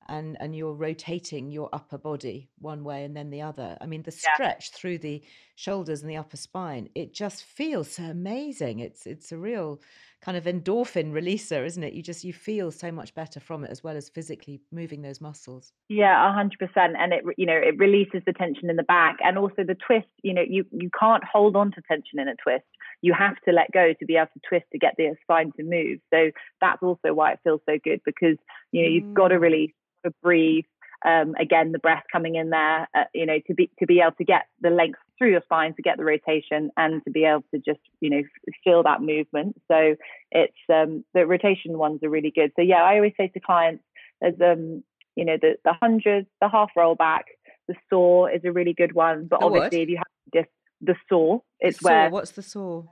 and 0.09 0.37
and 0.41 0.55
you're 0.55 0.73
rotating 0.73 1.51
your 1.51 1.69
upper 1.73 1.99
body 1.99 2.49
one 2.59 2.85
way 2.85 3.05
and 3.05 3.17
then 3.17 3.31
the 3.31 3.43
other 3.43 3.77
i 3.81 3.87
mean 3.87 4.03
the 4.03 4.11
stretch 4.11 4.71
yeah. 4.73 4.79
through 4.79 4.99
the 4.99 5.23
shoulders 5.57 6.03
and 6.03 6.11
the 6.11 6.17
upper 6.17 6.37
spine 6.37 6.89
it 6.95 7.13
just 7.13 7.45
feels 7.45 7.91
so 7.91 8.05
amazing 8.05 8.79
it's 8.81 9.07
it's 9.07 9.33
a 9.33 9.39
real 9.39 9.81
kind 10.27 10.37
of 10.37 10.45
endorphin 10.45 11.12
releaser 11.12 11.65
isn't 11.65 11.85
it? 11.85 11.93
You 11.93 12.03
just 12.03 12.25
you 12.25 12.33
feel 12.33 12.73
so 12.73 12.91
much 12.91 13.15
better 13.15 13.39
from 13.39 13.62
it 13.62 13.71
as 13.71 13.85
well 13.85 13.97
as 13.97 14.09
physically 14.09 14.61
moving 14.73 15.03
those 15.03 15.21
muscles. 15.21 15.73
Yeah 15.89 16.17
a 16.29 16.35
100% 16.35 16.51
and 16.77 17.12
it 17.12 17.23
you 17.37 17.47
know 17.47 17.55
it 17.55 17.79
releases 17.79 18.23
the 18.27 18.33
tension 18.33 18.69
in 18.69 18.75
the 18.75 18.83
back 18.83 19.19
and 19.23 19.39
also 19.39 19.62
the 19.62 19.77
twist 19.87 20.09
you 20.25 20.35
know 20.35 20.43
you 20.43 20.65
you 20.73 20.91
can't 20.99 21.23
hold 21.23 21.55
on 21.55 21.71
to 21.71 21.83
tension 21.89 22.19
in 22.19 22.27
a 22.27 22.35
twist. 22.43 22.65
You 23.03 23.15
have 23.15 23.37
to 23.45 23.53
let 23.53 23.71
go 23.71 23.93
to 23.97 24.05
be 24.05 24.17
able 24.17 24.31
to 24.35 24.41
twist 24.49 24.67
to 24.73 24.79
get 24.79 24.95
the 24.99 25.15
spine 25.23 25.53
to 25.59 25.62
move. 25.62 26.01
So 26.12 26.33
that's 26.61 26.83
also 26.83 27.15
why 27.15 27.35
it 27.35 27.41
feels 27.45 27.61
so 27.69 27.79
good 27.85 28.01
because 28.05 28.37
you 28.73 28.83
know 28.83 28.89
you've 28.89 29.15
got 29.15 29.29
to 29.29 29.37
mm. 29.37 29.43
release 29.43 29.75
to 30.05 30.12
breathe 30.25 30.65
um, 31.05 31.37
again 31.39 31.71
the 31.71 31.79
breath 31.79 32.03
coming 32.11 32.35
in 32.35 32.51
there 32.51 32.89
uh, 32.97 33.05
you 33.15 33.27
know 33.27 33.39
to 33.47 33.55
be 33.55 33.71
to 33.79 33.87
be 33.87 34.01
able 34.01 34.17
to 34.19 34.25
get 34.25 34.47
the 34.61 34.71
length 34.71 34.99
through 35.18 35.31
your 35.31 35.42
spine 35.42 35.74
to 35.74 35.83
get 35.83 35.96
the 35.96 36.05
rotation 36.05 36.70
and 36.76 37.02
to 37.05 37.11
be 37.11 37.24
able 37.24 37.44
to 37.55 37.59
just 37.59 37.81
you 38.00 38.11
know 38.11 38.22
feel 38.64 38.83
that 38.83 39.00
movement 39.00 39.57
so 39.70 39.96
it's 40.31 40.55
um, 40.72 41.05
the 41.14 41.26
rotation 41.26 41.79
ones 41.79 42.00
are 42.02 42.11
really 42.11 42.33
good 42.35 42.52
so 42.57 42.62
yeah 42.62 42.83
i 42.83 42.96
always 42.96 43.12
say 43.16 43.29
to 43.29 43.40
clients 43.40 43.85
there's 44.20 44.40
um 44.40 44.83
you 45.14 45.24
know 45.24 45.37
the 45.40 45.57
the 45.64 45.72
hundreds 45.81 46.26
the 46.40 46.48
half 46.48 46.70
roll 46.76 46.94
back 46.94 47.26
the 47.68 47.74
saw 47.90 48.26
is 48.26 48.42
a 48.44 48.52
really 48.52 48.74
good 48.74 48.94
one 48.94 49.26
but 49.26 49.40
the 49.40 49.46
obviously 49.46 49.79
what? 49.79 49.83
if 49.83 49.88
you 49.88 49.96
have 49.96 50.35
just 50.35 50.52
the 50.83 50.94
saw 51.09 51.38
it's 51.61 51.79
the 51.79 51.85
where 51.85 52.11
what's 52.11 52.33
the 52.33 52.42
saw 52.42 52.83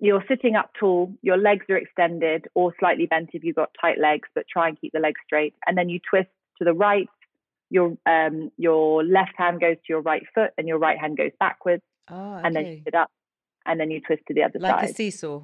you're 0.00 0.24
sitting 0.28 0.56
up 0.56 0.70
tall, 0.78 1.14
your 1.22 1.38
legs 1.38 1.66
are 1.70 1.76
extended 1.76 2.46
or 2.54 2.74
slightly 2.78 3.06
bent 3.06 3.30
if 3.32 3.44
you've 3.44 3.56
got 3.56 3.70
tight 3.80 3.98
legs, 3.98 4.28
but 4.34 4.44
try 4.52 4.68
and 4.68 4.80
keep 4.80 4.92
the 4.92 4.98
legs 4.98 5.20
straight. 5.24 5.54
And 5.66 5.78
then 5.78 5.88
you 5.88 6.00
twist 6.08 6.28
to 6.58 6.64
the 6.64 6.74
right, 6.74 7.08
your 7.74 7.96
um, 8.06 8.50
your 8.56 9.04
left 9.04 9.32
hand 9.36 9.60
goes 9.60 9.76
to 9.76 9.88
your 9.88 10.00
right 10.00 10.22
foot 10.34 10.50
and 10.56 10.68
your 10.68 10.78
right 10.78 10.98
hand 10.98 11.16
goes 11.16 11.32
backwards. 11.40 11.82
Oh, 12.08 12.36
okay. 12.36 12.42
And 12.46 12.56
then 12.56 12.66
you 12.66 12.80
sit 12.84 12.94
up 12.94 13.10
and 13.66 13.80
then 13.80 13.90
you 13.90 14.00
twist 14.00 14.22
to 14.28 14.34
the 14.34 14.42
other 14.44 14.58
like 14.60 14.70
side. 14.72 14.80
Like 14.82 14.90
a 14.90 14.94
seesaw. 14.94 15.42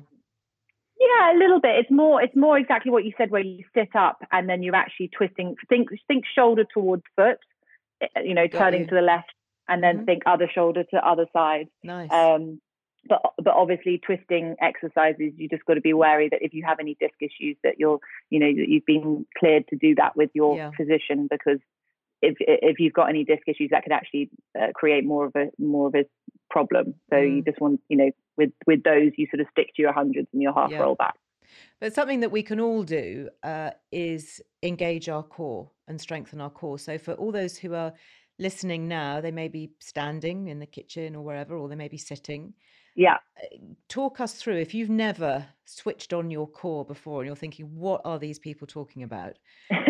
Yeah, 0.98 1.32
a 1.34 1.36
little 1.38 1.60
bit. 1.60 1.76
It's 1.80 1.90
more 1.90 2.22
it's 2.22 2.36
more 2.36 2.56
exactly 2.58 2.92
what 2.92 3.04
you 3.04 3.12
said 3.18 3.30
where 3.30 3.42
you 3.42 3.64
sit 3.74 3.96
up 3.96 4.18
and 4.30 4.48
then 4.48 4.62
you're 4.62 4.76
actually 4.76 5.08
twisting 5.08 5.56
think 5.68 5.88
think 6.06 6.24
shoulder 6.34 6.64
towards 6.72 7.02
foot, 7.16 7.38
eh, 8.02 8.06
you 8.24 8.34
know, 8.34 8.46
Got 8.46 8.58
turning 8.58 8.82
you. 8.82 8.86
to 8.88 8.94
the 8.94 9.00
left 9.02 9.32
and 9.68 9.82
then 9.82 10.00
Mhm. 10.00 10.06
think 10.06 10.22
other 10.26 10.48
shoulder 10.54 10.84
to 10.84 11.08
other 11.08 11.26
side. 11.32 11.68
Nice. 11.82 12.12
Um, 12.12 12.60
but 13.08 13.22
but 13.38 13.54
obviously 13.54 13.96
twisting 13.98 14.56
exercises 14.60 15.32
you 15.38 15.48
just 15.48 15.64
got 15.64 15.74
to 15.74 15.80
be 15.80 15.94
wary 15.94 16.28
that 16.28 16.42
if 16.42 16.52
you 16.52 16.62
have 16.66 16.78
any 16.80 16.94
disc 17.00 17.14
issues 17.20 17.56
that 17.64 17.80
you're 17.80 17.98
you 18.28 18.38
know 18.38 18.52
that 18.58 18.68
you've 18.68 18.84
been 18.84 19.26
cleared 19.38 19.66
to 19.68 19.76
do 19.76 19.94
that 19.94 20.14
with 20.16 20.30
your 20.34 20.54
Yeah. 20.56 20.70
physician 20.76 21.26
because 21.30 21.60
if 22.22 22.36
if 22.40 22.78
you've 22.78 22.92
got 22.92 23.08
any 23.08 23.24
disc 23.24 23.42
issues 23.46 23.70
that 23.70 23.82
could 23.82 23.92
actually 23.92 24.30
uh, 24.60 24.68
create 24.74 25.04
more 25.04 25.26
of 25.26 25.32
a 25.36 25.46
more 25.58 25.88
of 25.88 25.94
a 25.94 26.04
problem 26.50 26.94
so 27.10 27.16
you 27.18 27.42
Mm. 27.42 27.46
just 27.46 27.60
want 27.60 27.80
you 27.88 27.96
know 27.96 28.10
with 28.36 28.50
with 28.66 28.82
those 28.82 29.12
you 29.16 29.26
sort 29.30 29.40
of 29.40 29.46
stick 29.50 29.68
to 29.76 29.82
your 29.82 29.92
hundreds 29.92 30.28
and 30.32 30.42
your 30.42 30.52
half 30.52 30.70
Yeah. 30.70 30.80
roll 30.82 30.94
back 30.96 31.14
But 31.80 31.94
something 31.94 32.20
that 32.20 32.30
we 32.30 32.42
can 32.42 32.60
all 32.60 32.82
do 32.84 33.30
uh, 33.42 33.70
is 33.92 34.40
engage 34.62 35.08
our 35.08 35.22
core 35.22 35.70
and 35.88 36.00
strengthen 36.00 36.40
our 36.40 36.50
core. 36.50 36.78
So, 36.78 36.98
for 36.98 37.14
all 37.14 37.32
those 37.32 37.58
who 37.58 37.74
are 37.74 37.92
listening 38.38 38.88
now, 38.88 39.20
they 39.20 39.30
may 39.32 39.48
be 39.48 39.72
standing 39.80 40.48
in 40.48 40.58
the 40.60 40.66
kitchen 40.66 41.16
or 41.16 41.22
wherever, 41.24 41.56
or 41.56 41.68
they 41.68 41.76
may 41.76 41.88
be 41.88 41.98
sitting. 41.98 42.54
Yeah 42.94 43.16
Talk 43.88 44.20
us 44.20 44.34
through 44.34 44.56
if 44.58 44.74
you've 44.74 44.90
never 44.90 45.46
switched 45.64 46.12
on 46.12 46.30
your 46.30 46.46
core 46.46 46.84
before 46.84 47.20
and 47.20 47.26
you're 47.26 47.36
thinking, 47.36 47.66
what 47.74 48.00
are 48.04 48.18
these 48.18 48.38
people 48.38 48.66
talking 48.66 49.02
about? 49.02 49.36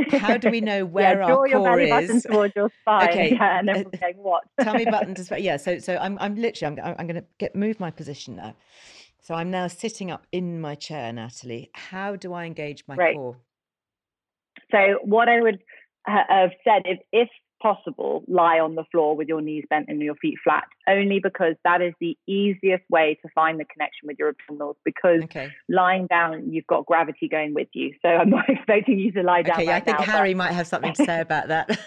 How 0.08 0.36
do 0.36 0.48
we 0.48 0.60
know 0.60 0.84
where 0.84 1.22
yeah, 1.22 1.32
our 1.32 1.48
core 1.48 1.80
is? 1.80 2.26
towards 2.26 2.52
your 2.56 2.70
spine 2.80 3.08
Okay, 3.10 3.30
yeah, 3.32 3.58
and 3.58 3.68
uh, 3.68 3.72
everyone's 3.72 3.96
going 4.00 4.16
what 4.16 4.42
Tummy 4.60 4.84
button 4.86 5.14
to 5.14 5.40
yeah. 5.40 5.56
So 5.56 5.78
so 5.78 5.96
I'm 5.96 6.18
I'm 6.20 6.34
literally 6.36 6.78
I'm 6.80 6.94
I'm 6.98 7.06
going 7.06 7.20
to 7.20 7.24
get 7.38 7.56
move 7.56 7.80
my 7.80 7.90
position 7.90 8.36
now. 8.36 8.54
So 9.22 9.34
I'm 9.34 9.50
now 9.50 9.68
sitting 9.68 10.10
up 10.10 10.26
in 10.32 10.60
my 10.60 10.74
chair, 10.74 11.12
Nathalie. 11.12 11.70
How 11.74 12.16
do 12.16 12.32
I 12.32 12.44
engage 12.46 12.84
my 12.88 12.96
Right. 12.96 13.14
core? 13.14 13.36
So 14.70 14.98
what 15.02 15.28
I 15.28 15.40
would 15.40 15.58
have 16.06 16.50
said 16.64 16.82
is, 16.90 16.98
if 17.12 17.28
possible, 17.60 18.22
lie 18.28 18.58
on 18.58 18.74
the 18.74 18.84
floor 18.90 19.16
with 19.16 19.28
your 19.28 19.40
knees 19.40 19.64
bent 19.70 19.86
and 19.88 20.00
your 20.00 20.14
feet 20.16 20.38
flat, 20.42 20.64
only 20.88 21.20
because 21.22 21.54
that 21.64 21.80
is 21.82 21.92
the 22.00 22.16
easiest 22.26 22.84
way 22.90 23.18
to 23.22 23.28
find 23.34 23.60
the 23.60 23.64
connection 23.66 24.06
with 24.08 24.18
your 24.18 24.32
abdominals. 24.32 24.76
Because 24.84 25.22
Okay. 25.24 25.50
lying 25.68 26.06
down, 26.06 26.50
you've 26.52 26.66
got 26.66 26.86
gravity 26.86 27.28
going 27.28 27.54
with 27.54 27.68
you. 27.72 27.92
So 28.02 28.08
I'm 28.08 28.30
not 28.30 28.48
expecting 28.48 28.98
you 28.98 29.12
to 29.12 29.22
lie 29.22 29.42
down 29.42 29.56
Okay, 29.56 29.66
right 29.68 29.76
I 29.76 29.84
think 29.84 29.98
now. 29.98 30.06
but- 30.06 30.12
Harry 30.12 30.34
might 30.34 30.52
have 30.52 30.66
something 30.66 30.92
to 30.94 31.04
say 31.04 31.20
about 31.28 31.48
that. 31.48 31.78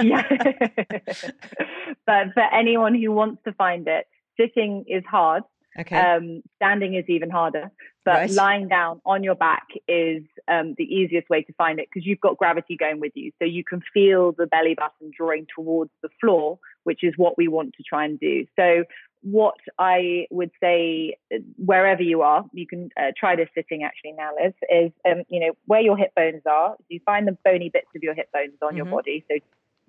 yeah. 0.00 0.22
but 2.06 2.32
for 2.34 2.42
anyone 2.52 2.94
who 2.94 3.10
wants 3.12 3.42
to 3.44 3.52
find 3.54 3.86
it, 3.88 4.06
sitting 4.40 4.84
is 4.88 5.02
hard. 5.10 5.42
Okay. 5.78 5.96
Um, 5.96 6.42
standing 6.56 6.94
is 6.94 7.04
even 7.08 7.30
harder, 7.30 7.70
but 8.04 8.12
Right. 8.14 8.30
lying 8.30 8.68
down 8.68 9.00
on 9.04 9.22
your 9.22 9.34
back 9.34 9.66
is 9.88 10.22
um, 10.48 10.74
the 10.76 10.84
easiest 10.84 11.28
way 11.30 11.42
to 11.42 11.52
find 11.54 11.78
it 11.78 11.88
because 11.92 12.06
you've 12.06 12.20
got 12.20 12.36
gravity 12.36 12.76
going 12.76 13.00
with 13.00 13.12
you. 13.14 13.32
So 13.38 13.44
you 13.44 13.64
can 13.64 13.82
feel 13.94 14.32
the 14.32 14.46
belly 14.46 14.74
button 14.74 15.10
drawing 15.16 15.46
towards 15.54 15.90
the 16.02 16.08
floor, 16.20 16.58
which 16.84 17.02
is 17.02 17.14
what 17.16 17.36
we 17.38 17.48
want 17.48 17.74
to 17.74 17.82
try 17.82 18.04
and 18.04 18.18
do. 18.18 18.46
So 18.58 18.84
what 19.22 19.54
I 19.78 20.26
would 20.30 20.50
say, 20.60 21.16
uh, 21.32 21.38
wherever 21.56 22.02
you 22.02 22.22
are, 22.22 22.44
you 22.52 22.66
can 22.66 22.90
uh, 22.96 23.12
try 23.16 23.36
this 23.36 23.48
sitting 23.54 23.84
actually 23.84 24.12
now, 24.12 24.30
Liz, 24.42 24.52
is, 24.68 24.90
um, 25.08 25.22
you 25.28 25.38
know, 25.40 25.52
where 25.66 25.80
your 25.80 25.96
hip 25.96 26.12
bones 26.16 26.42
are, 26.44 26.76
you 26.88 27.00
find 27.06 27.26
the 27.28 27.38
bony 27.44 27.70
bits 27.72 27.86
of 27.94 28.02
your 28.02 28.14
hip 28.14 28.30
bones 28.32 28.58
on 28.62 28.76
your 28.76 28.86
Mhm. 28.86 28.90
body, 28.90 29.24
so 29.30 29.36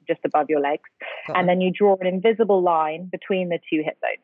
just 0.07 0.19
above 0.25 0.49
your 0.49 0.59
legs, 0.59 0.87
Got 1.27 1.37
and 1.37 1.45
it. 1.45 1.47
then 1.47 1.61
you 1.61 1.71
draw 1.71 1.95
an 1.99 2.05
invisible 2.05 2.61
line 2.61 3.05
between 3.05 3.49
the 3.49 3.59
two 3.69 3.81
hip 3.83 3.99
bones. 4.01 4.21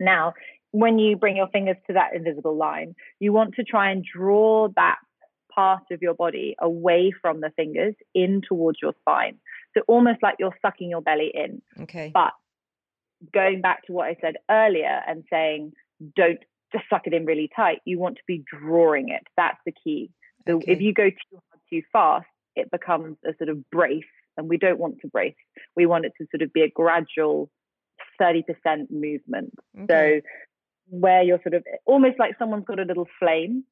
Now, 0.00 0.34
when 0.72 0.98
you 0.98 1.16
bring 1.16 1.36
your 1.36 1.48
fingers 1.48 1.76
to 1.86 1.92
that 1.94 2.14
invisible 2.14 2.56
line, 2.56 2.94
you 3.20 3.32
want 3.32 3.54
to 3.54 3.64
try 3.64 3.90
and 3.90 4.04
draw 4.04 4.68
that 4.76 4.96
part 5.54 5.82
of 5.92 6.02
your 6.02 6.14
body 6.14 6.56
away 6.60 7.12
from 7.22 7.40
the 7.40 7.50
fingers 7.56 7.94
in 8.14 8.42
towards 8.46 8.78
your 8.82 8.92
spine. 9.00 9.38
So 9.76 9.82
almost 9.86 10.22
like 10.22 10.36
you're 10.38 10.56
sucking 10.62 10.90
your 10.90 11.00
belly 11.00 11.30
in. 11.32 11.62
okay. 11.82 12.10
But 12.12 12.32
going 13.32 13.60
back 13.60 13.86
to 13.86 13.92
what 13.92 14.06
I 14.06 14.16
said 14.20 14.34
earlier 14.50 15.00
and 15.06 15.24
saying, 15.30 15.72
don't 16.16 16.40
just 16.72 16.84
suck 16.90 17.06
it 17.06 17.14
in 17.14 17.24
really 17.24 17.48
tight. 17.54 17.78
You 17.84 17.98
want 18.00 18.16
to 18.16 18.22
be 18.26 18.42
drawing 18.60 19.10
it. 19.10 19.22
That's 19.36 19.58
the 19.64 19.72
key. 19.72 20.10
So 20.46 20.56
Okay. 20.56 20.72
if 20.72 20.80
you 20.80 20.92
go 20.92 21.08
too 21.08 21.16
hard, 21.32 21.60
too 21.70 21.82
fast, 21.92 22.26
it 22.56 22.70
becomes 22.70 23.16
a 23.24 23.32
sort 23.38 23.48
of 23.48 23.68
brace, 23.70 24.02
and 24.36 24.48
we 24.48 24.58
don't 24.58 24.78
want 24.78 25.00
to 25.00 25.08
brace. 25.08 25.34
We 25.76 25.86
want 25.86 26.04
it 26.04 26.12
to 26.20 26.26
sort 26.30 26.42
of 26.42 26.52
be 26.52 26.62
a 26.62 26.68
gradual 26.68 27.50
30% 28.20 28.90
movement. 28.90 29.52
Okay. 29.82 30.20
So 30.20 30.28
where 30.88 31.22
you're 31.22 31.40
sort 31.42 31.54
of 31.54 31.64
almost 31.86 32.18
like 32.18 32.36
someone's 32.38 32.64
got 32.66 32.78
a 32.78 32.84
little 32.84 33.06
flame 33.18 33.64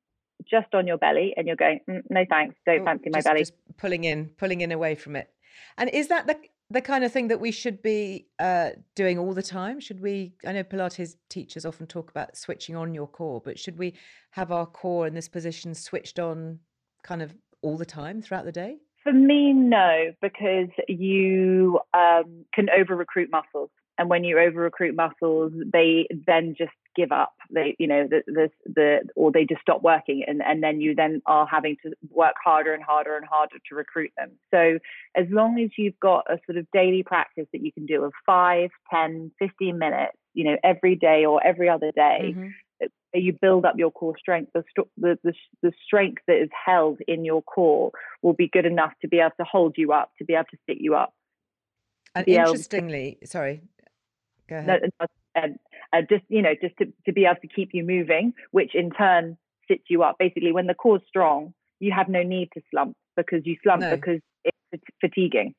just 0.51 0.75
on 0.75 0.87
your 0.87 0.99
belly, 0.99 1.35
and 1.37 1.47
you're 1.47 1.57
going, 1.57 1.79
"Mm, 1.89 2.03
no 2.11 2.25
thanks, 2.29 2.57
don't 2.67 2.81
Oh, 2.81 2.85
fancy 2.85 3.11
my 3.13 3.19
just, 3.19 3.27
belly. 3.27 3.41
just 3.41 3.53
pulling 3.77 4.05
in, 4.05 4.31
pulling 4.39 4.61
in 4.61 4.73
away 4.73 4.95
from 4.95 5.15
it. 5.17 5.31
And 5.79 5.89
is 5.91 6.09
that 6.09 6.27
the 6.27 6.37
the 6.71 6.81
kind 6.81 7.05
of 7.05 7.13
thing 7.13 7.29
that 7.29 7.39
we 7.39 7.51
should 7.53 7.83
be 7.83 8.27
uh, 8.39 8.71
doing 8.97 9.19
all 9.19 9.35
the 9.35 9.43
time? 9.43 9.79
Should 9.79 10.01
we? 10.01 10.33
I 10.47 10.53
know 10.53 10.65
Pilates 10.65 11.17
teachers 11.29 11.67
often 11.67 11.87
talk 11.87 12.11
about 12.11 12.37
switching 12.37 12.75
on 12.77 12.95
your 12.95 13.07
core, 13.07 13.41
but 13.45 13.59
should 13.59 13.79
we 13.79 13.95
have 14.31 14.51
our 14.51 14.67
core 14.67 15.07
in 15.07 15.15
this 15.15 15.29
position 15.29 15.75
switched 15.75 16.19
on, 16.19 16.59
kind 17.05 17.21
of 17.23 17.35
all 17.61 17.77
the 17.77 17.85
time 17.87 18.23
throughout 18.23 18.47
the 18.47 18.53
day? 18.53 18.79
For 19.03 19.13
me, 19.13 19.53
no, 19.53 20.13
because 20.23 20.69
you 20.89 21.79
um, 21.93 22.45
can 22.55 22.69
over 22.71 22.97
recruit 22.97 23.31
muscles. 23.31 23.71
And 23.99 24.09
when 24.09 24.25
you 24.25 24.39
over 24.39 24.61
recruit 24.61 24.95
muscles, 24.95 25.53
they 25.73 26.07
then 26.27 26.55
just 26.57 26.73
give 26.97 27.13
up. 27.13 27.35
They, 27.51 27.77
you 27.79 27.87
know, 27.87 28.07
the, 28.09 28.23
the, 28.27 28.51
the, 28.67 28.99
or 29.17 29.33
they 29.33 29.45
just 29.45 29.61
stop 29.61 29.83
working. 29.83 30.25
And, 30.27 30.43
and 30.43 30.63
then 30.63 30.81
you 30.81 30.95
then 30.95 31.23
are 31.27 31.47
having 31.47 31.77
to 31.85 31.93
work 32.11 32.35
harder 32.43 32.75
and 32.75 32.83
harder 32.83 33.17
and 33.17 33.25
harder 33.27 33.57
to 33.69 33.75
recruit 33.75 34.11
them. 34.17 34.31
So 34.51 34.79
as 35.15 35.27
long 35.31 35.61
as 35.61 35.71
you've 35.77 35.99
got 36.01 36.25
a 36.31 36.39
sort 36.47 36.59
of 36.59 36.67
daily 36.73 37.03
practice 37.03 37.47
that 37.53 37.63
you 37.63 37.73
can 37.73 37.87
do 37.87 38.05
of 38.05 38.13
5, 38.27 38.71
10, 38.93 39.31
15 39.39 39.79
minutes, 39.79 40.17
you 40.35 40.45
know, 40.45 40.57
every 40.65 40.97
day 40.97 41.25
or 41.27 41.45
every 41.45 41.69
other 41.69 41.93
day, 41.93 42.35
Mhm. 42.37 42.53
you 43.15 43.33
build 43.35 43.67
up 43.67 43.75
your 43.77 43.91
core 43.91 44.17
strength, 44.19 44.53
the, 44.55 44.65
the, 44.97 45.19
the, 45.23 45.35
the 45.63 45.73
strength 45.85 46.23
that 46.27 46.41
is 46.43 46.49
held 46.65 46.99
in 47.07 47.25
your 47.25 47.43
core 47.43 47.93
will 48.23 48.33
be 48.33 48.49
good 48.49 48.65
enough 48.65 48.93
to 49.03 49.09
be 49.09 49.19
able 49.21 49.33
to 49.39 49.45
hold 49.45 49.75
you 49.77 49.93
up, 49.93 50.11
to 50.19 50.25
be 50.25 50.33
able 50.35 50.45
to 50.51 50.57
sit 50.67 50.79
you 50.81 50.95
up. 50.95 51.13
And 52.15 52.27
be 52.27 52.33
to- 52.33 52.41
interestingly, 52.41 53.19
sorry. 53.25 53.63
No, 54.61 54.79
and 55.35 55.59
uh, 55.93 56.01
just 56.09 56.25
you 56.29 56.43
know, 56.43 56.55
just 56.61 56.77
to, 56.79 56.87
to 57.07 57.13
be 57.13 57.25
able 57.25 57.41
to 57.41 57.49
keep 57.49 57.71
you 57.73 57.85
moving, 57.85 58.35
which 58.51 58.75
in 58.75 58.91
turn 58.91 59.39
sits 59.69 59.85
you 59.89 60.03
up. 60.03 60.17
Basically, 60.19 60.53
when 60.53 60.67
the 60.67 60.75
core's 60.75 61.03
strong, 61.09 61.55
you 61.81 61.93
have 61.97 62.09
no 62.09 62.23
need 62.23 62.49
to 62.55 62.61
slump 62.71 62.97
because 63.17 63.41
you 63.45 63.57
slump 63.63 63.81
No. 63.81 63.97
because 63.97 64.21
it's 64.45 64.85
fatiguing. 65.01 65.55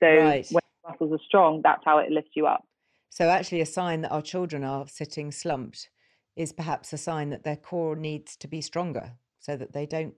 So 0.00 0.08
Right. 0.08 0.46
when 0.50 0.62
muscles 0.86 1.12
are 1.12 1.24
strong, 1.26 1.60
that's 1.62 1.82
how 1.84 1.98
it 1.98 2.10
lifts 2.10 2.32
you 2.34 2.46
up. 2.46 2.64
So 3.10 3.28
actually, 3.28 3.60
a 3.60 3.66
sign 3.66 4.02
that 4.02 4.10
our 4.10 4.22
children 4.22 4.64
are 4.64 4.86
sitting 4.88 5.30
slumped 5.30 5.88
is 6.36 6.52
perhaps 6.52 6.92
a 6.92 6.98
sign 6.98 7.30
that 7.30 7.44
their 7.44 7.56
core 7.56 7.94
needs 7.94 8.36
to 8.38 8.48
be 8.48 8.60
stronger, 8.60 9.12
so 9.38 9.56
that 9.56 9.72
they 9.72 9.86
don't 9.86 10.14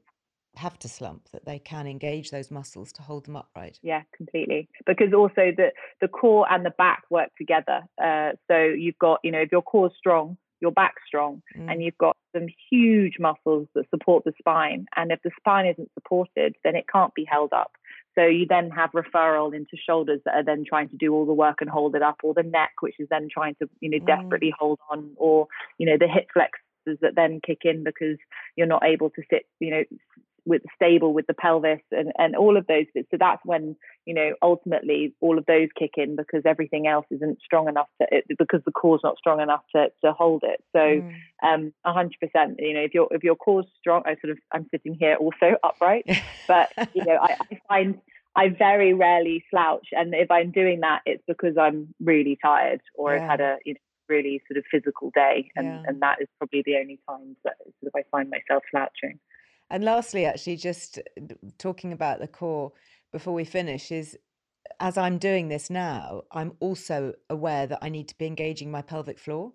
have 0.56 0.78
to 0.80 0.88
slump, 0.88 1.28
that 1.32 1.44
they 1.44 1.58
can 1.58 1.86
engage 1.86 2.30
those 2.30 2.50
muscles 2.50 2.92
to 2.92 3.02
hold 3.02 3.26
them 3.26 3.36
upright. 3.36 3.78
Yeah, 3.82 4.02
completely. 4.16 4.68
Because 4.86 5.12
also 5.12 5.52
the 5.56 5.72
the 6.00 6.08
core 6.08 6.46
and 6.50 6.64
the 6.64 6.70
back 6.70 7.02
work 7.10 7.30
together. 7.38 7.82
Uh, 8.02 8.32
so 8.48 8.56
you've 8.58 8.98
got, 8.98 9.20
you 9.22 9.30
know, 9.30 9.40
if 9.40 9.52
your 9.52 9.62
core's 9.62 9.92
strong, 9.96 10.36
your 10.60 10.72
back's 10.72 11.02
strong, 11.06 11.42
Mm. 11.56 11.70
and 11.70 11.82
you've 11.82 11.98
got 11.98 12.16
some 12.34 12.46
huge 12.70 13.18
muscles 13.18 13.68
that 13.74 13.88
support 13.90 14.24
the 14.24 14.32
spine. 14.38 14.86
And 14.96 15.12
if 15.12 15.20
the 15.22 15.30
spine 15.38 15.66
isn't 15.66 15.90
supported, 15.94 16.56
then 16.64 16.76
it 16.76 16.86
can't 16.90 17.14
be 17.14 17.24
held 17.24 17.52
up. 17.52 17.72
So 18.14 18.24
you 18.24 18.46
then 18.48 18.70
have 18.70 18.92
referral 18.92 19.54
into 19.54 19.76
shoulders 19.76 20.22
that 20.24 20.34
are 20.34 20.42
then 20.42 20.64
trying 20.66 20.88
to 20.88 20.96
do 20.96 21.12
all 21.12 21.26
the 21.26 21.34
work 21.34 21.60
and 21.60 21.68
hold 21.68 21.94
it 21.94 22.02
up, 22.02 22.16
or 22.22 22.32
the 22.32 22.42
neck, 22.42 22.72
which 22.80 22.98
is 22.98 23.08
then 23.10 23.28
trying 23.30 23.56
to, 23.56 23.68
you 23.80 23.90
know, 23.90 23.98
Mm. 23.98 24.06
desperately 24.06 24.54
hold 24.58 24.78
on, 24.90 25.12
or 25.16 25.48
you 25.78 25.84
know, 25.84 25.98
the 25.98 26.08
hip 26.08 26.28
flexors 26.32 26.98
that 27.02 27.14
then 27.14 27.40
kick 27.44 27.64
in 27.64 27.82
because 27.84 28.16
you're 28.56 28.66
not 28.66 28.84
able 28.84 29.10
to 29.10 29.22
sit, 29.28 29.44
you 29.60 29.70
know, 29.70 29.84
with 30.46 30.62
the 30.62 30.68
stable 30.74 31.12
with 31.12 31.26
the 31.26 31.34
pelvis 31.34 31.80
and, 31.90 32.12
and 32.18 32.36
all 32.36 32.56
of 32.56 32.66
those 32.66 32.86
bits. 32.94 33.08
So 33.10 33.16
that's 33.18 33.42
when, 33.44 33.76
you 34.06 34.14
know, 34.14 34.34
ultimately 34.40 35.12
all 35.20 35.38
of 35.38 35.46
those 35.46 35.68
kick 35.78 35.92
in 35.96 36.14
because 36.16 36.42
everything 36.46 36.86
else 36.86 37.06
isn't 37.10 37.40
strong 37.44 37.68
enough 37.68 37.88
to 38.00 38.06
it, 38.12 38.24
because 38.38 38.60
the 38.64 38.72
core's 38.72 39.00
not 39.02 39.18
strong 39.18 39.40
enough 39.40 39.62
to, 39.74 39.88
to 40.04 40.12
hold 40.12 40.42
it. 40.44 40.62
So 40.74 40.78
Mm. 40.78 41.12
um 41.42 41.72
a 41.84 41.92
hundred 41.92 42.16
percent, 42.20 42.56
you 42.58 42.74
know, 42.74 42.80
if 42.80 42.94
your 42.94 43.08
if 43.10 43.22
your 43.24 43.36
core's 43.36 43.66
strong, 43.78 44.02
I 44.06 44.14
sort 44.22 44.30
of 44.30 44.38
I'm 44.52 44.66
sitting 44.70 44.96
here 44.98 45.16
also 45.16 45.56
upright, 45.64 46.06
but 46.48 46.68
you 46.94 47.04
know, 47.04 47.18
I, 47.20 47.36
I 47.50 47.58
find 47.68 47.98
I 48.36 48.48
very 48.50 48.92
rarely 48.94 49.44
slouch 49.50 49.88
and 49.92 50.14
if 50.14 50.30
I'm 50.30 50.50
doing 50.52 50.80
that 50.80 51.00
it's 51.06 51.22
because 51.26 51.56
I'm 51.58 51.94
really 52.00 52.38
tired 52.40 52.82
or 52.94 53.14
I've 53.16 53.28
had 53.30 53.40
a 53.40 53.56
you 53.64 53.74
know 53.74 53.80
really 54.08 54.40
sort 54.46 54.58
of 54.58 54.64
physical 54.70 55.10
day 55.14 55.50
and, 55.56 55.66
Yeah. 55.66 55.82
and 55.86 56.00
that 56.02 56.18
is 56.20 56.28
probably 56.38 56.62
the 56.64 56.76
only 56.76 57.00
times 57.08 57.36
that 57.44 57.56
sort 57.80 57.92
of 57.92 57.92
I 57.96 58.04
find 58.12 58.30
myself 58.30 58.62
slouching. 58.70 59.18
And 59.70 59.84
lastly, 59.84 60.24
actually, 60.24 60.56
just 60.56 61.00
talking 61.58 61.92
about 61.92 62.20
the 62.20 62.28
core 62.28 62.72
before 63.12 63.34
we 63.34 63.44
finish 63.44 63.90
is 63.90 64.16
as 64.80 64.98
I'm 64.98 65.18
doing 65.18 65.48
this 65.48 65.70
now, 65.70 66.22
I'm 66.32 66.52
also 66.60 67.14
aware 67.30 67.66
that 67.66 67.78
I 67.82 67.88
need 67.88 68.08
to 68.08 68.18
be 68.18 68.26
engaging 68.26 68.70
my 68.70 68.82
pelvic 68.82 69.18
floor. 69.18 69.52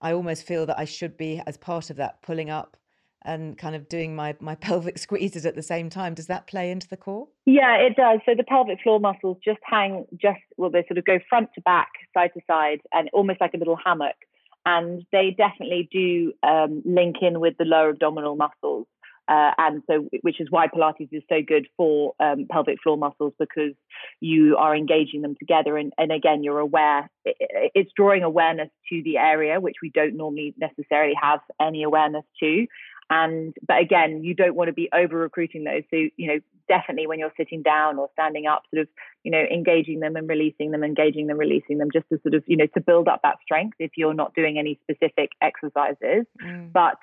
I 0.00 0.12
almost 0.12 0.46
feel 0.46 0.66
that 0.66 0.78
I 0.78 0.84
should 0.84 1.16
be, 1.16 1.42
as 1.46 1.56
part 1.56 1.90
of 1.90 1.96
that, 1.96 2.22
pulling 2.22 2.50
up 2.50 2.76
and 3.24 3.58
kind 3.58 3.74
of 3.74 3.88
doing 3.88 4.14
my, 4.14 4.36
my 4.40 4.54
pelvic 4.66 4.98
squeezes 4.98 5.46
at 5.46 5.56
the 5.56 5.62
same 5.62 5.90
time. 5.90 6.14
Does 6.14 6.26
that 6.26 6.46
play 6.46 6.70
into 6.70 6.88
the 6.88 6.96
core? 6.96 7.28
Yeah, 7.44 7.76
it 7.76 7.96
does. 7.96 8.20
So 8.24 8.34
the 8.34 8.44
pelvic 8.44 8.80
floor 8.82 9.00
muscles 9.00 9.38
just 9.44 9.58
hang 9.62 10.06
just 10.20 10.40
well, 10.56 10.70
they 10.70 10.84
sort 10.88 10.98
of 10.98 11.04
go 11.04 11.18
front 11.28 11.50
to 11.54 11.60
back, 11.60 11.88
side 12.14 12.30
to 12.34 12.40
side, 12.46 12.80
and 12.92 13.10
almost 13.12 13.40
like 13.40 13.54
a 13.54 13.58
little 13.58 13.78
hammock. 13.82 14.16
And 14.64 15.06
they 15.12 15.34
definitely 15.36 15.88
do 15.92 16.32
um, 16.42 16.82
link 16.84 17.16
in 17.22 17.38
with 17.38 17.56
the 17.56 17.64
lower 17.64 17.90
abdominal 17.90 18.34
muscles. 18.34 18.86
Uh, 19.28 19.50
and 19.58 19.82
so, 19.88 20.06
which 20.22 20.40
is 20.40 20.48
why 20.50 20.66
Pilates 20.68 21.08
is 21.12 21.22
so 21.28 21.36
good 21.46 21.66
for 21.76 22.14
um, 22.20 22.46
pelvic 22.50 22.78
floor 22.82 22.96
muscles 22.96 23.32
because 23.38 23.72
you 24.20 24.56
are 24.56 24.74
engaging 24.76 25.22
them 25.22 25.34
together. 25.38 25.76
And, 25.76 25.92
and 25.98 26.12
again, 26.12 26.42
you're 26.44 26.58
aware, 26.60 27.10
it, 27.24 27.36
it- 27.40 27.72
it's 27.74 27.90
drawing 27.96 28.22
awareness 28.22 28.68
to 28.90 29.02
the 29.02 29.18
area, 29.18 29.60
which 29.60 29.76
we 29.82 29.90
don't 29.90 30.16
normally 30.16 30.54
necessarily 30.58 31.14
have 31.20 31.40
any 31.60 31.82
awareness 31.82 32.24
to 32.40 32.66
and 33.08 33.54
but 33.66 33.78
again 33.80 34.24
you 34.24 34.34
don't 34.34 34.56
want 34.56 34.66
to 34.66 34.72
be 34.72 34.88
over 34.92 35.16
recruiting 35.16 35.62
those 35.62 35.82
so 35.90 35.96
you 36.16 36.26
know 36.26 36.38
definitely 36.68 37.06
when 37.06 37.20
you're 37.20 37.32
sitting 37.36 37.62
down 37.62 37.98
or 38.00 38.08
standing 38.14 38.46
up 38.48 38.62
sort 38.74 38.82
of 38.82 38.88
you 39.22 39.30
know 39.30 39.38
engaging 39.52 40.00
them 40.00 40.16
and 40.16 40.28
releasing 40.28 40.72
them 40.72 40.82
engaging 40.82 41.28
them 41.28 41.38
releasing 41.38 41.78
them 41.78 41.88
just 41.92 42.04
to 42.08 42.18
sort 42.22 42.34
of 42.34 42.42
you 42.48 42.56
know 42.56 42.66
to 42.74 42.80
build 42.80 43.06
up 43.06 43.20
that 43.22 43.36
strength 43.44 43.76
if 43.78 43.92
you're 43.96 44.12
not 44.12 44.34
doing 44.34 44.58
any 44.58 44.76
specific 44.82 45.30
exercises 45.40 46.26
Mm. 46.44 46.72
but 46.72 46.96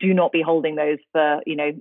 do 0.00 0.14
not 0.14 0.32
be 0.32 0.42
holding 0.42 0.76
those 0.76 0.98
for 1.12 1.40
you 1.46 1.56
know 1.56 1.72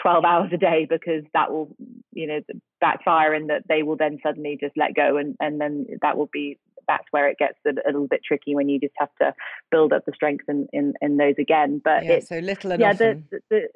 12 0.00 0.24
hours 0.24 0.50
a 0.52 0.56
day 0.56 0.86
because 0.88 1.22
that 1.34 1.52
will 1.52 1.74
you 2.12 2.26
know 2.26 2.40
backfire 2.80 3.34
and 3.34 3.50
that 3.50 3.62
they 3.68 3.82
will 3.82 3.96
then 3.96 4.18
suddenly 4.22 4.56
just 4.60 4.76
let 4.76 4.94
go 4.94 5.16
and 5.16 5.36
and 5.40 5.60
then 5.60 5.86
that 6.02 6.16
will 6.16 6.30
be 6.32 6.58
that's 6.88 7.04
where 7.12 7.28
it 7.28 7.38
gets 7.38 7.58
a, 7.66 7.70
a 7.70 7.90
little 7.92 8.08
bit 8.08 8.20
tricky 8.26 8.54
when 8.54 8.68
you 8.68 8.80
just 8.80 8.94
have 8.98 9.10
to 9.20 9.32
build 9.70 9.92
up 9.92 10.04
the 10.06 10.12
strength 10.14 10.44
in 10.48 10.66
in, 10.72 10.94
in 11.00 11.16
those 11.16 11.34
again 11.38 11.80
but 11.82 12.02
Yeah, 12.04 12.20
so 12.20 12.38
little 12.38 12.72
and 12.72 12.80
yeah, 12.80 12.90
often. 12.90 13.26
The, 13.30 13.38
the, 13.50 13.60
the 13.60 13.68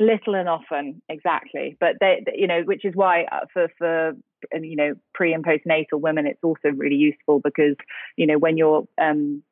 little 0.00 0.34
and 0.34 0.48
often, 0.48 1.02
exactly. 1.08 1.76
But 1.78 1.96
they, 2.00 2.22
they- 2.24 2.38
you 2.38 2.46
know, 2.46 2.62
which 2.62 2.84
is 2.84 2.94
why 2.94 3.24
uh, 3.24 3.46
for 3.52 3.68
for 3.78 4.12
you 4.60 4.76
know 4.76 4.94
pre 5.14 5.32
and 5.32 5.44
postnatal 5.44 6.00
women, 6.00 6.26
it's 6.26 6.42
also 6.42 6.70
really 6.74 6.96
useful 6.96 7.40
because 7.40 7.76
you 8.16 8.26
know 8.26 8.38
when 8.38 8.56
you're 8.56 8.86
um, 9.00 9.42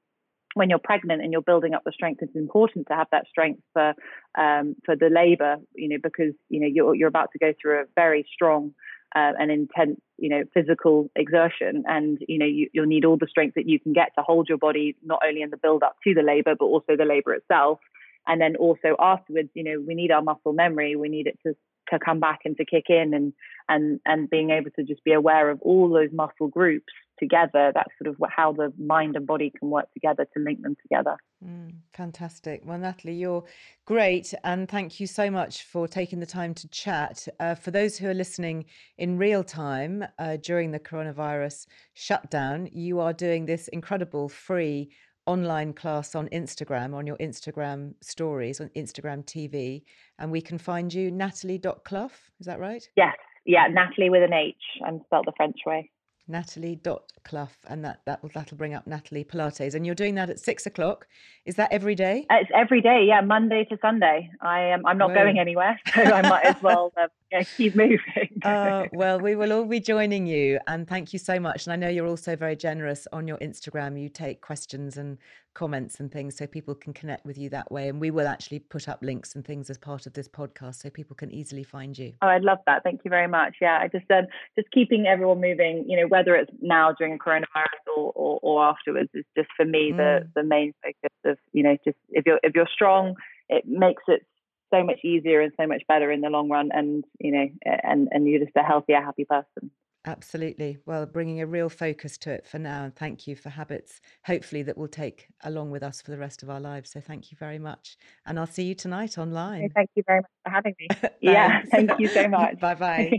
when 0.59 0.69
you're 0.69 0.81
pregnant 0.81 1.23
and 1.23 1.33
you're 1.33 1.41
building 1.41 1.73
up 1.73 1.85
the 1.85 1.93
strength, 1.93 2.21
it's 2.21 2.35
important 2.35 2.89
to 2.89 2.95
have 2.95 3.07
that 3.13 3.29
strength 3.29 3.63
for 3.73 3.95
um, 4.37 4.75
for 4.85 4.97
the 4.97 5.09
labour. 5.09 5.57
You 5.75 5.91
know, 5.91 5.99
because 6.03 6.35
you 6.49 6.61
know 6.61 6.67
you're 6.67 6.95
you're 6.97 7.09
about 7.09 7.31
to 7.33 7.39
go 7.39 7.53
through 7.61 7.83
a 7.83 7.85
very 7.95 8.27
strong 8.33 8.75
uh, 9.15 9.33
and 9.39 9.51
intense, 9.51 10.01
you 10.19 10.29
know, 10.29 10.43
physical 10.53 11.11
exertion, 11.15 11.85
and 11.87 12.19
you 12.27 12.39
know 12.39 12.47
you, 12.47 12.69
you'll 12.73 12.87
need 12.87 13.05
all 13.05 13.17
the 13.17 13.29
strength 13.29 13.55
that 13.55 13.69
you 13.69 13.79
can 13.79 13.93
get 13.93 14.11
to 14.19 14.25
hold 14.25 14.49
your 14.49 14.59
body 14.59 14.97
not 15.05 15.21
only 15.27 15.43
in 15.43 15.51
the 15.51 15.57
build 15.57 15.85
up 15.85 15.97
to 16.03 16.13
the 16.13 16.23
labour, 16.23 16.55
but 16.59 16.67
also 16.67 16.97
the 16.97 17.05
labour 17.05 17.35
itself. 17.35 17.79
And 18.27 18.41
then 18.41 18.57
also 18.57 18.97
afterwards, 18.99 19.49
you 19.55 19.65
know, 19.65 19.83
we 19.87 19.95
need 19.95 20.11
our 20.11 20.21
muscle 20.21 20.53
memory. 20.53 20.97
We 20.97 21.09
need 21.09 21.29
it 21.29 21.39
to 21.47 21.55
to 21.91 21.99
come 22.05 22.21
back 22.21 22.41
and 22.45 22.57
to 22.57 22.65
kick 22.65 22.87
in, 22.89 23.15
and 23.15 23.33
and 23.69 24.01
and 24.05 24.29
being 24.29 24.51
able 24.51 24.73
to 24.73 24.83
just 24.83 25.05
be 25.05 25.13
aware 25.13 25.51
of 25.51 25.63
all 25.63 25.89
those 25.89 26.11
muscle 26.13 26.49
groups 26.49 26.93
together. 27.19 27.73
That's 27.75 27.91
sort 28.03 28.15
of 28.15 28.23
how 28.31 28.53
the 28.53 28.73
mind 28.79 29.17
and 29.17 29.27
body 29.27 29.53
can 29.59 29.71
work 29.71 29.93
together 29.93 30.27
to 30.35 30.43
link 30.43 30.63
them 30.63 30.77
together. 30.83 31.17
Mm, 31.45 31.75
fantastic. 31.93 32.63
Well, 32.65 32.79
Nathalie, 32.79 33.15
you're 33.15 33.45
great. 33.85 34.35
And 34.45 34.69
thank 34.69 35.01
you 35.01 35.07
so 35.07 35.31
much 35.31 35.65
for 35.65 35.89
taking 35.89 36.21
the 36.21 36.27
time 36.27 36.55
to 36.55 36.69
chat. 36.69 37.27
Uh, 37.41 37.55
for 37.55 37.71
those 37.71 37.99
who 37.99 38.09
are 38.09 38.15
listening 38.15 38.65
in 38.97 39.19
real 39.19 39.45
time 39.45 40.05
uh, 40.19 40.37
during 40.37 40.71
the 40.71 40.81
coronavirus 40.81 41.67
shutdown, 41.95 42.69
you 42.73 43.01
are 43.01 43.13
doing 43.13 43.47
this 43.47 43.69
incredible 43.69 44.29
free 44.29 44.91
online 45.27 45.75
class 45.75 46.15
on 46.15 46.27
Instagram, 46.29 46.95
on 46.95 47.07
your 47.07 47.19
Instagram 47.19 47.95
stories, 48.01 48.61
on 48.61 48.71
Instagram 48.71 49.25
TV. 49.25 49.83
And 50.19 50.33
we 50.33 50.41
can 50.41 50.57
find 50.59 50.93
you, 50.93 51.11
nathalie.clough. 51.11 52.11
Is 52.41 52.47
that 52.47 52.59
right? 52.59 52.89
Yes, 52.97 53.15
yeah, 53.45 53.67
Nathalie 53.71 54.11
with 54.11 54.23
an 54.23 54.33
H 54.33 54.57
and 54.81 55.01
spelled 55.07 55.27
the 55.27 55.33
French 55.37 55.59
way. 55.67 55.91
Nathalie.clough, 56.29 57.49
and 57.69 57.85
that, 57.85 58.01
that 58.05 58.23
will, 58.23 58.31
that'll 58.35 58.57
bring 58.57 58.75
up 58.75 58.87
Nathalie 58.87 59.25
Pilates. 59.25 59.75
And 59.75 59.85
you're 59.87 59.95
doing 59.95 60.15
that 60.17 60.31
at 60.31 60.39
six 60.39 60.67
o'clock. 60.67 61.07
Is 61.45 61.57
that 61.57 61.73
every 61.73 61.95
day? 61.95 62.27
Uh, 62.31 62.37
it's 62.41 62.51
every 62.55 62.81
day, 62.81 63.05
yeah, 63.07 63.21
Monday 63.21 63.65
to 63.65 63.79
Sunday. 63.81 64.31
I 64.41 64.61
am. 64.61 64.85
I'm 64.87 64.99
not 64.99 65.11
Whoa. 65.11 65.17
going 65.17 65.39
anywhere, 65.39 65.81
so 65.95 66.03
I 66.03 66.23
might 66.23 66.45
as 66.45 66.63
well 66.63 66.93
uh, 66.97 67.09
yeah, 67.31 67.43
keep 67.43 67.75
moving. 67.77 68.01
uh, 68.43 68.85
well, 68.93 69.21
we 69.21 69.35
will 69.37 69.53
all 69.53 69.65
be 69.65 69.81
joining 69.81 70.27
you, 70.27 70.59
and 70.67 70.89
thank 70.89 71.13
you 71.13 71.19
so 71.19 71.39
much. 71.39 71.67
And 71.67 71.73
I 71.73 71.77
know 71.77 71.89
you're 71.89 72.07
also 72.07 72.37
very 72.37 72.57
generous 72.57 73.07
on 73.13 73.29
your 73.29 73.39
Instagram. 73.39 74.01
You 74.01 74.09
take 74.09 74.41
questions 74.41 74.97
and 74.97 75.19
comments 75.55 75.99
and 75.99 76.13
things 76.13 76.37
so 76.37 76.47
people 76.47 76.75
can 76.75 76.93
connect 76.93 77.27
with 77.27 77.37
you 77.37 77.51
that 77.51 77.71
way. 77.73 77.89
And 77.89 78.01
we 78.01 78.13
will 78.13 78.29
actually 78.29 78.61
put 78.61 78.89
up 78.89 79.03
links 79.03 79.35
and 79.35 79.45
things 79.45 79.69
as 79.71 79.77
part 79.77 80.07
of 80.07 80.13
this 80.13 80.29
podcast 80.29 80.77
so 80.83 80.91
people 80.91 81.17
can 81.17 81.33
easily 81.33 81.65
find 81.65 81.99
you. 81.99 82.13
Oh, 82.23 82.29
I'd 82.29 82.43
love 82.43 82.59
that. 82.67 82.85
Thank 82.85 83.01
you 83.05 83.09
very 83.11 83.27
much. 83.27 83.57
Yeah, 83.61 83.79
I 83.81 83.89
just 83.89 84.09
um, 84.11 84.27
just 84.57 84.71
keeping 84.71 85.07
everyone 85.07 85.41
moving. 85.41 85.85
You 85.89 86.01
know, 86.01 86.07
whether 86.07 86.37
it's 86.37 86.53
now 86.61 86.93
during 86.97 87.19
coronavirus 87.19 87.97
or, 87.97 88.13
or, 88.15 88.39
or 88.43 88.65
afterwards, 88.65 89.11
is 89.15 89.25
just 89.37 89.49
for 89.57 89.65
me 89.65 89.93
the 89.97 90.09
Mm. 90.09 90.33
the 90.35 90.43
main 90.45 90.73
focus 90.83 91.17
of 91.25 91.39
you 91.53 91.63
know 91.63 91.77
just 91.85 91.97
if 92.11 92.25
you're 92.25 92.41
if 92.43 92.55
you're 92.55 92.69
strong, 92.73 93.17
it 93.49 93.65
makes 93.67 94.03
it 94.07 94.25
so 94.73 94.85
much 94.85 95.01
easier 95.05 95.41
and 95.41 95.53
so 95.61 95.67
much 95.67 95.83
better 95.89 96.11
in 96.11 96.21
the 96.21 96.31
long 96.31 96.49
run. 96.49 96.71
And 96.73 97.05
you 97.19 97.33
know, 97.33 97.47
and 97.65 98.09
and 98.11 98.29
you're 98.29 98.41
just 98.45 98.57
a 98.57 98.63
healthier, 98.63 99.01
happy 99.01 99.25
person. 99.25 99.71
Absolutely. 100.05 100.79
Well, 100.87 101.07
bringing 101.07 101.41
a 101.41 101.47
real 101.47 101.69
focus 101.69 102.17
to 102.19 102.31
it 102.31 102.47
for 102.47 102.59
now. 102.59 102.85
And 102.85 102.97
thank 102.97 103.27
you 103.27 103.37
for 103.37 103.51
habits, 103.51 104.01
hopefully, 104.25 104.63
that 104.63 104.79
we'll 104.79 104.89
take 104.89 105.29
along 105.43 105.71
with 105.71 105.83
us 105.83 106.01
for 106.01 106.11
the 106.11 106.19
rest 106.19 106.43
of 106.43 106.49
our 106.51 106.61
lives. 106.61 106.91
So 106.91 107.01
thank 107.01 107.31
you 107.31 107.37
very 107.37 107.59
much. 107.59 107.97
And 108.25 108.39
I'll 108.39 108.47
see 108.47 108.65
you 108.65 108.75
tonight 108.75 109.19
online. 109.19 109.75
Thank 109.75 109.91
you 109.97 110.03
very 110.07 110.21
much 110.21 110.31
for 110.45 110.51
having 110.51 110.75
me. 110.79 110.93
yeah, 111.21 111.61
thank 111.71 111.93
you 111.99 112.09
so 112.15 112.29
much. 112.29 112.59
Bye-bye. 112.61 113.19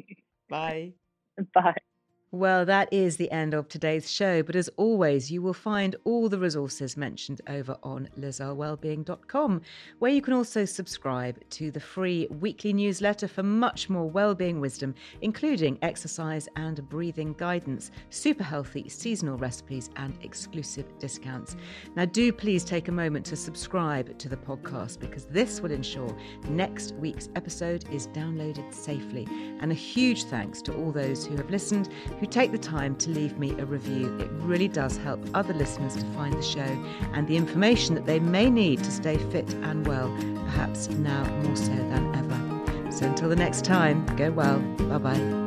Bye. 0.50 0.94
Bye. 1.54 1.80
Well, 2.32 2.64
that 2.66 2.94
is 2.94 3.18
the 3.18 3.32
end 3.32 3.56
of 3.56 3.68
today's 3.68 4.12
show. 4.12 4.44
But 4.44 4.56
as 4.56 4.70
always, 4.78 5.32
you 5.32 5.42
will 5.42 5.52
find 5.52 5.96
all 6.04 6.30
the 6.30 6.38
resources 6.38 6.96
mentioned 6.96 7.42
over 7.48 7.76
on 7.82 8.08
lizearlewellbeing.com, 8.20 9.62
where 9.98 10.12
you 10.12 10.22
can 10.22 10.34
also 10.34 10.64
subscribe 10.64 11.40
to 11.50 11.72
the 11.72 11.80
free 11.80 12.28
weekly 12.30 12.72
newsletter 12.72 13.28
for 13.28 13.42
much 13.42 13.90
more 13.90 14.08
well-being 14.08 14.60
wisdom, 14.60 14.94
including 15.22 15.80
exercise 15.82 16.48
and 16.56 16.88
breathing 16.88 17.34
guidance, 17.34 17.90
super 18.12 18.44
healthy 18.44 18.88
seasonal 18.90 19.38
recipes, 19.38 19.90
and 19.96 20.16
exclusive 20.22 20.86
discounts. 21.00 21.56
Now, 21.96 22.06
do 22.06 22.32
please 22.32 22.64
take 22.64 22.90
a 22.90 22.92
moment 22.92 23.26
to 23.26 23.36
subscribe 23.36 24.20
to 24.20 24.30
the 24.30 24.38
podcast 24.38 25.00
because 25.00 25.26
this 25.26 25.62
will 25.62 25.72
ensure 25.72 26.16
next 26.48 26.94
week's 26.98 27.30
episode 27.36 27.90
is 27.92 28.06
downloaded 28.10 28.72
safely. 28.72 29.28
And 29.62 29.72
a 29.72 29.76
huge 29.76 30.26
thanks 30.26 30.62
to 30.62 30.76
all 30.76 30.92
those 30.92 31.26
who 31.26 31.36
have 31.36 31.50
listened 31.50 31.90
who 32.20 32.26
take 32.26 32.52
the 32.52 32.58
time 32.58 32.96
to 32.98 33.10
leave 33.10 33.38
me 33.38 33.52
a 33.60 33.66
review. 33.66 34.18
It 34.20 34.30
really 34.44 34.68
does 34.68 34.98
help 34.98 35.20
other 35.34 35.54
listeners 35.54 35.96
to 35.96 36.06
find 36.14 36.34
the 36.34 36.44
show 36.44 36.60
and 37.14 37.28
the 37.28 37.38
information 37.38 37.96
that 37.96 38.06
they 38.06 38.20
may 38.20 38.50
need 38.50 38.84
to 38.84 38.92
stay 38.92 39.18
fit 39.32 39.54
and 39.56 39.88
well, 39.88 40.10
perhaps 40.46 40.90
now 40.90 41.24
more 41.44 41.56
so 41.56 41.70
than 41.70 42.16
ever. 42.16 42.92
So 42.92 43.06
until 43.06 43.30
the 43.30 43.36
next 43.36 43.64
time, 43.64 44.06
go 44.18 44.32
well. 44.32 44.60
Bye 44.60 44.98
bye. 44.98 45.39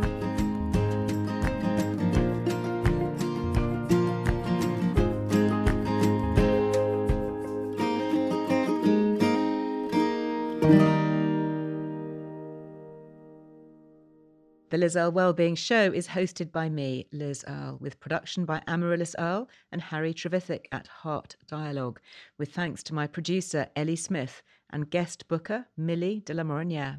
Liz 14.82 14.96
Earle 14.96 15.12
Wellbeing 15.12 15.54
Show 15.54 15.92
is 15.92 16.08
hosted 16.08 16.50
by 16.50 16.68
me, 16.68 17.06
Liz 17.12 17.44
Earle, 17.46 17.78
with 17.80 18.00
production 18.00 18.44
by 18.44 18.60
Amaryllis 18.66 19.14
Earle 19.16 19.48
and 19.70 19.80
Harry 19.80 20.12
Trevithick 20.12 20.64
at 20.72 20.88
Heart 20.88 21.36
Dialogue, 21.46 22.00
with 22.36 22.52
thanks 22.52 22.82
to 22.82 22.94
my 22.94 23.06
producer, 23.06 23.68
Ellie 23.76 23.94
Smith, 23.94 24.42
and 24.70 24.90
guest 24.90 25.28
booker, 25.28 25.68
Millie 25.76 26.24
de 26.26 26.34
la 26.34 26.42
Morinière. 26.42 26.98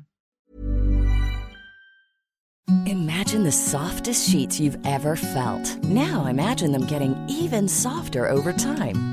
Imagine 2.85 3.43
the 3.43 3.51
softest 3.51 4.29
sheets 4.29 4.61
you've 4.61 4.79
ever 4.85 5.17
felt. 5.17 5.83
Now 5.83 6.27
imagine 6.27 6.71
them 6.71 6.87
getting 6.87 7.17
even 7.27 7.67
softer 7.67 8.29
over 8.29 8.53
time. 8.53 9.12